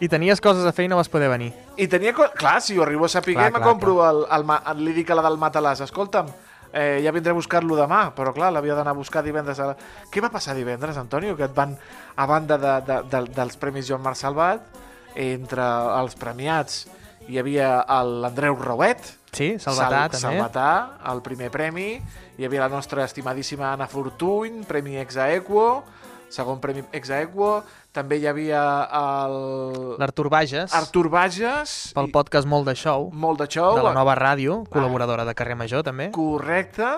i 0.00 0.06
tenies 0.08 0.38
coses 0.40 0.62
a 0.64 0.70
fer 0.72 0.84
i 0.86 0.88
no 0.88 0.96
vas 0.96 1.08
poder 1.10 1.28
venir. 1.28 1.48
I 1.76 1.88
tenia... 1.90 2.12
co- 2.14 2.30
Clar, 2.38 2.60
si 2.62 2.76
ho 2.78 2.82
arribo 2.84 3.04
a 3.06 3.08
saber, 3.10 3.34
Clar, 3.34 3.50
me 3.52 3.58
clar, 3.58 3.66
compro 3.66 3.96
el, 4.08 4.20
el, 4.30 4.44
ma- 4.46 4.62
li 4.78 4.92
dic 4.94 5.10
a 5.10 5.16
la 5.18 5.24
del 5.26 5.36
Matalàs, 5.42 5.80
escolta'm, 5.82 6.28
eh, 6.72 7.00
ja 7.02 7.10
vindré 7.10 7.32
a 7.34 7.38
buscar-lo 7.38 7.74
demà, 7.74 8.12
però 8.14 8.30
clar, 8.32 8.52
l'havia 8.54 8.76
d'anar 8.78 8.94
a 8.94 8.98
buscar 8.98 9.24
divendres. 9.26 9.58
A 9.58 9.72
la... 9.72 9.76
Què 10.10 10.22
va 10.22 10.30
passar 10.30 10.54
divendres, 10.54 10.96
Antonio? 11.02 11.34
Que 11.36 11.48
et 11.50 11.54
van, 11.56 11.74
a 12.14 12.26
banda 12.30 12.58
de, 12.62 12.76
de, 12.86 13.00
de, 13.10 13.24
dels 13.34 13.58
Premis 13.58 13.88
Joan 13.90 14.04
Marc 14.06 14.16
Salvat, 14.22 14.62
entre 15.18 15.66
els 15.98 16.14
premiats 16.14 16.84
hi 17.28 17.38
havia 17.38 17.84
l'Andreu 18.04 18.56
Rauet, 18.56 19.14
Sí, 19.28 19.50
Salvatà, 19.60 20.06
també. 20.08 20.18
Salvatà, 20.22 20.68
el 21.12 21.18
primer 21.22 21.50
premi, 21.52 21.98
hi 22.38 22.46
havia 22.46 22.62
la 22.64 22.68
nostra 22.72 23.04
estimadíssima 23.04 23.74
Anna 23.74 23.86
Fortuny, 23.86 24.62
premi 24.66 24.96
Exaequo, 24.96 25.82
segon 26.32 26.58
premi 26.64 26.80
Exaequo, 26.96 27.62
també 27.92 28.16
hi 28.22 28.26
havia 28.30 28.62
el... 28.88 29.36
L'Artur 30.00 30.30
Bages, 30.32 30.72
Artur 30.74 31.10
Bages, 31.12 31.76
pel 31.96 32.08
i- 32.08 32.14
podcast 32.16 32.48
Molt 32.48 32.66
de 32.70 32.74
Show, 32.80 33.10
molt 33.12 33.44
de 33.44 33.50
show, 33.52 33.76
de 33.76 33.84
la 33.84 33.92
nova 33.96 34.16
ràdio, 34.16 34.62
col·laboradora 34.72 35.28
de 35.28 35.36
Carrer 35.36 35.56
Major, 35.60 35.84
també. 35.84 36.08
correcte, 36.16 36.88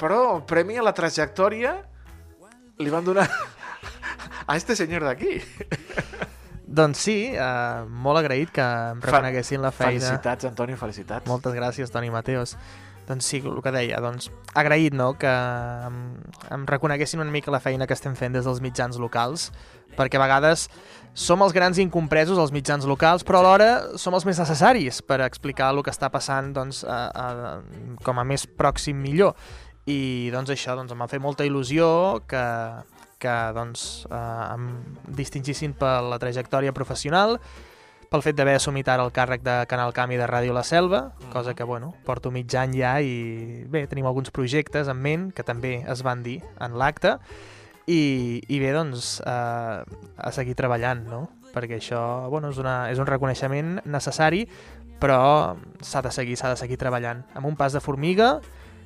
però 0.00 0.22
el 0.38 0.42
premi 0.48 0.80
a 0.80 0.82
la 0.88 0.94
trajectòria 0.96 1.76
li 2.80 2.88
van 2.88 3.04
donar 3.04 3.28
a 4.48 4.56
este 4.56 4.74
senyor 4.76 5.04
d'aquí. 5.04 5.42
Doncs 6.70 7.02
sí, 7.02 7.16
eh, 7.34 7.86
molt 7.90 8.20
agraït 8.20 8.52
que 8.54 8.62
em 8.62 9.00
reconeguessin 9.02 9.58
la 9.62 9.72
feina. 9.74 10.04
Felicitats, 10.04 10.46
Antonio, 10.46 10.78
felicitats. 10.78 11.26
Moltes 11.26 11.56
gràcies, 11.56 11.90
Toni 11.90 12.12
Mateos. 12.14 12.54
Doncs 13.08 13.26
sí, 13.26 13.40
el 13.42 13.58
que 13.64 13.72
deia, 13.74 13.98
doncs 13.98 14.28
agraït, 14.54 14.94
no?, 14.94 15.08
que 15.18 15.30
em, 15.30 15.96
em 16.54 16.66
reconeguessin 16.70 17.18
una 17.18 17.34
mica 17.34 17.50
la 17.50 17.58
feina 17.58 17.88
que 17.90 17.96
estem 17.96 18.14
fent 18.14 18.36
des 18.36 18.46
dels 18.46 18.60
mitjans 18.62 19.00
locals, 19.02 19.48
perquè 19.96 20.20
a 20.20 20.22
vegades 20.22 20.68
som 21.18 21.42
els 21.42 21.56
grans 21.56 21.80
incompresos, 21.82 22.38
els 22.38 22.54
mitjans 22.54 22.86
locals, 22.86 23.26
però 23.26 23.40
alhora 23.42 23.98
som 23.98 24.14
els 24.14 24.28
més 24.28 24.38
necessaris 24.38 25.02
per 25.02 25.18
explicar 25.26 25.72
el 25.74 25.82
que 25.82 25.90
està 25.90 26.12
passant 26.14 26.52
doncs, 26.54 26.84
a, 26.86 27.00
a, 27.10 27.98
com 28.06 28.22
a 28.22 28.26
més 28.28 28.46
pròxim 28.46 29.02
millor. 29.02 29.34
I 29.90 30.30
doncs 30.30 30.54
això 30.54 30.78
doncs, 30.78 30.94
em 30.94 31.02
va 31.02 31.10
fer 31.10 31.18
molta 31.18 31.42
il·lusió 31.42 32.20
que, 32.30 32.46
que 33.20 33.34
doncs, 33.56 34.06
eh, 34.10 34.54
em 34.54 34.70
distingissin 35.16 35.76
per 35.78 36.00
la 36.02 36.18
trajectòria 36.22 36.74
professional, 36.76 37.38
pel 38.10 38.24
fet 38.26 38.34
d'haver 38.34 38.56
assumit 38.58 38.88
ara 38.90 39.04
el 39.06 39.12
càrrec 39.14 39.44
de 39.46 39.54
Canal 39.70 39.92
Camp 39.94 40.10
i 40.10 40.18
de 40.18 40.26
Ràdio 40.26 40.54
La 40.56 40.64
Selva, 40.66 41.12
cosa 41.30 41.54
que, 41.54 41.62
bueno, 41.62 41.92
porto 42.04 42.32
mig 42.34 42.50
any 42.58 42.74
ja 42.80 42.96
i 42.98 43.62
bé, 43.70 43.84
tenim 43.86 44.08
alguns 44.10 44.32
projectes 44.34 44.90
en 44.90 44.98
ment 44.98 45.28
que 45.30 45.46
també 45.46 45.84
es 45.86 46.02
van 46.02 46.24
dir 46.26 46.40
en 46.58 46.74
l'acte 46.80 47.14
i, 47.86 48.42
i 48.48 48.58
bé, 48.58 48.72
doncs, 48.74 49.20
eh, 49.22 49.78
a 50.16 50.32
seguir 50.34 50.56
treballant, 50.58 51.04
no? 51.06 51.28
Perquè 51.54 51.78
això, 51.78 52.02
bueno, 52.30 52.50
és, 52.50 52.58
una, 52.58 52.90
és 52.90 52.98
un 52.98 53.06
reconeixement 53.06 53.78
necessari, 53.86 54.44
però 55.00 55.56
s'ha 55.80 56.02
de 56.02 56.12
seguir, 56.14 56.36
s'ha 56.36 56.52
de 56.52 56.58
seguir 56.58 56.78
treballant 56.82 57.22
amb 57.38 57.46
un 57.46 57.56
pas 57.58 57.72
de 57.72 57.80
formiga 57.82 58.40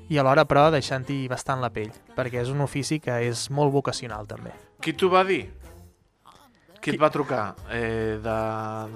i 0.09 0.18
alhora, 0.18 0.44
però, 0.44 0.70
deixant-hi 0.70 1.26
bastant 1.28 1.61
la 1.64 1.70
pell, 1.70 1.90
perquè 2.16 2.42
és 2.42 2.48
un 2.52 2.61
ofici 2.61 3.00
que 3.00 3.20
és 3.28 3.48
molt 3.50 3.72
vocacional, 3.72 4.26
també. 4.26 4.52
Qui 4.80 4.92
t'ho 4.92 5.09
va 5.11 5.24
dir? 5.24 5.46
Qui 6.84 6.92
et 6.92 7.00
va 7.00 7.09
trucar 7.09 7.55
eh, 7.72 8.18
de, 8.20 8.34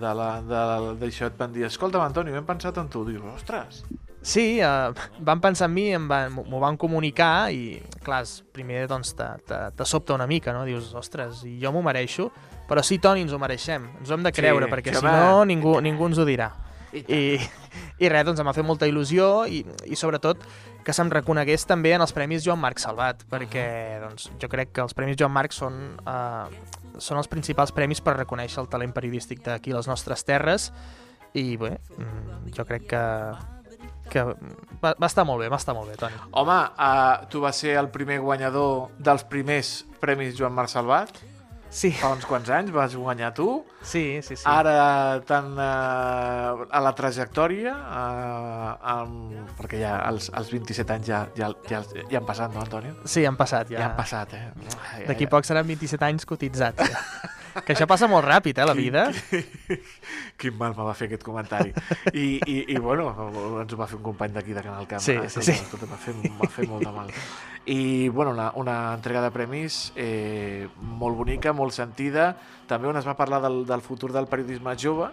de 0.02 0.10
la, 0.18 0.26
de, 0.44 0.58
d'això? 1.00 1.30
Et 1.30 1.38
van 1.40 1.52
dir, 1.54 1.64
escolta'm, 1.70 2.02
Antoni, 2.04 2.34
hem 2.36 2.44
pensat 2.44 2.76
en 2.82 2.88
tu. 2.92 3.06
Dius, 3.08 3.24
ostres, 3.34 3.82
Sí, 4.28 4.58
eh, 4.60 4.90
van 5.24 5.40
pensar 5.40 5.68
en 5.70 5.72
mi, 5.76 5.86
em 5.94 6.08
van- 6.10 6.34
m'ho 6.34 6.58
van 6.60 6.76
comunicar 6.76 7.48
i, 7.54 7.78
clar, 8.04 8.24
primer 8.52 8.82
doncs 8.90 9.14
te, 9.16 9.24
te, 9.46 9.60
te 9.78 9.84
sobta 9.86 10.12
una 10.18 10.26
mica, 10.26 10.52
no? 10.52 10.64
Dius, 10.66 10.90
ostres, 10.98 11.44
i 11.48 11.54
jo 11.62 11.70
m'ho 11.72 11.80
mereixo, 11.86 12.26
però 12.68 12.82
sí, 12.84 12.98
Toni, 12.98 13.22
ens 13.24 13.32
ho 13.32 13.38
mereixem, 13.40 13.86
ens 14.02 14.10
ho 14.10 14.18
hem 14.18 14.26
de 14.26 14.32
Sí, 14.34 14.40
creure, 14.42 14.66
perquè 14.68 14.92
sí, 14.92 14.98
si 15.00 15.06
home. 15.06 15.14
no, 15.16 15.44
ningú, 15.48 15.78
ningú 15.80 16.10
ens 16.10 16.18
ho 16.18 16.26
dirà. 16.28 16.50
I, 16.92 17.36
i 17.98 18.08
res, 18.08 18.24
doncs 18.24 18.40
em 18.40 18.48
va 18.48 18.54
fer 18.56 18.64
molta 18.66 18.88
il·lusió 18.88 19.46
i, 19.50 19.60
i 19.86 19.98
sobretot 19.98 20.42
que 20.86 20.94
se'm 20.96 21.10
reconegués 21.12 21.66
també 21.68 21.92
en 21.92 22.00
els 22.04 22.14
Premis 22.16 22.44
Joan 22.46 22.62
Marc 22.62 22.80
Salvat, 22.80 23.26
perquè 23.28 23.66
doncs, 24.00 24.30
jo 24.40 24.48
crec 24.48 24.72
que 24.72 24.84
els 24.86 24.96
Premis 24.96 25.18
Joan 25.20 25.34
Marc 25.34 25.52
són, 25.52 25.76
eh, 26.00 26.62
són 26.96 27.20
els 27.20 27.28
principals 27.28 27.74
premis 27.76 28.00
per 28.00 28.16
reconèixer 28.16 28.62
el 28.62 28.70
talent 28.72 28.94
periodístic 28.96 29.44
d'aquí 29.44 29.76
les 29.76 29.90
nostres 29.90 30.24
terres 30.24 30.70
i 31.36 31.58
bé, 31.60 31.74
mm, 31.98 32.48
jo 32.56 32.64
crec 32.64 32.88
que, 32.88 33.04
que 34.08 34.24
va, 34.80 34.94
va 34.94 35.10
estar 35.10 35.26
molt 35.28 35.44
bé, 35.44 35.50
va 35.52 35.60
estar 35.60 35.76
molt 35.76 35.92
bé, 35.92 35.98
Toni. 36.00 36.16
Home, 36.40 36.56
uh, 36.72 37.28
tu 37.28 37.44
vas 37.44 37.56
ser 37.56 37.76
el 37.76 37.90
primer 37.92 38.20
guanyador 38.24 38.88
dels 38.98 39.26
primers 39.28 39.82
Premis 40.00 40.38
Joan 40.38 40.56
Marc 40.56 40.72
Salvat. 40.72 41.20
Sí, 41.70 41.90
Fa 41.92 42.14
uns 42.14 42.24
quants 42.24 42.48
anys 42.48 42.70
vas 42.72 42.94
guanyar 42.96 43.34
tu. 43.36 43.64
sí, 43.82 44.20
sí. 44.24 44.36
sí. 44.36 44.44
Ara, 44.48 45.20
tant 45.28 45.50
uh, 45.52 46.64
a 46.72 46.80
la 46.80 46.92
trajectòria, 46.96 47.74
uh, 47.76 48.70
amb, 48.94 49.34
perquè 49.58 49.82
ja 49.82 49.98
els, 50.08 50.30
els 50.32 50.48
27 50.54 50.94
anys 50.96 51.10
ja, 51.10 51.20
ja, 51.36 51.50
ja, 51.68 51.82
ja 52.08 52.18
han 52.22 52.26
passat, 52.28 52.54
no, 52.54 52.62
Antonio? 52.64 52.94
Sí, 53.04 53.24
han 53.28 53.36
passat 53.36 53.68
Ja, 53.70 53.80
ja. 53.82 53.88
han 53.90 53.96
passat, 53.98 54.32
eh? 54.32 54.46
D'aquí 55.06 55.26
ai, 55.28 55.30
poc 55.30 55.44
seran 55.44 55.68
27 55.68 56.08
anys 56.08 56.24
cotitzats. 56.28 56.88
Ja. 56.88 57.04
que 57.64 57.74
això 57.74 57.86
passa 57.90 58.08
molt 58.10 58.26
ràpid, 58.26 58.58
eh, 58.58 58.66
la 58.68 58.74
vida. 58.76 59.06
Quin 60.40 60.56
mal 60.58 60.74
me 60.76 60.86
va 60.86 60.94
fer 60.98 61.08
aquest 61.08 61.24
comentari. 61.26 61.72
I, 62.12 62.38
i, 62.38 62.56
i 62.74 62.78
bueno, 62.82 63.10
ens 63.62 63.74
ho 63.74 63.78
va 63.80 63.88
fer 63.90 63.98
un 63.98 64.04
company 64.06 64.34
d'aquí 64.36 64.56
de 64.56 64.64
Canal 64.64 64.88
Camp. 64.90 65.02
Sí, 65.04 65.16
eh? 65.16 65.28
sí, 65.28 65.42
sí. 65.42 65.56
Escolta, 65.56 65.88
Va 65.90 66.00
fer, 66.00 66.14
va 66.38 66.50
fer 66.52 66.68
molt 66.70 66.84
de 66.84 66.92
mal. 66.94 67.12
I, 67.68 68.08
bueno, 68.08 68.32
una, 68.32 68.50
una 68.56 68.76
entrega 68.94 69.22
de 69.24 69.32
premis 69.34 69.80
eh, 69.96 70.68
molt 70.80 71.18
bonica, 71.18 71.52
molt 71.52 71.76
sentida. 71.76 72.32
També 72.68 72.88
on 72.88 73.00
es 73.00 73.08
va 73.08 73.16
parlar 73.18 73.42
del, 73.44 73.64
del 73.68 73.84
futur 73.84 74.12
del 74.14 74.28
periodisme 74.30 74.76
jove, 74.80 75.10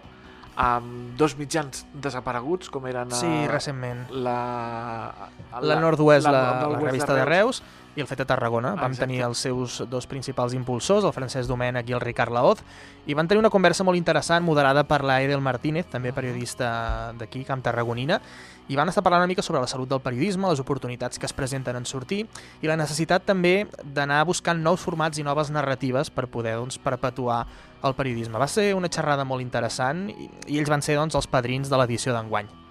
amb 0.56 1.16
dos 1.20 1.36
mitjans 1.36 1.84
desapareguts, 1.92 2.70
com 2.72 2.86
eren... 2.88 3.12
Sí, 3.12 3.28
eh, 3.28 3.48
recentment. 3.50 4.06
La, 4.10 5.30
La 5.60 5.80
Nord-Oest, 5.80 6.24
la, 6.24 6.32
la, 6.32 6.46
Nord-Oest 6.62 6.86
revista 6.86 7.18
de 7.18 7.26
Reus, 7.28 7.62
i 7.96 8.02
el 8.04 8.06
Fet 8.06 8.20
de 8.20 8.26
Tarragona. 8.28 8.74
Vam 8.76 8.92
Exacte. 8.92 9.06
tenir 9.06 9.22
els 9.24 9.40
seus 9.40 9.78
dos 9.90 10.06
principals 10.06 10.54
impulsors, 10.54 11.04
el 11.04 11.14
Francesc 11.16 11.48
Domènech 11.48 11.88
i 11.88 11.96
el 11.96 12.02
Ricard 12.02 12.32
Laoz, 12.32 12.60
i 13.06 13.14
van 13.14 13.26
tenir 13.28 13.40
una 13.40 13.50
conversa 13.50 13.84
molt 13.84 13.96
interessant, 13.98 14.44
moderada 14.44 14.84
per 14.84 15.02
la 15.04 15.20
Edel 15.24 15.40
Martínez, 15.40 15.88
també 15.90 16.12
periodista 16.12 17.12
d'aquí, 17.18 17.44
Camp 17.48 17.64
Tarragonina, 17.64 18.20
i 18.68 18.76
van 18.76 18.90
estar 18.90 19.02
parlant 19.02 19.22
una 19.24 19.30
mica 19.30 19.42
sobre 19.42 19.60
la 19.62 19.70
salut 19.70 19.88
del 19.88 20.02
periodisme, 20.04 20.48
les 20.50 20.60
oportunitats 20.60 21.18
que 21.18 21.26
es 21.26 21.32
presenten 21.32 21.76
en 21.76 21.86
sortir, 21.86 22.26
i 22.60 22.68
la 22.68 22.76
necessitat 22.76 23.24
també 23.24 23.66
d'anar 23.82 24.24
buscant 24.26 24.60
nous 24.60 24.82
formats 24.82 25.18
i 25.18 25.24
noves 25.24 25.50
narratives 25.50 26.10
per 26.10 26.26
poder 26.28 26.56
doncs, 26.58 26.78
perpetuar 26.78 27.46
el 27.86 27.94
periodisme. 27.94 28.38
Va 28.38 28.50
ser 28.50 28.74
una 28.74 28.90
xerrada 28.92 29.24
molt 29.24 29.44
interessant 29.44 30.08
i, 30.10 30.30
i 30.46 30.60
ells 30.60 30.70
van 30.70 30.82
ser 30.82 30.98
doncs, 30.98 31.14
els 31.14 31.30
padrins 31.30 31.70
de 31.70 31.78
l'edició 31.78 32.12
d'enguany. 32.16 32.65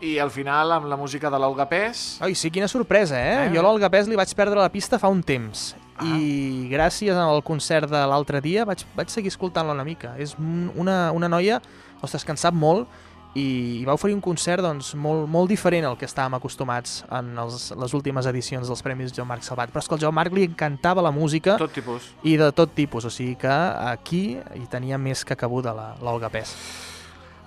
I 0.00 0.18
al 0.18 0.30
final, 0.30 0.72
amb 0.72 0.86
la 0.88 0.96
música 0.96 1.28
de 1.30 1.38
l'Olga 1.38 1.66
Pes... 1.68 2.18
Ai, 2.24 2.34
sí, 2.34 2.50
quina 2.50 2.68
sorpresa, 2.68 3.18
eh? 3.20 3.34
Eh? 3.46 3.50
Jo 3.54 3.62
l'Olga 3.62 3.90
Pes 3.92 4.08
li 4.08 4.16
vaig 4.16 4.32
perdre 4.34 4.58
la 4.60 4.70
pista 4.72 4.98
fa 4.98 5.08
un 5.12 5.20
temps. 5.22 5.74
Ah. 6.00 6.06
I 6.16 6.68
gràcies 6.72 7.12
al 7.20 7.42
concert 7.44 7.90
de 7.92 8.00
l'altre 8.08 8.40
dia 8.40 8.64
vaig, 8.64 8.86
vaig 8.96 9.12
seguir 9.12 9.28
escoltant-la 9.28 9.74
una 9.76 9.84
mica. 9.84 10.14
És 10.16 10.32
un- 10.38 10.70
una, 10.80 11.10
una 11.12 11.28
noia, 11.28 11.60
ostres, 12.00 12.24
que 12.24 12.32
en 12.32 12.40
sap 12.40 12.54
molt 12.56 12.88
i, 13.36 13.44
i 13.82 13.84
va 13.84 13.92
oferir 13.94 14.16
un 14.16 14.22
concert 14.24 14.64
doncs, 14.64 14.94
molt, 14.98 15.28
molt 15.30 15.52
diferent 15.52 15.84
al 15.86 15.98
que 16.00 16.08
estàvem 16.08 16.34
acostumats 16.40 17.04
en 17.12 17.28
els, 17.38 17.68
les 17.78 17.92
últimes 17.94 18.26
edicions 18.26 18.66
dels 18.66 18.80
Premis 18.82 19.12
Joan 19.12 19.28
Marc 19.28 19.44
Salvat. 19.46 19.70
Però 19.70 19.84
és 19.84 19.86
que 19.86 19.94
al 19.94 20.00
Joan 20.00 20.16
Marc 20.16 20.32
li 20.34 20.48
encantava 20.48 21.04
la 21.04 21.12
música 21.12 21.58
Tot 21.60 21.70
tipus. 21.76 22.08
i 22.24 22.38
de 22.40 22.48
tot 22.50 22.72
tipus, 22.74 23.04
o 23.04 23.10
sigui 23.12 23.36
que 23.36 23.52
aquí 23.92 24.24
hi 24.56 24.66
tenia 24.72 24.96
més 24.98 25.22
que 25.24 25.36
cabuda 25.36 25.76
la- 25.76 25.92
l'Olga 26.00 26.32
Pes. 26.32 26.56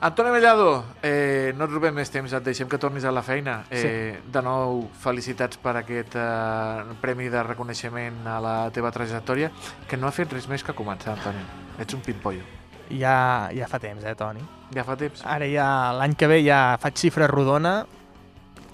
Antoni 0.03 0.31
Mellado, 0.31 0.83
eh, 1.01 1.53
no 1.55 1.63
et 1.63 1.71
robem 1.71 1.93
més 1.95 2.09
temps, 2.11 2.33
et 2.35 2.43
deixem 2.43 2.67
que 2.67 2.75
tornis 2.75 3.05
a 3.07 3.11
la 3.15 3.21
feina. 3.23 3.61
Eh, 3.71 3.79
sí. 3.79 4.31
De 4.35 4.41
nou, 4.43 4.81
felicitats 4.99 5.55
per 5.63 5.77
aquest 5.79 6.17
eh, 6.19 6.97
premi 6.99 7.29
de 7.31 7.39
reconeixement 7.47 8.17
a 8.27 8.33
la 8.43 8.55
teva 8.75 8.91
trajectòria, 8.91 9.47
que 9.87 9.95
no 9.95 10.09
ha 10.09 10.11
fet 10.11 10.35
res 10.35 10.49
més 10.51 10.67
que 10.67 10.75
començar, 10.75 11.15
Antoni. 11.15 11.45
Ets 11.79 11.95
un 11.95 12.03
pimpollo. 12.03 12.43
Ja, 12.91 13.47
ja 13.55 13.71
fa 13.71 13.79
temps, 13.79 14.03
eh, 14.03 14.11
Toni? 14.19 14.43
Ja 14.75 14.83
fa 14.83 14.99
temps. 14.99 15.23
Ara 15.23 15.47
ja, 15.47 15.69
l'any 15.95 16.19
que 16.19 16.27
ve 16.27 16.43
ja 16.43 16.75
faig 16.83 16.99
xifra 16.99 17.31
rodona 17.31 17.77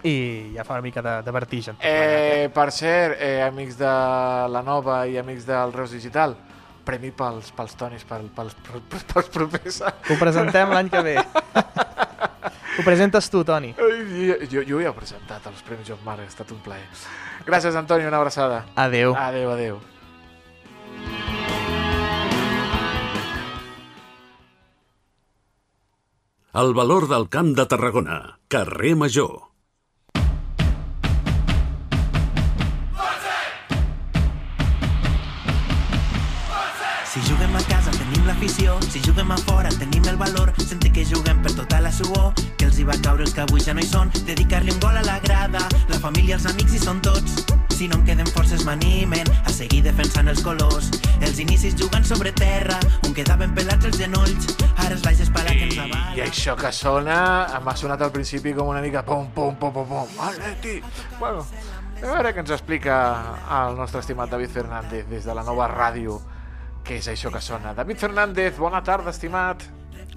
i 0.01 0.17
ja 0.55 0.65
fa 0.65 0.79
una 0.79 0.87
mica 0.89 1.05
de, 1.05 1.19
de 1.21 1.37
vertigen. 1.37 1.77
Eh, 1.77 2.49
per 2.57 2.71
cert, 2.73 3.21
eh, 3.21 3.43
amics 3.45 3.77
de 3.77 3.93
la 4.49 4.65
Nova 4.65 5.03
i 5.05 5.21
amics 5.21 5.45
del 5.45 5.77
Reus 5.77 5.93
Digital, 5.93 6.39
premi 6.89 7.11
pels, 7.13 7.51
pels 7.53 7.75
tonis, 7.77 8.05
pels, 8.09 8.31
pels, 8.35 8.55
pels, 8.89 9.05
pels 9.13 9.29
propers 9.33 9.81
Ho 9.85 10.17
presentem 10.19 10.73
l'any 10.73 10.89
que 10.89 11.03
ve. 11.05 11.15
Ho 12.79 12.85
presentes 12.85 13.27
tu, 13.29 13.43
Toni. 13.43 13.73
Jo, 13.75 14.35
jo, 14.49 14.63
jo 14.63 14.79
he 14.79 14.91
presentat 14.95 15.45
els 15.51 15.61
Premis 15.67 15.89
Joan 15.89 15.99
Marc, 16.05 16.23
ha 16.23 16.31
estat 16.31 16.53
un 16.55 16.61
plaer. 16.63 16.85
Gràcies, 17.45 17.75
Antoni, 17.75 18.07
una 18.07 18.21
abraçada. 18.21 18.63
Adeu. 18.79 19.13
Adeu, 19.19 19.51
adeu. 19.51 19.81
El 26.59 26.73
valor 26.73 27.05
del 27.11 27.27
camp 27.29 27.51
de 27.59 27.67
Tarragona, 27.69 28.39
carrer 28.47 28.95
Major. 28.97 29.48
L'afició, 38.39 38.77
si 38.87 39.01
juguem 39.03 39.33
a 39.33 39.37
fora 39.37 39.67
tenim 39.75 40.05
el 40.07 40.15
valor, 40.15 40.53
sentir 40.63 40.93
que 40.95 41.03
juguem 41.03 41.41
per 41.43 41.51
tota 41.57 41.81
la 41.83 41.89
suor, 41.91 42.31
que 42.55 42.69
els 42.69 42.77
hi 42.79 42.85
va 42.87 42.95
caure 43.03 43.25
els 43.25 43.33
que 43.35 43.41
avui 43.43 43.59
ja 43.59 43.73
no 43.75 43.83
hi 43.83 43.87
són, 43.89 44.11
dedicar-li 44.23 44.71
un 44.71 44.79
gol 44.79 44.95
a 44.95 45.01
la 45.03 45.17
grada, 45.19 45.65
la 45.89 45.99
família, 45.99 46.37
els 46.37 46.45
amics 46.47 46.77
hi 46.77 46.79
són 46.79 47.01
tots. 47.03 47.43
Si 47.75 47.89
no 47.91 47.97
em 47.99 48.05
queden 48.07 48.31
forces 48.31 48.63
m'animen 48.63 49.27
a 49.43 49.51
seguir 49.51 49.81
defensant 49.83 50.31
els 50.31 50.39
colors. 50.43 50.87
Els 51.19 51.43
inicis 51.43 51.75
jugant 51.75 52.07
sobre 52.07 52.31
terra, 52.31 52.79
on 53.03 53.17
quedaven 53.17 53.51
pelats 53.59 53.91
els 53.91 53.99
genolls, 53.99 54.49
ara 54.77 54.95
és 54.95 55.03
l'Aix 55.03 55.25
Esparà 55.27 55.51
que 55.51 55.67
ens 55.67 55.83
avala. 55.83 56.15
I 56.15 56.23
això 56.29 56.55
que 56.55 56.71
sona, 56.71 57.19
m'ha 57.59 57.75
sonat 57.75 58.07
al 58.07 58.15
principi 58.15 58.55
com 58.55 58.71
una 58.71 58.79
mica 58.79 59.03
pum, 59.03 59.27
pum, 59.35 59.59
pum, 59.59 59.75
pum, 59.75 59.91
pum, 59.91 60.25
Atleti! 60.31 60.79
Bueno, 61.19 61.43
a 61.99 62.07
veure 62.07 62.31
què 62.31 62.47
ens 62.47 62.55
explica 62.55 62.99
el 63.65 63.75
nostre 63.75 63.99
estimat 63.99 64.31
David 64.31 64.59
Fernández 64.61 65.07
des 65.11 65.27
de 65.27 65.35
la 65.35 65.43
nova 65.43 65.67
ràdio 65.67 66.21
què 66.85 66.99
és 66.99 67.09
això 67.11 67.31
que 67.33 67.41
sona? 67.43 67.73
David 67.77 67.99
Fernández, 68.01 68.57
bona 68.57 68.81
tarda, 68.85 69.13
estimat. 69.13 69.65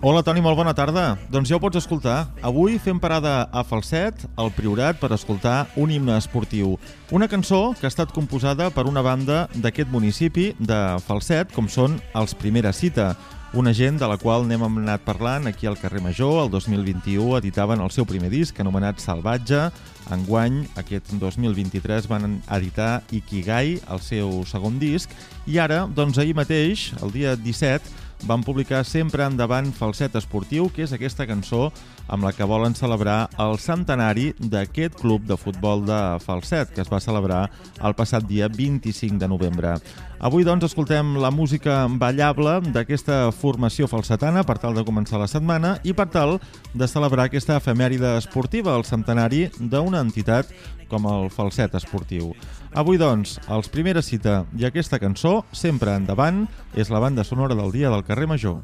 Hola, 0.03 0.25
Toni, 0.27 0.41
molt 0.43 0.57
bona 0.59 0.73
tarda. 0.75 1.13
Doncs 1.31 1.47
ja 1.47 1.55
ho 1.55 1.63
pots 1.63 1.79
escoltar. 1.79 2.25
Avui 2.43 2.75
fem 2.83 2.99
parada 2.99 3.45
a 3.55 3.63
Falset, 3.63 4.25
al 4.35 4.51
Priorat, 4.51 4.99
per 4.99 5.13
escoltar 5.15 5.69
un 5.79 5.93
himne 5.95 6.17
esportiu. 6.19 6.73
Una 7.15 7.29
cançó 7.31 7.61
que 7.79 7.87
ha 7.87 7.93
estat 7.93 8.11
composada 8.11 8.67
per 8.75 8.89
una 8.91 9.05
banda 9.07 9.45
d'aquest 9.55 9.93
municipi 9.95 10.49
de 10.59 10.81
Falset, 11.07 11.55
com 11.55 11.71
són 11.71 12.01
els 12.19 12.35
Primera 12.35 12.73
Cita, 12.75 13.13
una 13.55 13.75
gent 13.77 13.99
de 14.01 14.09
la 14.09 14.17
qual 14.17 14.47
n'hem 14.49 14.63
anat 14.65 15.03
parlant 15.05 15.45
aquí 15.47 15.67
al 15.69 15.77
carrer 15.77 16.01
Major. 16.01 16.39
El 16.45 16.51
2021 16.51 17.37
editaven 17.37 17.83
el 17.85 17.91
seu 17.93 18.07
primer 18.09 18.31
disc, 18.33 18.57
anomenat 18.61 19.01
Salvatge. 19.03 19.67
Enguany, 20.13 20.63
aquest 20.81 21.13
2023, 21.21 22.09
van 22.09 22.39
editar 22.57 23.03
Ikigai, 23.13 23.77
el 23.93 24.01
seu 24.01 24.41
segon 24.49 24.79
disc. 24.81 25.13
I 25.47 25.61
ara, 25.61 25.85
doncs 25.85 26.19
ahir 26.19 26.35
mateix, 26.39 26.91
el 27.05 27.13
dia 27.13 27.37
17, 27.37 27.93
van 28.29 28.43
publicar 28.45 28.85
Sempre 28.87 29.25
endavant 29.27 29.73
Falset 29.75 30.15
Esportiu, 30.19 30.69
que 30.75 30.85
és 30.85 30.93
aquesta 30.95 31.27
cançó 31.27 31.71
amb 32.13 32.27
la 32.27 32.33
que 32.37 32.47
volen 32.49 32.75
celebrar 32.77 33.31
el 33.43 33.59
centenari 33.63 34.31
d'aquest 34.39 34.99
club 35.01 35.27
de 35.27 35.37
futbol 35.41 35.85
de 35.87 35.99
Falset, 36.25 36.73
que 36.75 36.83
es 36.85 36.91
va 36.93 37.01
celebrar 37.01 37.49
el 37.83 37.97
passat 37.99 38.27
dia 38.29 38.49
25 38.49 39.19
de 39.19 39.29
novembre. 39.29 39.75
Avui, 40.23 40.45
doncs, 40.47 40.69
escoltem 40.69 41.17
la 41.19 41.33
música 41.35 41.81
ballable 41.99 42.61
d'aquesta 42.71 43.33
formació 43.35 43.89
falsetana 43.91 44.45
per 44.47 44.61
tal 44.63 44.77
de 44.79 44.87
començar 44.87 45.19
la 45.19 45.31
setmana 45.31 45.77
i 45.83 45.95
per 45.97 46.07
tal 46.15 46.39
de 46.75 46.87
celebrar 46.87 47.27
aquesta 47.27 47.59
efemèride 47.59 48.17
esportiva, 48.21 48.77
el 48.77 48.87
centenari 48.87 49.49
d'una 49.59 50.05
entitat 50.05 50.53
com 50.93 51.09
el 51.09 51.31
Falset 51.33 51.75
Esportiu. 51.75 52.35
Avui, 52.73 52.97
doncs, 52.97 53.35
els 53.53 53.69
Primera 53.69 54.01
Cita 54.01 54.47
i 54.57 54.65
aquesta 54.65 54.97
cançó, 54.97 55.43
sempre 55.53 55.93
endavant, 55.93 56.47
és 56.73 56.89
la 56.89 57.03
banda 57.05 57.25
sonora 57.25 57.57
del 57.59 57.69
dia 57.75 57.91
del 57.93 58.05
carrer 58.07 58.25
Major. 58.31 58.63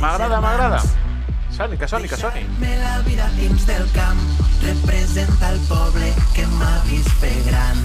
M'agrada, 0.00 0.40
m'agrada. 0.44 0.82
Soni, 1.56 1.78
que 1.80 1.88
soni, 1.88 2.08
que 2.08 2.20
soni. 2.20 2.44
Me 2.60 2.76
la 2.82 3.00
vida 3.08 3.28
dins 3.38 3.64
del 3.68 3.88
camp 3.96 4.20
representa 4.60 5.54
el 5.54 5.60
poble 5.72 6.12
que 6.36 6.44
m'ha 6.58 6.76
vist 6.90 7.12
fer 7.20 7.36
gran. 7.48 7.80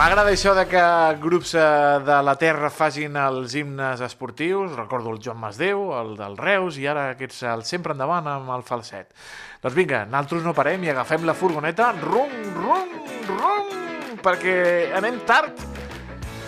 M'agrada 0.00 0.30
això 0.32 0.54
de 0.56 0.62
que 0.64 0.82
grups 1.20 1.50
eh, 1.60 1.62
de 2.06 2.14
la 2.24 2.32
Terra 2.40 2.70
facin 2.72 3.18
els 3.20 3.52
himnes 3.52 4.00
esportius. 4.00 4.70
Recordo 4.72 5.10
el 5.12 5.18
Joan 5.20 5.36
Masdeu, 5.42 5.82
el 5.98 6.14
del 6.16 6.38
Reus, 6.40 6.78
i 6.80 6.86
ara 6.88 7.02
aquests 7.10 7.42
el 7.50 7.66
sempre 7.68 7.92
endavant 7.92 8.30
amb 8.32 8.48
el 8.54 8.64
falset. 8.64 9.12
Doncs 9.60 9.76
vinga, 9.76 10.06
nosaltres 10.08 10.48
no 10.48 10.56
parem 10.56 10.88
i 10.88 10.94
agafem 10.94 11.28
la 11.28 11.36
furgoneta, 11.36 11.90
rum, 12.00 12.32
rum, 12.56 12.96
rum, 13.28 13.76
perquè 14.24 14.56
anem 14.96 15.20
tard. 15.28 15.60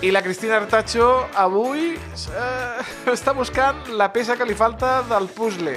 I 0.00 0.16
la 0.16 0.24
Cristina 0.24 0.56
Artacho 0.56 1.12
avui 1.36 1.92
eh, 1.92 2.90
està 3.18 3.36
buscant 3.36 3.84
la 4.00 4.08
peça 4.16 4.40
que 4.40 4.48
li 4.48 4.56
falta 4.56 5.02
del 5.12 5.28
puzzle. 5.28 5.76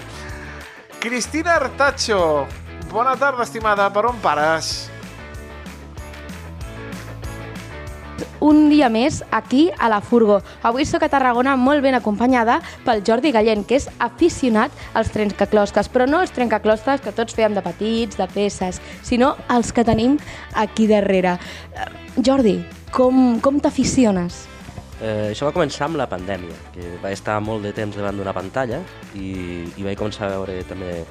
Cristina 1.04 1.60
Artacho, 1.60 2.48
bona 2.88 3.20
tarda, 3.20 3.44
estimada. 3.44 3.92
Per 3.92 4.08
on 4.16 4.24
pares? 4.24 4.95
Un 8.40 8.70
dia 8.70 8.90
més 8.90 9.22
aquí 9.32 9.68
a 9.80 9.90
la 9.90 10.02
Furgo. 10.02 10.40
Avui 10.64 10.86
sóc 10.86 11.04
a 11.06 11.10
Tarragona 11.12 11.56
molt 11.60 11.84
ben 11.86 11.98
acompanyada 11.98 12.60
pel 12.86 13.04
Jordi 13.06 13.32
Gallent, 13.36 13.66
que 13.68 13.80
és 13.80 13.90
aficionat 14.00 14.72
als 14.94 15.12
trencaclosques, 15.14 15.90
però 15.90 16.08
no 16.10 16.22
els 16.24 16.34
trencaclosques 16.36 17.04
que 17.04 17.14
tots 17.16 17.36
fèiem 17.36 17.56
de 17.58 17.64
petits, 17.66 18.20
de 18.20 18.28
peces, 18.32 18.82
sinó 19.04 19.36
els 19.50 19.72
que 19.74 19.86
tenim 19.88 20.20
aquí 20.54 20.88
darrere. 20.88 21.38
Eh, 21.74 21.88
Jordi, 22.24 22.60
com, 22.92 23.40
com 23.44 23.60
t'aficiones? 23.60 24.46
Eh, 25.02 25.34
això 25.34 25.50
va 25.50 25.56
començar 25.56 25.90
amb 25.90 26.00
la 26.00 26.08
pandèmia, 26.08 26.56
que 26.74 26.96
va 27.04 27.12
estar 27.12 27.42
molt 27.44 27.66
de 27.66 27.74
temps 27.76 27.98
davant 27.98 28.16
d'una 28.16 28.34
pantalla 28.36 28.80
i, 29.14 29.66
i 29.76 29.84
vaig 29.84 30.00
començar 30.00 30.30
a 30.30 30.38
veure 30.38 30.62
també 30.70 31.02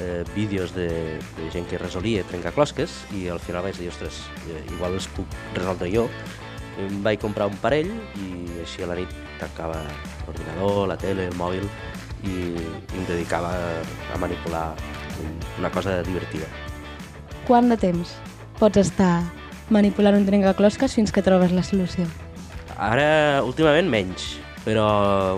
eh, 0.00 0.22
vídeos 0.36 0.74
de, 0.74 0.88
de 1.18 1.50
gent 1.50 1.66
que 1.70 1.80
resolia 1.82 2.22
trencaclosques 2.30 2.94
i 3.18 3.26
al 3.32 3.42
final 3.42 3.66
vaig 3.66 3.78
dir, 3.80 3.90
ostres, 3.90 4.22
eh, 4.46 4.62
igual 4.76 4.94
els 4.94 5.10
puc 5.16 5.34
resoldre 5.56 5.90
jo 5.90 6.06
em 6.82 7.00
vaig 7.04 7.20
comprar 7.22 7.48
un 7.50 7.56
parell 7.62 7.90
i 8.20 8.60
així 8.64 8.84
a 8.84 8.90
la 8.90 8.98
nit 8.98 9.10
tancava 9.40 9.80
l'ordinador, 10.26 10.86
la 10.90 10.98
tele, 11.00 11.28
el 11.30 11.38
mòbil 11.38 11.66
i, 12.24 12.34
i 12.54 12.98
em 12.98 13.06
dedicava 13.08 13.52
a 14.14 14.20
manipular 14.20 14.66
una 15.58 15.70
cosa 15.70 16.02
divertida. 16.02 16.48
Quant 17.48 17.68
de 17.70 17.78
temps 17.78 18.14
pots 18.58 18.80
estar 18.80 19.22
manipulant 19.74 20.16
un 20.18 20.26
trencaclosques 20.26 20.94
fins 20.96 21.12
que 21.12 21.22
trobes 21.24 21.52
la 21.52 21.64
solució? 21.66 22.06
Ara, 22.74 23.42
últimament, 23.46 23.88
menys, 23.90 24.34
però 24.64 24.86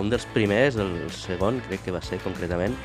un 0.01 0.09
dels 0.11 0.25
primers, 0.33 0.79
el 0.81 1.11
segon, 1.13 1.61
crec 1.69 1.85
que 1.85 1.95
va 1.95 2.01
ser 2.05 2.21
concretament, 2.25 2.77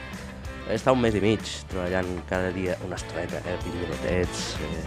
he 0.68 0.76
estat 0.78 0.96
un 0.96 1.02
mes 1.04 1.16
i 1.16 1.22
mig 1.24 1.44
treballant 1.72 2.10
cada 2.30 2.52
dia 2.56 2.76
una 2.86 3.00
estoneta, 3.00 3.42
eh, 3.46 3.58
20 3.64 3.80
minutets, 3.86 4.44
eh, 4.60 4.84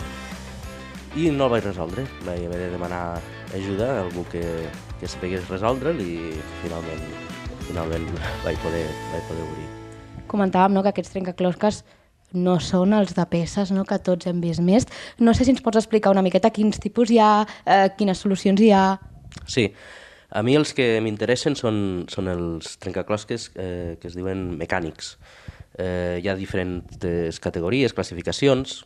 i 1.14 1.30
no 1.30 1.46
el 1.46 1.52
vaig 1.52 1.66
resoldre. 1.66 2.04
Vaig 2.26 2.44
haver 2.46 2.58
de 2.64 2.70
demanar 2.72 3.20
ajuda 3.54 3.90
a 3.92 3.98
algú 4.02 4.24
que, 4.32 4.42
que 5.00 5.10
sapigués 5.10 5.46
resoldre'l 5.50 6.00
i 6.02 6.14
finalment, 6.62 7.04
finalment 7.68 8.08
vaig 8.46 8.58
poder, 8.64 8.86
vaig 9.12 9.28
poder 9.28 9.44
obrir. 9.46 9.68
Comentàvem 10.30 10.74
no, 10.74 10.82
que 10.82 10.90
aquests 10.90 11.14
trencaclosques 11.14 11.84
no 12.34 12.56
són 12.58 12.96
els 12.96 13.14
de 13.14 13.26
peces, 13.30 13.70
no? 13.70 13.84
que 13.86 14.00
tots 14.02 14.26
hem 14.26 14.40
vist 14.42 14.62
més. 14.64 14.88
No 15.22 15.36
sé 15.36 15.46
si 15.46 15.54
ens 15.54 15.62
pots 15.62 15.78
explicar 15.78 16.10
una 16.10 16.24
miqueta 16.26 16.50
quins 16.50 16.82
tipus 16.82 17.12
hi 17.14 17.20
ha, 17.22 17.44
eh, 17.62 17.86
quines 17.98 18.18
solucions 18.18 18.58
hi 18.60 18.72
ha... 18.74 18.98
Sí, 19.50 19.68
a 20.34 20.42
mi 20.42 20.56
els 20.58 20.74
que 20.74 20.98
m'interessen 21.04 21.54
són, 21.54 21.78
són 22.10 22.30
els 22.32 22.74
trencaclosques 22.82 23.52
eh, 23.54 23.94
que 24.00 24.10
es 24.10 24.18
diuen 24.18 24.48
mecànics. 24.58 25.14
Eh, 25.78 26.18
hi 26.22 26.28
ha 26.30 26.34
diferents 26.38 27.38
categories, 27.42 27.94
classificacions, 27.94 28.80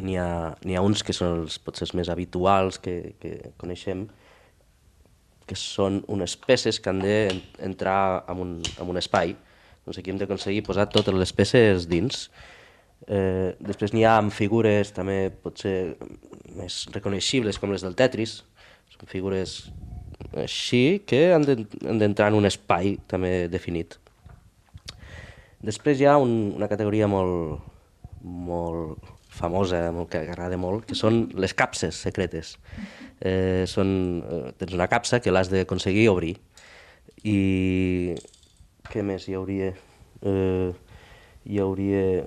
n'hi 0.00 0.16
ha, 0.16 0.54
ha 0.56 0.82
uns 0.82 1.02
que 1.04 1.14
són 1.16 1.42
els, 1.42 1.58
potser 1.60 1.86
els 1.88 1.94
més 1.98 2.10
habituals 2.12 2.78
que, 2.82 3.14
que 3.20 3.52
coneixem, 3.60 4.06
que 5.46 5.58
són 5.58 6.00
unes 6.08 6.36
peces 6.40 6.78
que 6.80 6.92
han 6.92 7.02
d'entrar 7.02 8.24
en, 8.30 8.40
un, 8.44 8.52
en 8.78 8.92
un 8.92 9.00
espai. 9.00 9.34
Doncs 9.84 9.98
aquí 9.98 10.12
hem 10.12 10.20
d'aconseguir 10.20 10.62
posar 10.64 10.88
totes 10.90 11.14
les 11.14 11.32
peces 11.36 11.88
dins. 11.90 12.28
Eh, 13.10 13.52
després 13.58 13.92
n'hi 13.92 14.06
ha 14.06 14.16
amb 14.20 14.32
figures 14.32 14.94
també 14.94 15.26
potser 15.42 15.96
més 16.54 16.84
reconeixibles 16.94 17.58
com 17.58 17.74
les 17.74 17.84
del 17.84 17.98
Tetris. 17.98 18.38
Són 18.94 19.10
figures 19.10 19.56
així 20.38 21.02
que 21.04 21.32
han 21.34 21.44
d'entrar 21.44 22.30
en 22.30 22.38
un 22.38 22.46
espai 22.48 22.94
també 23.10 23.48
definit. 23.52 23.98
Després 25.62 26.00
hi 26.00 26.06
ha 26.10 26.16
un, 26.18 26.54
una 26.56 26.70
categoria 26.70 27.08
molt, 27.10 27.60
molt 28.22 29.11
famosa, 29.32 29.80
que 30.10 30.20
agrada 30.20 30.58
molt, 30.60 30.84
que 30.88 30.96
són 30.98 31.24
les 31.40 31.54
capses 31.56 31.96
secretes. 32.06 32.56
Eh, 33.20 33.64
són, 33.70 34.22
eh, 34.22 34.52
tens 34.60 34.76
una 34.76 34.90
capsa 34.92 35.20
que 35.24 35.32
l'has 35.32 35.50
d'aconseguir 35.52 36.08
obrir. 36.12 36.36
I 37.24 38.14
què 38.90 39.02
més 39.06 39.28
hi 39.28 39.36
hauria? 39.38 39.72
Eh, 40.22 40.70
hi 41.48 41.58
hauria 41.62 42.26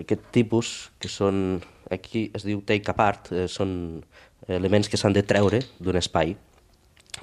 aquest 0.00 0.24
tipus, 0.32 0.90
que 0.98 1.10
són, 1.12 1.60
aquí 1.92 2.30
es 2.34 2.46
diu 2.48 2.62
take 2.66 2.90
apart, 2.90 3.32
eh, 3.32 3.46
són 3.46 4.02
elements 4.48 4.88
que 4.88 4.98
s'han 4.98 5.14
de 5.14 5.22
treure 5.22 5.60
d'un 5.78 6.00
espai. 6.00 6.34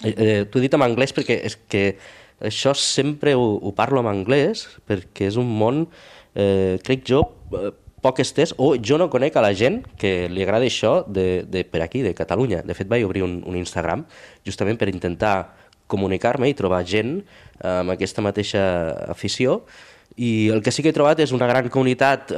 Eh, 0.03 0.13
eh, 0.13 0.45
T'ho 0.45 0.59
he 0.59 0.67
dit 0.67 0.75
en 0.77 0.85
anglès 0.85 1.11
perquè 1.15 1.41
és 1.49 1.57
que 1.67 1.97
això 2.39 2.71
sempre 2.77 3.33
ho, 3.35 3.57
ho 3.57 3.71
parlo 3.75 3.99
en 3.99 4.07
anglès 4.07 4.67
perquè 4.87 5.27
és 5.27 5.35
un 5.41 5.49
món, 5.59 5.87
eh, 6.35 6.77
crec 6.85 7.03
jo, 7.09 7.25
eh, 7.57 7.73
poc 8.03 8.21
estès, 8.23 8.53
o 8.57 8.73
jo 8.75 8.97
no 9.01 9.09
conec 9.11 9.35
a 9.35 9.43
la 9.43 9.53
gent 9.53 9.81
que 9.99 10.29
li 10.31 10.45
agrada 10.45 10.67
això 10.67 11.03
de, 11.07 11.43
de 11.47 11.65
per 11.67 11.83
aquí, 11.85 12.03
de 12.05 12.15
Catalunya. 12.17 12.63
De 12.65 12.75
fet, 12.77 12.89
vaig 12.89 13.05
obrir 13.07 13.25
un, 13.25 13.39
un 13.45 13.59
Instagram 13.59 14.05
justament 14.47 14.79
per 14.79 14.89
intentar 14.91 15.53
comunicar-me 15.89 16.49
i 16.49 16.57
trobar 16.57 16.83
gent 16.85 17.17
amb 17.65 17.91
aquesta 17.95 18.21
mateixa 18.21 18.61
afició 19.09 19.63
i 20.19 20.49
el 20.51 20.61
que 20.61 20.71
sí 20.71 20.83
que 20.83 20.91
he 20.91 20.95
trobat 20.95 21.21
és 21.23 21.31
una 21.35 21.47
gran 21.47 21.69
comunitat 21.71 22.33
eh, 22.33 22.37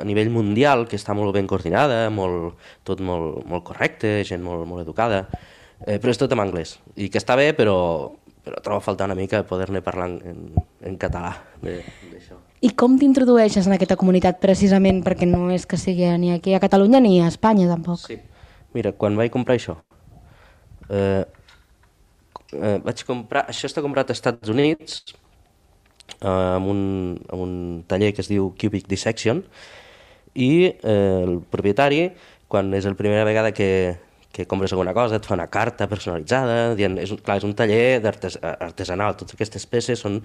a 0.00 0.04
nivell 0.08 0.32
mundial 0.34 0.86
que 0.90 0.98
està 0.98 1.14
molt 1.14 1.34
ben 1.36 1.46
coordinada, 1.46 2.08
molt, 2.10 2.58
tot 2.88 3.02
molt, 3.04 3.44
molt 3.46 3.66
correcte, 3.68 4.20
gent 4.26 4.42
molt, 4.42 4.66
molt 4.66 4.82
educada, 4.82 5.24
eh, 5.86 5.98
però 6.02 6.10
és 6.10 6.18
tot 6.20 6.34
en 6.34 6.42
anglès. 6.42 6.78
I 6.96 7.10
que 7.12 7.22
està 7.22 7.38
bé, 7.38 7.52
però, 7.54 7.76
però 8.42 8.62
trobo 8.64 8.82
a 8.82 8.86
faltar 8.86 9.10
una 9.10 9.18
mica 9.18 9.44
poder-ne 9.46 9.84
parlar 9.86 10.10
en, 10.32 10.48
en 10.82 10.98
català 10.98 11.36
d'això. 11.62 12.40
I 12.62 12.70
com 12.78 12.94
t'introdueixes 12.94 13.66
en 13.66 13.74
aquesta 13.74 13.96
comunitat 13.98 14.38
precisament 14.42 15.00
perquè 15.02 15.26
no 15.26 15.48
és 15.50 15.64
que 15.66 15.78
sigui 15.80 16.06
ni 16.22 16.30
aquí 16.30 16.54
a 16.54 16.60
Catalunya 16.62 17.00
ni 17.02 17.16
a 17.18 17.26
Espanya 17.26 17.66
tampoc? 17.66 18.04
Sí. 18.06 18.20
Mira, 18.72 18.92
quan 18.94 19.18
vaig 19.18 19.32
comprar 19.34 19.56
això, 19.58 19.74
eh, 20.88 21.24
eh, 22.54 22.78
vaig 22.84 23.02
comprar, 23.08 23.44
això 23.50 23.66
està 23.66 23.82
comprat 23.84 24.12
als 24.12 24.22
Estats 24.22 24.48
Units 24.52 25.02
eh, 26.20 26.28
amb, 26.28 26.70
un, 26.70 26.80
amb 27.28 27.42
un 27.42 27.52
taller 27.90 28.12
que 28.14 28.22
es 28.22 28.30
diu 28.30 28.52
Cubic 28.60 28.86
Dissection 28.88 29.42
i 30.32 30.52
eh, 30.70 31.20
el 31.26 31.40
propietari, 31.52 32.12
quan 32.48 32.70
és 32.78 32.86
la 32.86 32.94
primera 32.96 33.26
vegada 33.28 33.52
que, 33.52 33.98
que 34.32 34.46
compres 34.48 34.72
alguna 34.72 34.94
cosa, 34.96 35.18
et 35.20 35.26
fa 35.28 35.36
una 35.36 35.46
carta 35.52 35.86
personalitzada, 35.90 36.72
dient, 36.78 36.96
és, 37.02 37.12
un, 37.12 37.20
clar, 37.20 37.36
és 37.38 37.44
un 37.44 37.52
taller 37.56 38.00
artes, 38.08 38.38
artesanal, 38.40 39.14
totes 39.20 39.36
aquestes 39.36 39.66
peces 39.68 40.00
són 40.00 40.22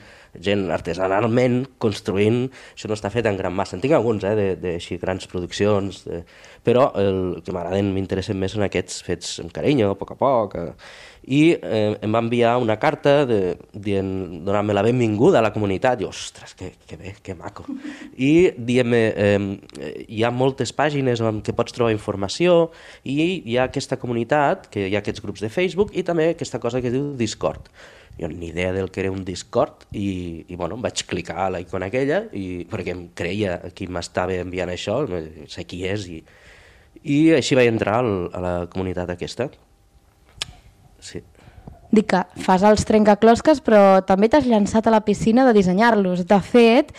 gent 0.48 0.70
artesanalment 0.72 1.60
construint, 1.84 2.46
això 2.72 2.88
no 2.88 2.96
està 2.96 3.12
fet 3.12 3.28
en 3.28 3.40
gran 3.40 3.56
massa, 3.56 3.76
en 3.76 3.84
tinc 3.84 3.98
alguns, 3.98 4.24
eh, 4.24 4.34
de, 4.40 4.48
de 4.64 4.78
així, 4.80 4.96
grans 5.02 5.28
produccions, 5.28 6.06
de, 6.08 6.22
però 6.64 6.88
el 7.00 7.42
que 7.44 7.56
m'agraden, 7.56 7.92
m'interessen 7.96 8.40
més 8.40 8.56
són 8.56 8.64
aquests 8.68 9.04
fets 9.04 9.38
amb 9.44 9.52
carinyo, 9.56 9.92
a 9.92 10.00
poc 10.00 10.16
a 10.16 10.20
poc, 10.24 10.56
eh, 10.56 10.72
i 11.28 11.42
eh, 11.60 11.98
em 12.02 12.14
va 12.16 12.22
enviar 12.24 12.54
una 12.64 12.78
carta 12.80 13.26
de, 13.28 13.58
dient, 13.74 14.10
donant-me 14.48 14.76
la 14.76 14.84
benvinguda 14.86 15.42
a 15.42 15.44
la 15.44 15.52
comunitat, 15.52 16.00
i 16.00 16.08
ostres, 16.08 16.54
que, 16.56 16.72
que 16.88 16.96
bé, 17.00 17.14
que 17.24 17.36
maco. 17.36 17.66
I 18.16 18.54
dient-me, 18.56 19.02
eh, 19.12 19.90
hi 20.08 20.24
ha 20.24 20.32
moltes 20.32 20.72
pàgines 20.78 21.20
on 21.20 21.42
que 21.44 21.56
pots 21.58 21.76
trobar 21.76 21.92
informació 21.92 22.70
i 23.04 23.44
hi 23.44 23.60
ha 23.60 23.68
aquesta 23.68 24.00
comunitat, 24.00 24.70
que 24.72 24.88
hi 24.88 24.96
ha 24.96 25.04
aquests 25.04 25.26
grups 25.26 25.44
de 25.44 25.52
Facebook 25.52 25.92
i 26.00 26.06
també 26.08 26.32
aquesta 26.32 26.64
cosa 26.64 26.82
que 26.82 26.94
diu 26.96 27.12
Discord. 27.20 27.68
Jo 28.18 28.32
ni 28.32 28.48
idea 28.48 28.72
del 28.74 28.90
que 28.90 29.04
era 29.04 29.12
un 29.12 29.26
Discord 29.28 29.84
i, 29.92 30.46
i 30.48 30.56
bueno, 30.56 30.80
vaig 30.82 31.04
clicar 31.06 31.42
a 31.44 31.52
la 31.54 31.62
icona 31.62 31.92
aquella 31.92 32.24
i, 32.32 32.64
perquè 32.72 32.96
em 32.96 33.06
creia 33.14 33.60
qui 33.76 33.92
m'estava 33.92 34.40
enviant 34.40 34.72
això, 34.74 35.04
no 35.12 35.22
sé 35.52 35.68
qui 35.70 35.84
és 35.86 36.08
i, 36.10 36.24
i 37.04 37.20
així 37.36 37.60
vaig 37.60 37.70
entrar 37.70 38.00
al, 38.00 38.14
a 38.32 38.42
la 38.42 38.58
comunitat 38.72 39.12
aquesta. 39.12 39.52
Sí. 41.08 41.24
Dic 41.96 42.10
que 42.12 42.24
fas 42.44 42.66
els 42.68 42.84
trencaclosques, 42.88 43.62
però 43.64 44.02
també 44.04 44.28
t'has 44.28 44.48
llançat 44.48 44.90
a 44.90 44.94
la 44.94 45.06
piscina 45.08 45.46
de 45.48 45.56
dissenyar-los. 45.56 46.26
De 46.28 46.40
fet, 46.44 46.92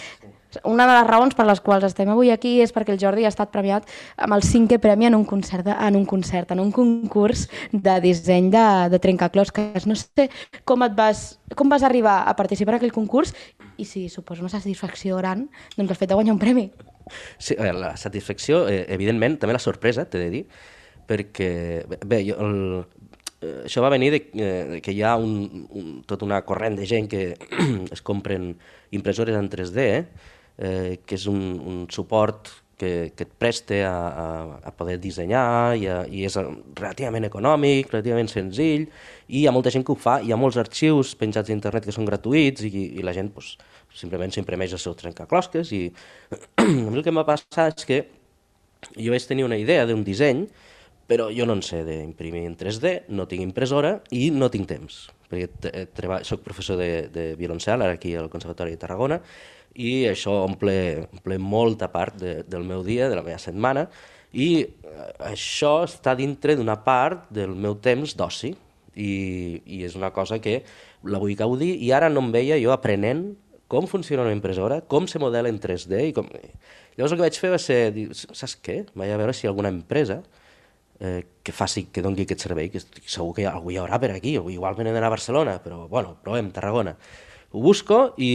una 0.64 0.86
de 0.88 0.94
les 0.96 1.06
raons 1.06 1.36
per 1.36 1.44
les 1.44 1.60
quals 1.60 1.84
estem 1.84 2.08
avui 2.08 2.30
aquí 2.32 2.54
és 2.64 2.72
perquè 2.72 2.94
el 2.94 3.00
Jordi 3.00 3.26
ha 3.28 3.32
estat 3.32 3.52
premiat 3.52 3.88
amb 4.16 4.32
el 4.36 4.44
cinquè 4.46 4.78
premi 4.80 5.08
en 5.08 5.18
un 5.18 5.26
concert, 5.28 5.66
de, 5.66 5.74
en 5.76 5.98
un 5.98 6.06
concert, 6.08 6.54
en 6.54 6.62
un 6.62 6.72
concurs 6.72 7.46
de 7.72 7.98
disseny 8.00 8.48
de, 8.54 8.64
de 8.88 9.00
trencaclosques. 9.02 9.84
No 9.86 9.96
sé 9.98 10.30
com 10.64 10.86
et 10.86 10.96
vas, 10.96 11.36
com 11.54 11.68
vas 11.68 11.84
arribar 11.84 12.22
a 12.24 12.34
participar 12.38 12.74
en 12.74 12.80
aquell 12.80 12.96
concurs 12.96 13.34
i 13.76 13.84
si 13.84 14.08
suposo 14.08 14.42
una 14.42 14.52
satisfacció 14.52 15.20
gran, 15.20 15.46
doncs 15.76 15.92
el 15.92 16.00
fet 16.00 16.08
de 16.08 16.16
guanyar 16.18 16.38
un 16.38 16.42
premi. 16.42 16.70
Sí, 17.36 17.56
la 17.56 17.94
satisfacció, 17.96 18.66
eh, 18.68 18.84
evidentment, 18.92 19.38
també 19.40 19.54
la 19.56 19.62
sorpresa, 19.62 20.04
t'he 20.08 20.20
de 20.20 20.32
dir, 20.32 20.42
perquè, 21.08 21.84
bé, 22.04 22.20
jo, 22.26 22.36
el, 22.44 22.58
eh, 23.40 23.64
això 23.64 23.82
va 23.84 23.92
venir 23.94 24.10
de, 24.14 24.22
eh, 24.34 24.80
que 24.84 24.94
hi 24.94 25.02
ha 25.02 25.16
un, 25.16 25.66
un, 25.70 25.90
tota 26.08 26.26
una 26.26 26.40
corrent 26.46 26.78
de 26.78 26.86
gent 26.86 27.08
que 27.10 27.34
es 27.94 28.02
compren 28.02 28.54
impressores 28.90 29.36
en 29.38 29.50
3D, 29.50 29.86
eh, 30.58 30.98
que 31.04 31.18
és 31.18 31.26
un, 31.30 31.42
un 31.58 31.84
suport 31.94 32.50
que, 32.78 33.12
que 33.16 33.26
et 33.26 33.32
preste 33.42 33.82
a, 33.84 33.92
a, 33.92 34.26
a 34.70 34.72
poder 34.78 34.96
dissenyar 35.02 35.74
i, 35.76 35.88
a, 35.90 35.98
i 36.06 36.22
és 36.28 36.38
relativament 36.38 37.26
econòmic, 37.26 37.90
relativament 37.92 38.30
senzill, 38.30 38.86
i 39.26 39.42
hi 39.42 39.48
ha 39.48 39.54
molta 39.54 39.72
gent 39.74 39.84
que 39.84 39.92
ho 39.92 39.98
fa, 39.98 40.20
hi 40.22 40.32
ha 40.32 40.38
molts 40.40 40.60
arxius 40.62 41.16
penjats 41.18 41.50
a 41.50 41.56
internet 41.56 41.88
que 41.88 41.94
són 41.94 42.06
gratuïts 42.08 42.64
i, 42.68 42.70
i 43.00 43.04
la 43.04 43.14
gent 43.16 43.32
pues, 43.34 43.56
simplement 43.98 44.32
s'imprimeix 44.32 44.76
els 44.78 44.86
seus 44.86 44.96
trencaclosques 45.02 45.74
i 45.74 45.82
a 46.62 46.68
mi 46.70 46.94
el 46.94 47.02
que 47.02 47.12
em 47.12 47.20
va 47.20 47.26
passar 47.28 47.72
és 47.74 47.88
que 47.88 48.00
jo 48.94 49.10
vaig 49.10 49.26
tenir 49.26 49.44
una 49.48 49.58
idea 49.58 49.86
d'un 49.88 50.06
disseny 50.06 50.46
però 51.08 51.30
jo 51.32 51.46
no 51.48 51.56
en 51.56 51.62
sé 51.64 51.82
d'imprimir 51.86 52.44
en 52.46 52.56
3D, 52.60 53.08
no 53.16 53.24
tinc 53.30 53.42
impressora 53.42 53.96
i 54.12 54.28
no 54.34 54.50
tinc 54.52 54.68
temps, 54.68 55.06
perquè 55.30 55.86
treball, 55.96 56.26
soc 56.28 56.44
professor 56.44 56.76
de, 56.80 57.08
de 57.12 57.30
violoncel 57.40 57.80
ara 57.80 57.96
aquí 57.96 58.12
al 58.14 58.28
Conservatori 58.32 58.76
de 58.76 58.82
Tarragona 58.82 59.22
i 59.78 60.04
això 60.10 60.34
omple, 60.44 61.08
omple 61.14 61.38
molta 61.40 61.88
part 61.92 62.16
de, 62.20 62.42
del 62.44 62.64
meu 62.66 62.82
dia, 62.84 63.08
de 63.08 63.16
la 63.16 63.24
meva 63.24 63.38
setmana, 63.40 63.86
i 64.32 64.66
això 65.24 65.84
està 65.86 66.14
dintre 66.18 66.56
d'una 66.58 66.76
part 66.84 67.28
del 67.32 67.54
meu 67.56 67.78
temps 67.80 68.16
d'oci, 68.18 68.52
i, 68.98 69.12
i 69.64 69.84
és 69.86 69.94
una 69.94 70.10
cosa 70.10 70.40
que 70.42 70.60
la 71.06 71.20
vull 71.22 71.36
gaudir, 71.38 71.76
i 71.78 71.92
ara 71.94 72.10
no 72.10 72.24
em 72.26 72.32
veia 72.34 72.58
jo 72.58 72.74
aprenent 72.74 73.30
com 73.70 73.86
funciona 73.86 74.24
una 74.24 74.34
impressora, 74.34 74.80
com 74.80 75.06
se 75.06 75.20
modela 75.22 75.50
en 75.52 75.60
3D, 75.60 76.08
i 76.08 76.12
com... 76.16 76.28
Llavors 76.96 77.14
el 77.14 77.20
que 77.20 77.26
vaig 77.26 77.38
fer 77.38 77.52
va 77.52 77.60
ser 77.62 77.78
dir, 77.94 78.08
saps 78.16 78.56
què? 78.64 78.80
Vaig 78.98 79.12
a 79.14 79.18
veure 79.20 79.36
si 79.36 79.46
alguna 79.46 79.70
empresa 79.70 80.22
eh, 81.00 81.24
que 81.42 81.52
faci, 81.52 81.86
que 81.92 82.02
doni 82.02 82.24
aquest 82.24 82.44
servei, 82.46 82.68
que 82.72 82.82
segur 82.82 83.32
que 83.36 83.46
algú 83.48 83.72
hi 83.72 83.78
haurà 83.80 84.00
per 84.02 84.12
aquí, 84.14 84.36
o 84.38 84.48
igual 84.50 84.76
venen 84.78 84.96
a 84.98 85.12
Barcelona, 85.12 85.58
però 85.62 85.86
bueno, 85.88 86.16
provem, 86.22 86.50
Tarragona. 86.54 86.96
Ho 87.50 87.62
busco 87.64 88.12
i, 88.20 88.30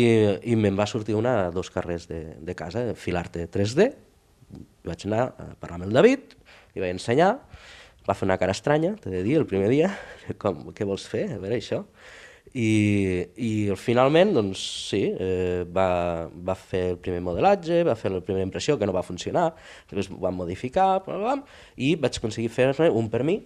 i 0.49 0.55
me'n 0.57 0.78
va 0.80 0.88
sortir 0.89 1.16
una 1.16 1.36
a 1.43 1.51
dos 1.53 1.70
carrers 1.70 2.07
de, 2.09 2.24
de 2.41 2.55
casa, 2.57 2.88
Filarte 2.97 3.45
3D, 3.51 3.91
vaig 4.88 5.05
anar 5.07 5.28
a 5.38 5.53
parlar 5.59 5.82
amb 5.82 5.89
el 5.89 5.95
David, 5.99 6.34
li 6.74 6.82
vaig 6.82 6.95
ensenyar, 6.95 7.36
va 8.07 8.16
fer 8.18 8.28
una 8.28 8.39
cara 8.41 8.55
estranya, 8.55 8.95
t'he 8.99 9.14
de 9.14 9.22
dir, 9.26 9.38
el 9.39 9.47
primer 9.49 9.70
dia, 9.72 9.93
com, 10.41 10.72
què 10.74 10.88
vols 10.88 11.05
fer, 11.09 11.28
a 11.36 11.39
veure 11.41 11.59
això? 11.59 11.84
I, 12.54 13.26
i 13.41 13.51
finalment, 13.82 14.30
doncs 14.36 14.62
sí, 14.91 15.01
eh, 15.10 15.64
va, 15.74 16.30
va 16.30 16.54
fer 16.54 16.84
el 16.91 16.99
primer 17.01 17.24
modelatge, 17.26 17.80
va 17.88 17.95
fer 17.97 18.12
la 18.14 18.22
primera 18.22 18.45
impressió 18.45 18.78
que 18.78 18.86
no 18.86 18.93
va 18.93 19.01
funcionar, 19.06 19.47
després 19.89 20.12
ho 20.14 20.20
vam 20.22 20.38
modificar, 20.38 21.01
bla, 21.01 21.18
bla, 21.18 21.34
bla, 21.34 21.58
i 21.82 21.95
vaig 21.97 22.20
aconseguir 22.20 22.51
fer-ne 22.54 22.91
un 22.93 23.10
per 23.10 23.24
mi, 23.26 23.39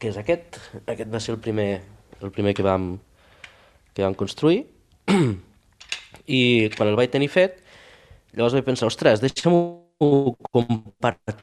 que 0.00 0.08
és 0.08 0.16
aquest, 0.16 0.56
aquest 0.86 1.12
va 1.12 1.20
ser 1.20 1.34
el 1.36 1.42
primer, 1.44 1.68
el 2.22 2.32
primer 2.32 2.56
que 2.56 2.64
vam, 2.64 2.94
que 3.92 4.04
vam 4.06 4.16
construir, 4.16 4.64
i 6.38 6.40
quan 6.78 6.88
el 6.88 6.96
vaig 6.96 7.12
tenir 7.12 7.28
fet, 7.28 7.60
llavors 8.32 8.56
vaig 8.56 8.64
pensar, 8.64 8.88
ostres, 8.88 9.20
deixa'm-ho 9.20 10.32
compartir 10.48 11.36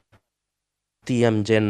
amb 1.30 1.46
gent 1.46 1.70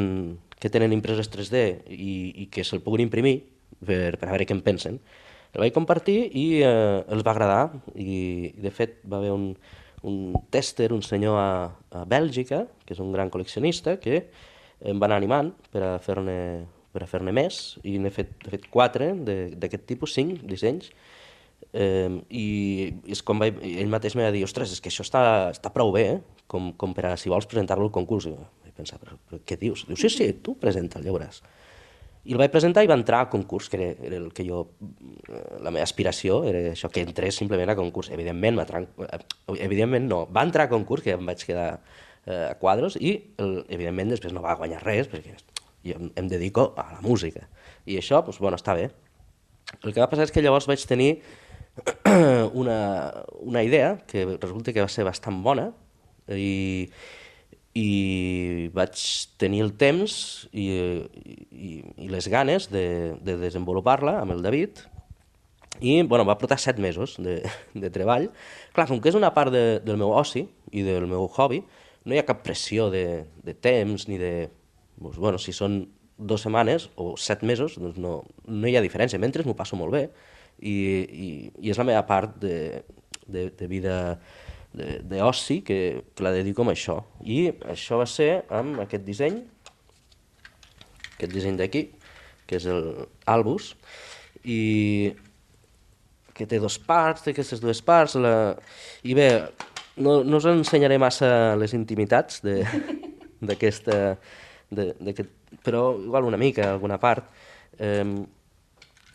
que 0.55 0.71
tenen 0.71 0.95
impreses 0.95 1.27
3D 1.27 1.83
i, 1.91 2.13
i 2.45 2.47
que 2.47 2.63
se'l 2.63 2.79
puguin 2.79 3.09
imprimir, 3.09 3.41
per, 3.79 4.17
per 4.19 4.29
veure 4.29 4.47
què 4.49 4.55
en 4.57 4.63
pensen. 4.65 4.99
El 5.53 5.61
vaig 5.61 5.73
compartir 5.75 6.17
i 6.33 6.45
eh, 6.65 7.01
els 7.13 7.25
va 7.25 7.33
agradar 7.35 7.63
i, 7.95 8.53
de 8.57 8.71
fet 8.73 8.99
va 9.05 9.19
haver 9.19 9.33
un, 9.35 9.51
un 10.09 10.37
tester, 10.53 10.91
un 10.93 11.03
senyor 11.05 11.37
a, 11.39 11.49
a 11.93 12.05
Bèlgica, 12.09 12.65
que 12.85 12.95
és 12.97 13.01
un 13.03 13.13
gran 13.13 13.29
col·leccionista, 13.33 13.99
que 14.01 14.25
em 14.83 14.99
va 14.99 15.07
anar 15.07 15.21
animant 15.21 15.53
per 15.71 15.83
a 15.85 15.97
fer-ne 16.03 16.37
per 16.93 17.01
a 17.01 17.09
fer-ne 17.09 17.33
més, 17.33 17.59
i 17.89 17.97
n'he 17.97 18.11
fet, 18.13 18.35
he 18.45 18.51
fet 18.53 18.69
quatre 18.69 19.09
d'aquest 19.17 19.87
tipus, 19.89 20.13
cinc 20.13 20.43
dissenys, 20.45 20.91
eh, 21.73 22.09
i 22.29 22.45
és 23.09 23.23
com 23.25 23.41
vaig, 23.41 23.57
ell 23.65 23.89
mateix 23.89 24.13
m'ha 24.17 24.29
dit, 24.33 24.45
ostres, 24.45 24.75
és 24.75 24.83
que 24.83 24.91
això 24.93 25.05
està, 25.05 25.23
està 25.55 25.73
prou 25.73 25.93
bé, 25.95 26.05
eh? 26.13 26.43
com, 26.47 26.69
com 26.77 26.93
per 26.93 27.07
a, 27.09 27.15
si 27.17 27.33
vols 27.33 27.49
presentar-lo 27.49 27.89
al 27.89 27.95
concurs. 27.95 28.29
I 28.29 28.35
vaig 28.37 28.77
pensar, 28.77 29.01
però, 29.01 29.17
però 29.29 29.41
què 29.41 29.57
dius? 29.57 29.87
Diu, 29.89 29.97
sí, 29.97 30.11
sí, 30.13 30.29
tu 30.45 30.53
presenta, 30.61 31.01
ja 31.01 31.09
veuràs. 31.09 31.41
I 32.23 32.31
el 32.31 32.39
vaig 32.39 32.53
presentar 32.53 32.85
i 32.85 32.87
va 32.87 32.95
entrar 32.95 33.19
a 33.25 33.29
concurs, 33.31 33.67
que 33.67 33.79
era, 33.79 34.05
era 34.07 34.19
el 34.21 34.29
que 34.35 34.45
jo, 34.47 34.61
la 35.59 35.73
meva 35.73 35.83
aspiració 35.83 36.43
era 36.47 36.61
això, 36.71 36.87
que 36.93 37.03
entrés 37.03 37.35
simplement 37.35 37.73
a 37.73 37.75
concurs. 37.75 38.09
Evidentment, 38.15 38.61
eh, 38.63 39.19
evidentment 39.65 40.07
no, 40.07 40.21
va 40.31 40.45
entrar 40.47 40.69
a 40.69 40.71
concurs, 40.71 41.03
que 41.03 41.17
em 41.17 41.25
vaig 41.27 41.43
quedar 41.43 41.67
eh, 42.25 42.47
a 42.47 42.55
quadros, 42.61 42.95
i 42.95 43.17
el, 43.43 43.57
evidentment 43.67 44.15
després 44.15 44.35
no 44.35 44.43
va 44.45 44.55
guanyar 44.59 44.79
res, 44.85 45.11
perquè 45.11 45.35
jo 45.83 45.97
em, 45.99 46.13
em 46.15 46.29
dedico 46.31 46.69
a 46.79 46.93
la 46.95 47.01
música. 47.03 47.49
I 47.83 47.99
això, 47.99 48.23
doncs, 48.23 48.39
bueno, 48.39 48.59
està 48.61 48.77
bé. 48.77 48.87
El 49.81 49.91
que 49.91 49.99
va 49.99 50.07
passar 50.07 50.29
és 50.29 50.31
que 50.31 50.43
llavors 50.45 50.69
vaig 50.69 50.87
tenir 50.87 51.17
una, 52.61 52.79
una 53.41 53.63
idea 53.67 53.97
que 54.07 54.23
resulta 54.37 54.71
que 54.71 54.83
va 54.83 54.91
ser 54.91 55.03
bastant 55.03 55.43
bona 55.43 55.71
i, 56.31 56.87
i 57.73 58.69
vaig 58.73 59.01
tenir 59.41 59.63
el 59.65 59.71
temps 59.81 60.15
i, 60.51 60.67
i, 61.51 61.71
i 62.05 62.09
les 62.11 62.27
ganes 62.29 62.67
de, 62.69 63.15
de 63.25 63.37
desenvolupar-la 63.41 64.19
amb 64.21 64.35
el 64.35 64.43
David 64.45 64.83
i 65.81 66.01
bueno, 66.05 66.25
va 66.25 66.37
portar 66.37 66.59
set 66.61 66.77
mesos 66.77 67.15
de, 67.17 67.39
de 67.73 67.89
treball. 67.93 68.29
Clar, 68.75 68.85
com 68.89 69.01
que 69.01 69.09
és 69.09 69.17
una 69.17 69.33
part 69.33 69.51
de, 69.53 69.81
del 69.83 69.97
meu 69.97 70.13
oci 70.13 70.45
i 70.71 70.85
del 70.85 71.07
meu 71.09 71.25
hobby, 71.25 71.63
no 72.05 72.13
hi 72.13 72.21
ha 72.21 72.27
cap 72.27 72.43
pressió 72.45 72.89
de, 72.93 73.25
de 73.43 73.55
temps 73.57 74.07
ni 74.07 74.19
de... 74.21 74.33
Doncs, 74.99 75.17
bueno, 75.17 75.39
si 75.41 75.55
són 75.55 75.81
dues 76.17 76.45
setmanes 76.45 76.87
o 77.01 77.15
set 77.17 77.41
mesos, 77.41 77.79
doncs 77.81 77.97
no, 77.99 78.19
no 78.45 78.69
hi 78.69 78.77
ha 78.77 78.85
diferència. 78.85 79.19
Mentre 79.19 79.45
m'ho 79.47 79.57
passo 79.57 79.79
molt 79.79 79.95
bé 79.95 80.03
i, 80.61 80.71
i, 80.71 81.29
i 81.65 81.73
és 81.73 81.79
la 81.81 81.87
meva 81.89 82.03
part 82.07 82.37
de, 82.39 82.83
de, 83.25 83.49
de 83.57 83.67
vida 83.71 83.97
d'oci 84.73 85.61
que, 85.61 86.03
que 86.15 86.23
la 86.25 86.31
dedico 86.33 86.65
a 86.65 86.71
això. 86.73 86.97
I 87.21 87.51
això 87.69 87.99
va 88.01 88.07
ser 88.09 88.45
amb 88.49 88.81
aquest 88.83 89.05
disseny, 89.05 89.41
aquest 91.15 91.33
disseny 91.33 91.59
d'aquí, 91.59 91.85
que 92.47 92.57
és 92.57 92.65
el 92.69 93.07
Albus, 93.29 93.73
i 94.43 95.13
que 96.33 96.47
té 96.49 96.59
dos 96.59 96.79
parts, 96.81 97.21
té 97.23 97.31
aquestes 97.31 97.61
dues 97.61 97.81
parts, 97.85 98.17
la... 98.17 98.55
i 99.05 99.13
bé, 99.13 99.29
no, 100.01 100.23
no 100.25 100.39
us 100.39 100.47
ensenyaré 100.49 100.97
massa 100.97 101.53
les 101.59 101.75
intimitats 101.77 102.41
d'aquesta, 103.47 104.17
però 105.61 105.83
igual 106.01 106.25
una 106.25 106.41
mica, 106.41 106.71
alguna 106.73 106.97
part. 106.97 107.29
Eh, 107.77 108.25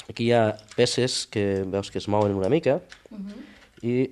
aquí 0.09 0.28
hi 0.28 0.32
ha 0.32 0.54
peces 0.76 1.26
que 1.26 1.64
veus 1.66 1.90
que 1.90 1.98
es 1.98 2.09
mouen 2.09 2.38
una 2.38 2.48
mica, 2.48 2.78
uh 3.11 3.18
-huh. 3.18 3.42
i 3.82 4.11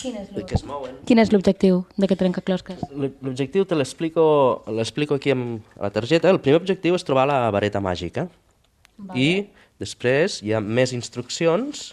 Quin 0.00 1.20
és 1.20 1.30
l'objectiu 1.32 1.82
d'aquest 2.00 2.20
trencaclosques? 2.22 2.82
L'objectiu 2.96 3.66
te 3.68 3.76
l'explico 3.76 5.16
aquí 5.16 5.34
amb 5.34 5.66
la 5.76 5.90
targeta. 5.92 6.30
El 6.32 6.40
primer 6.40 6.60
objectiu 6.60 6.96
és 6.96 7.04
trobar 7.04 7.26
la 7.28 7.42
vareta 7.52 7.82
màgica. 7.84 8.26
Vale. 8.96 9.20
I 9.20 9.80
després 9.80 10.40
hi 10.44 10.54
ha 10.54 10.60
més 10.60 10.94
instruccions 10.96 11.90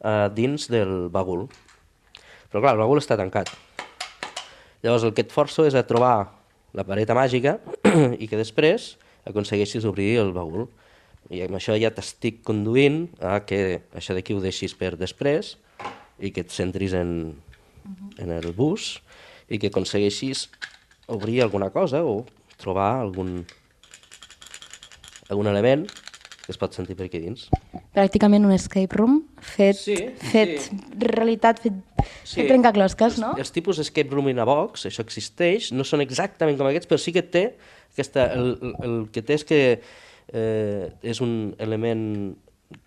uh, 0.00 0.28
dins 0.32 0.68
del 0.72 1.08
bagul. 1.12 1.46
Però 2.52 2.60
clar, 2.60 2.74
el 2.76 2.82
bagul 2.82 3.00
està 3.00 3.16
tancat. 3.20 3.52
Llavors 4.82 5.04
el 5.06 5.14
que 5.16 5.24
et 5.26 5.32
forço 5.32 5.66
és 5.68 5.76
a 5.78 5.84
trobar 5.86 6.16
la 6.76 6.84
vareta 6.88 7.16
màgica 7.16 7.58
i 8.22 8.28
que 8.28 8.40
després 8.40 8.94
aconsegueixis 9.28 9.84
obrir 9.88 10.16
el 10.22 10.32
bagul. 10.36 10.70
I 11.32 11.44
amb 11.46 11.56
això 11.56 11.76
ja 11.78 11.92
t'estic 11.94 12.40
conduint 12.44 13.06
a 13.22 13.38
que 13.46 13.82
això 13.96 14.16
d'aquí 14.16 14.34
ho 14.34 14.42
deixis 14.42 14.74
per 14.76 14.96
després 15.00 15.54
i 16.20 16.32
que 16.34 16.44
et 16.44 16.52
centris 16.52 16.94
en, 16.98 17.34
en 18.18 18.34
el 18.34 18.52
bus 18.56 18.96
i 19.52 19.58
que 19.58 19.72
aconsegueixis 19.72 20.48
obrir 21.12 21.42
alguna 21.42 21.70
cosa 21.70 22.02
o 22.04 22.22
trobar 22.60 22.94
algun, 23.00 23.42
algun 25.28 25.50
element 25.50 25.88
que 26.42 26.50
es 26.50 26.58
pot 26.58 26.74
sentir 26.74 26.96
per 26.98 27.06
aquí 27.06 27.20
dins. 27.22 27.46
Pràcticament 27.94 28.46
un 28.46 28.54
escape 28.54 28.98
room 28.98 29.20
fet, 29.38 29.78
sí, 29.78 29.96
fet 30.32 30.56
sí. 30.66 30.78
realitat, 31.06 31.60
fet, 31.62 31.76
sí. 32.24 32.40
fet 32.40 32.50
trencaclosques, 32.50 33.20
no? 33.22 33.34
Els, 33.36 33.46
els 33.46 33.54
tipus 33.54 33.78
escape 33.82 34.10
room 34.10 34.32
in 34.32 34.42
a 34.42 34.46
box, 34.48 34.88
això 34.90 35.04
existeix, 35.06 35.70
no 35.76 35.86
són 35.86 36.02
exactament 36.04 36.58
com 36.58 36.70
aquests, 36.70 36.90
però 36.90 36.98
sí 36.98 37.14
que 37.14 37.22
té 37.22 37.44
aquesta, 37.92 38.26
el, 38.34 38.56
el, 38.58 38.74
el 38.88 38.96
que 39.14 39.22
té 39.22 39.38
és 39.38 39.46
que 39.46 39.60
eh, 39.78 40.86
és 41.02 41.22
un 41.22 41.52
element 41.62 42.34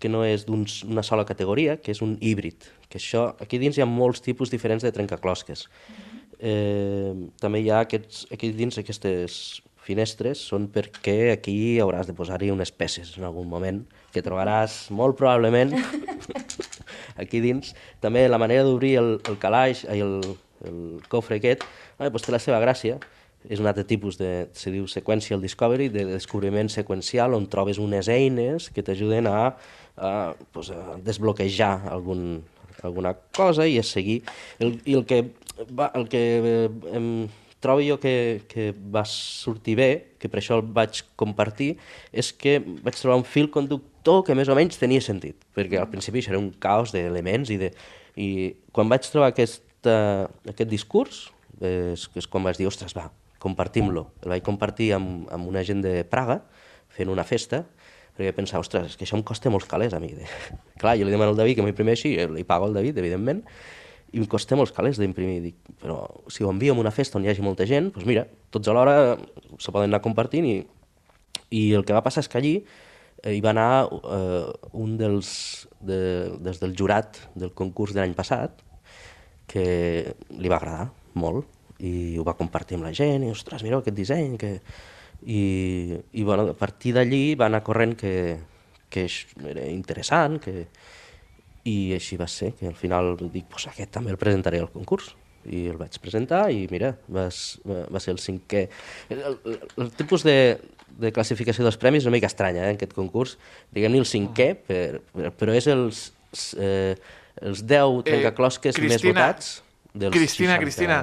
que 0.02 0.10
no 0.10 0.24
és 0.26 0.48
d'una 0.48 1.04
sola 1.06 1.28
categoria, 1.30 1.78
que 1.78 1.94
és 1.94 2.02
un 2.04 2.18
híbrid, 2.20 2.68
que 2.90 3.00
això, 3.02 3.28
aquí 3.42 3.60
dins 3.62 3.78
hi 3.78 3.84
ha 3.84 3.90
molts 3.90 4.24
tipus 4.26 4.52
diferents 4.54 4.84
de 4.86 4.92
trencaclosques. 4.96 5.68
Eh, 6.40 7.14
també 7.42 7.62
hi 7.64 7.72
ha 7.72 7.84
aquests, 7.86 8.26
aquí 8.34 8.52
dins 8.56 8.78
aquestes 8.82 9.62
finestres 9.86 10.42
són 10.42 10.66
perquè 10.74 11.32
aquí 11.36 11.78
hauràs 11.82 12.10
de 12.10 12.16
posar-hi 12.18 12.50
unes 12.52 12.72
peces 12.74 13.14
en 13.20 13.28
algun 13.28 13.48
moment, 13.50 13.84
que 14.14 14.24
trobaràs 14.26 14.86
molt 14.96 15.18
probablement 15.20 15.76
aquí 17.22 17.42
dins. 17.44 17.76
També 18.02 18.26
la 18.30 18.42
manera 18.42 18.66
d'obrir 18.66 18.96
el, 19.02 19.12
el 19.30 19.38
calaix, 19.42 19.86
el, 19.92 20.18
el 20.66 20.80
cofre 21.12 21.38
aquest, 21.40 21.68
eh, 22.00 22.10
doncs 22.10 22.26
té 22.26 22.34
la 22.34 22.42
seva 22.42 22.62
gràcia, 22.64 22.98
és 23.46 23.62
un 23.62 23.70
altre 23.70 23.86
tipus 23.86 24.18
de, 24.18 24.48
se 24.58 24.72
diu 24.74 24.88
sequential 24.90 25.42
discovery, 25.44 25.90
de 25.94 26.06
descobriment 26.10 26.70
seqüencial, 26.72 27.36
on 27.38 27.46
trobes 27.52 27.80
unes 27.82 28.10
eines 28.10 28.72
que 28.74 28.84
t'ajuden 28.86 29.30
a, 29.30 29.54
a, 29.96 30.12
pues, 30.56 30.72
a 30.74 30.98
desbloquejar 31.06 31.92
algun, 31.94 32.42
alguna 32.84 33.14
cosa 33.36 33.68
i 33.68 33.78
a 33.80 33.84
seguir. 33.86 34.22
El, 34.60 34.80
I 34.86 34.98
el 35.00 35.06
que, 35.08 35.22
va, 35.72 35.92
el 35.96 36.08
que 36.12 36.24
eh, 36.42 36.70
em 36.96 37.10
trobo 37.66 37.82
jo 37.82 37.98
que, 38.00 38.44
que 38.48 38.70
va 38.94 39.06
sortir 39.10 39.76
bé, 39.80 39.90
que 40.22 40.30
per 40.30 40.42
això 40.42 40.60
el 40.60 40.66
vaig 40.76 41.02
compartir, 41.18 41.76
és 42.14 42.30
que 42.34 42.60
vaig 42.62 42.98
trobar 43.00 43.18
un 43.22 43.26
fil 43.26 43.50
conductor 43.54 44.22
que 44.28 44.36
més 44.38 44.52
o 44.52 44.58
menys 44.58 44.78
tenia 44.78 45.02
sentit, 45.02 45.40
perquè 45.58 45.80
al 45.82 45.90
principi 45.90 46.22
això 46.22 46.36
era 46.36 46.42
un 46.42 46.52
caos 46.62 46.94
d'elements 46.94 47.50
i, 47.50 47.58
de, 47.64 47.72
i 48.22 48.28
quan 48.76 48.92
vaig 48.92 49.08
trobar 49.10 49.32
aquest, 49.34 49.66
uh, 49.90 50.28
aquest 50.52 50.70
discurs, 50.70 51.24
és, 51.58 52.06
és 52.14 52.30
quan 52.30 52.46
vaig 52.46 52.60
dir, 52.60 52.70
ostres, 52.70 52.94
va, 52.94 53.08
compartim-lo. 53.42 54.10
El 54.24 54.36
vaig 54.36 54.46
compartir 54.46 54.92
amb, 55.00 55.26
amb 55.34 55.50
una 55.50 55.64
gent 55.66 55.82
de 55.86 56.04
Praga, 56.10 56.42
fent 56.96 57.10
una 57.12 57.26
festa, 57.28 57.64
perquè 58.16 58.32
pensava, 58.36 58.64
ostres, 58.64 58.94
és 58.94 59.00
que 59.00 59.06
això 59.08 59.18
em 59.18 59.24
costa 59.28 59.52
molts 59.52 59.68
calés 59.70 59.96
a 59.96 60.00
mi. 60.00 60.14
Clar, 60.82 60.96
jo 61.00 61.08
li 61.08 61.14
demano 61.14 61.34
al 61.34 61.40
David 61.40 61.60
que 61.60 61.66
m'imprimeixi, 61.66 62.16
li 62.32 62.46
pago 62.48 62.70
al 62.70 62.78
David, 62.78 62.98
evidentment, 63.02 63.44
i 64.16 64.22
em 64.22 64.28
costa 64.32 64.56
molts 64.56 64.72
calés 64.76 65.00
d'imprimir. 65.02 65.42
Dic, 65.44 65.74
però 65.82 66.00
si 66.32 66.46
ho 66.46 66.52
envio 66.52 66.74
a 66.74 66.80
una 66.80 66.94
festa 66.96 67.20
on 67.20 67.26
hi 67.26 67.32
hagi 67.34 67.44
molta 67.44 67.68
gent, 67.68 67.92
doncs 67.96 68.08
mira, 68.08 68.26
tots 68.56 68.72
alhora 68.72 69.16
se 69.60 69.72
poden 69.72 69.92
anar 69.92 70.04
compartint 70.06 70.48
i, 70.48 70.58
i 71.52 71.66
el 71.76 71.84
que 71.88 71.96
va 71.96 72.04
passar 72.06 72.24
és 72.24 72.32
que 72.32 72.40
allí 72.40 72.56
eh, 72.62 73.36
hi 73.36 73.42
va 73.44 73.52
anar 73.52 73.88
eh, 73.90 74.46
un 74.80 74.96
dels, 75.02 75.30
de, 75.84 76.00
des 76.46 76.62
del 76.64 76.76
jurat 76.80 77.20
del 77.36 77.52
concurs 77.58 77.96
de 77.96 78.02
l'any 78.02 78.16
passat 78.16 78.64
que 79.52 79.66
li 80.32 80.52
va 80.52 80.62
agradar 80.62 80.90
molt 81.20 81.52
i 81.84 82.16
ho 82.18 82.24
va 82.24 82.38
compartir 82.40 82.78
amb 82.78 82.88
la 82.88 82.94
gent, 82.96 83.26
i 83.26 83.34
ostres, 83.36 83.64
mireu 83.66 83.84
aquest 83.84 83.98
disseny, 83.98 84.38
que... 84.40 84.60
I, 85.26 85.98
i 86.14 86.24
bueno, 86.24 86.46
a 86.52 86.58
partir 86.58 86.94
d'allí 86.94 87.36
va 87.40 87.48
anar 87.50 87.64
corrent 87.66 87.96
que, 87.98 88.14
que 88.90 89.08
era 89.52 89.66
interessant, 89.72 90.40
que... 90.44 90.68
i 91.66 91.96
així 91.96 92.14
va 92.14 92.28
ser, 92.30 92.52
que 92.54 92.68
al 92.70 92.76
final 92.78 93.16
dic, 93.34 93.48
pues 93.50 93.66
aquest 93.72 93.90
també 93.96 94.12
el 94.14 94.20
presentaré 94.22 94.60
al 94.62 94.70
concurs 94.70 95.16
i 95.50 95.64
el 95.72 95.80
vaig 95.80 95.98
presentar 96.02 96.44
i 96.54 96.68
mira, 96.70 96.92
va, 97.10 97.26
va 97.26 98.02
ser 98.02 98.14
el 98.14 98.22
cinquè. 98.22 98.68
El, 99.10 99.24
el, 99.26 99.58
el 99.82 99.92
tipus 99.98 100.26
de, 100.26 100.38
de 101.02 101.12
classificació 101.16 101.66
dels 101.66 101.78
premis 101.82 102.04
és 102.04 102.10
una 102.10 102.16
mica 102.18 102.30
estranya, 102.30 102.66
eh, 102.66 102.74
en 102.74 102.80
aquest 102.80 102.96
concurs. 102.98 103.36
Diguem-ne 103.76 104.02
el 104.02 104.10
cinquè, 104.10 104.52
per, 104.68 105.02
per, 105.14 105.34
però 105.38 105.58
és 105.58 105.70
els, 105.74 106.08
eh, 106.58 106.96
els 107.42 107.66
10 107.66 108.00
eh, 108.00 108.06
trencaclosques 108.10 108.80
eh, 108.80 108.90
més 108.90 109.06
votats 109.06 109.56
Cristina, 110.12 110.58
Cristina, 110.60 110.98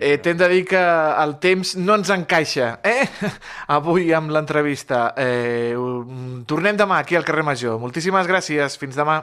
eh, 0.00 0.18
t'hem 0.18 0.36
de 0.36 0.48
dir 0.50 0.64
que 0.66 0.80
el 1.22 1.36
temps 1.42 1.76
no 1.78 1.94
ens 2.00 2.10
encaixa, 2.10 2.80
eh? 2.82 3.06
Avui 3.76 4.10
amb 4.16 4.34
l'entrevista. 4.34 5.12
Eh, 5.14 5.74
tornem 6.50 6.78
demà 6.80 6.98
aquí 6.98 7.14
al 7.14 7.26
carrer 7.26 7.46
Major. 7.46 7.78
Moltíssimes 7.78 8.26
gràcies. 8.30 8.78
Fins 8.80 8.98
demà. 8.98 9.20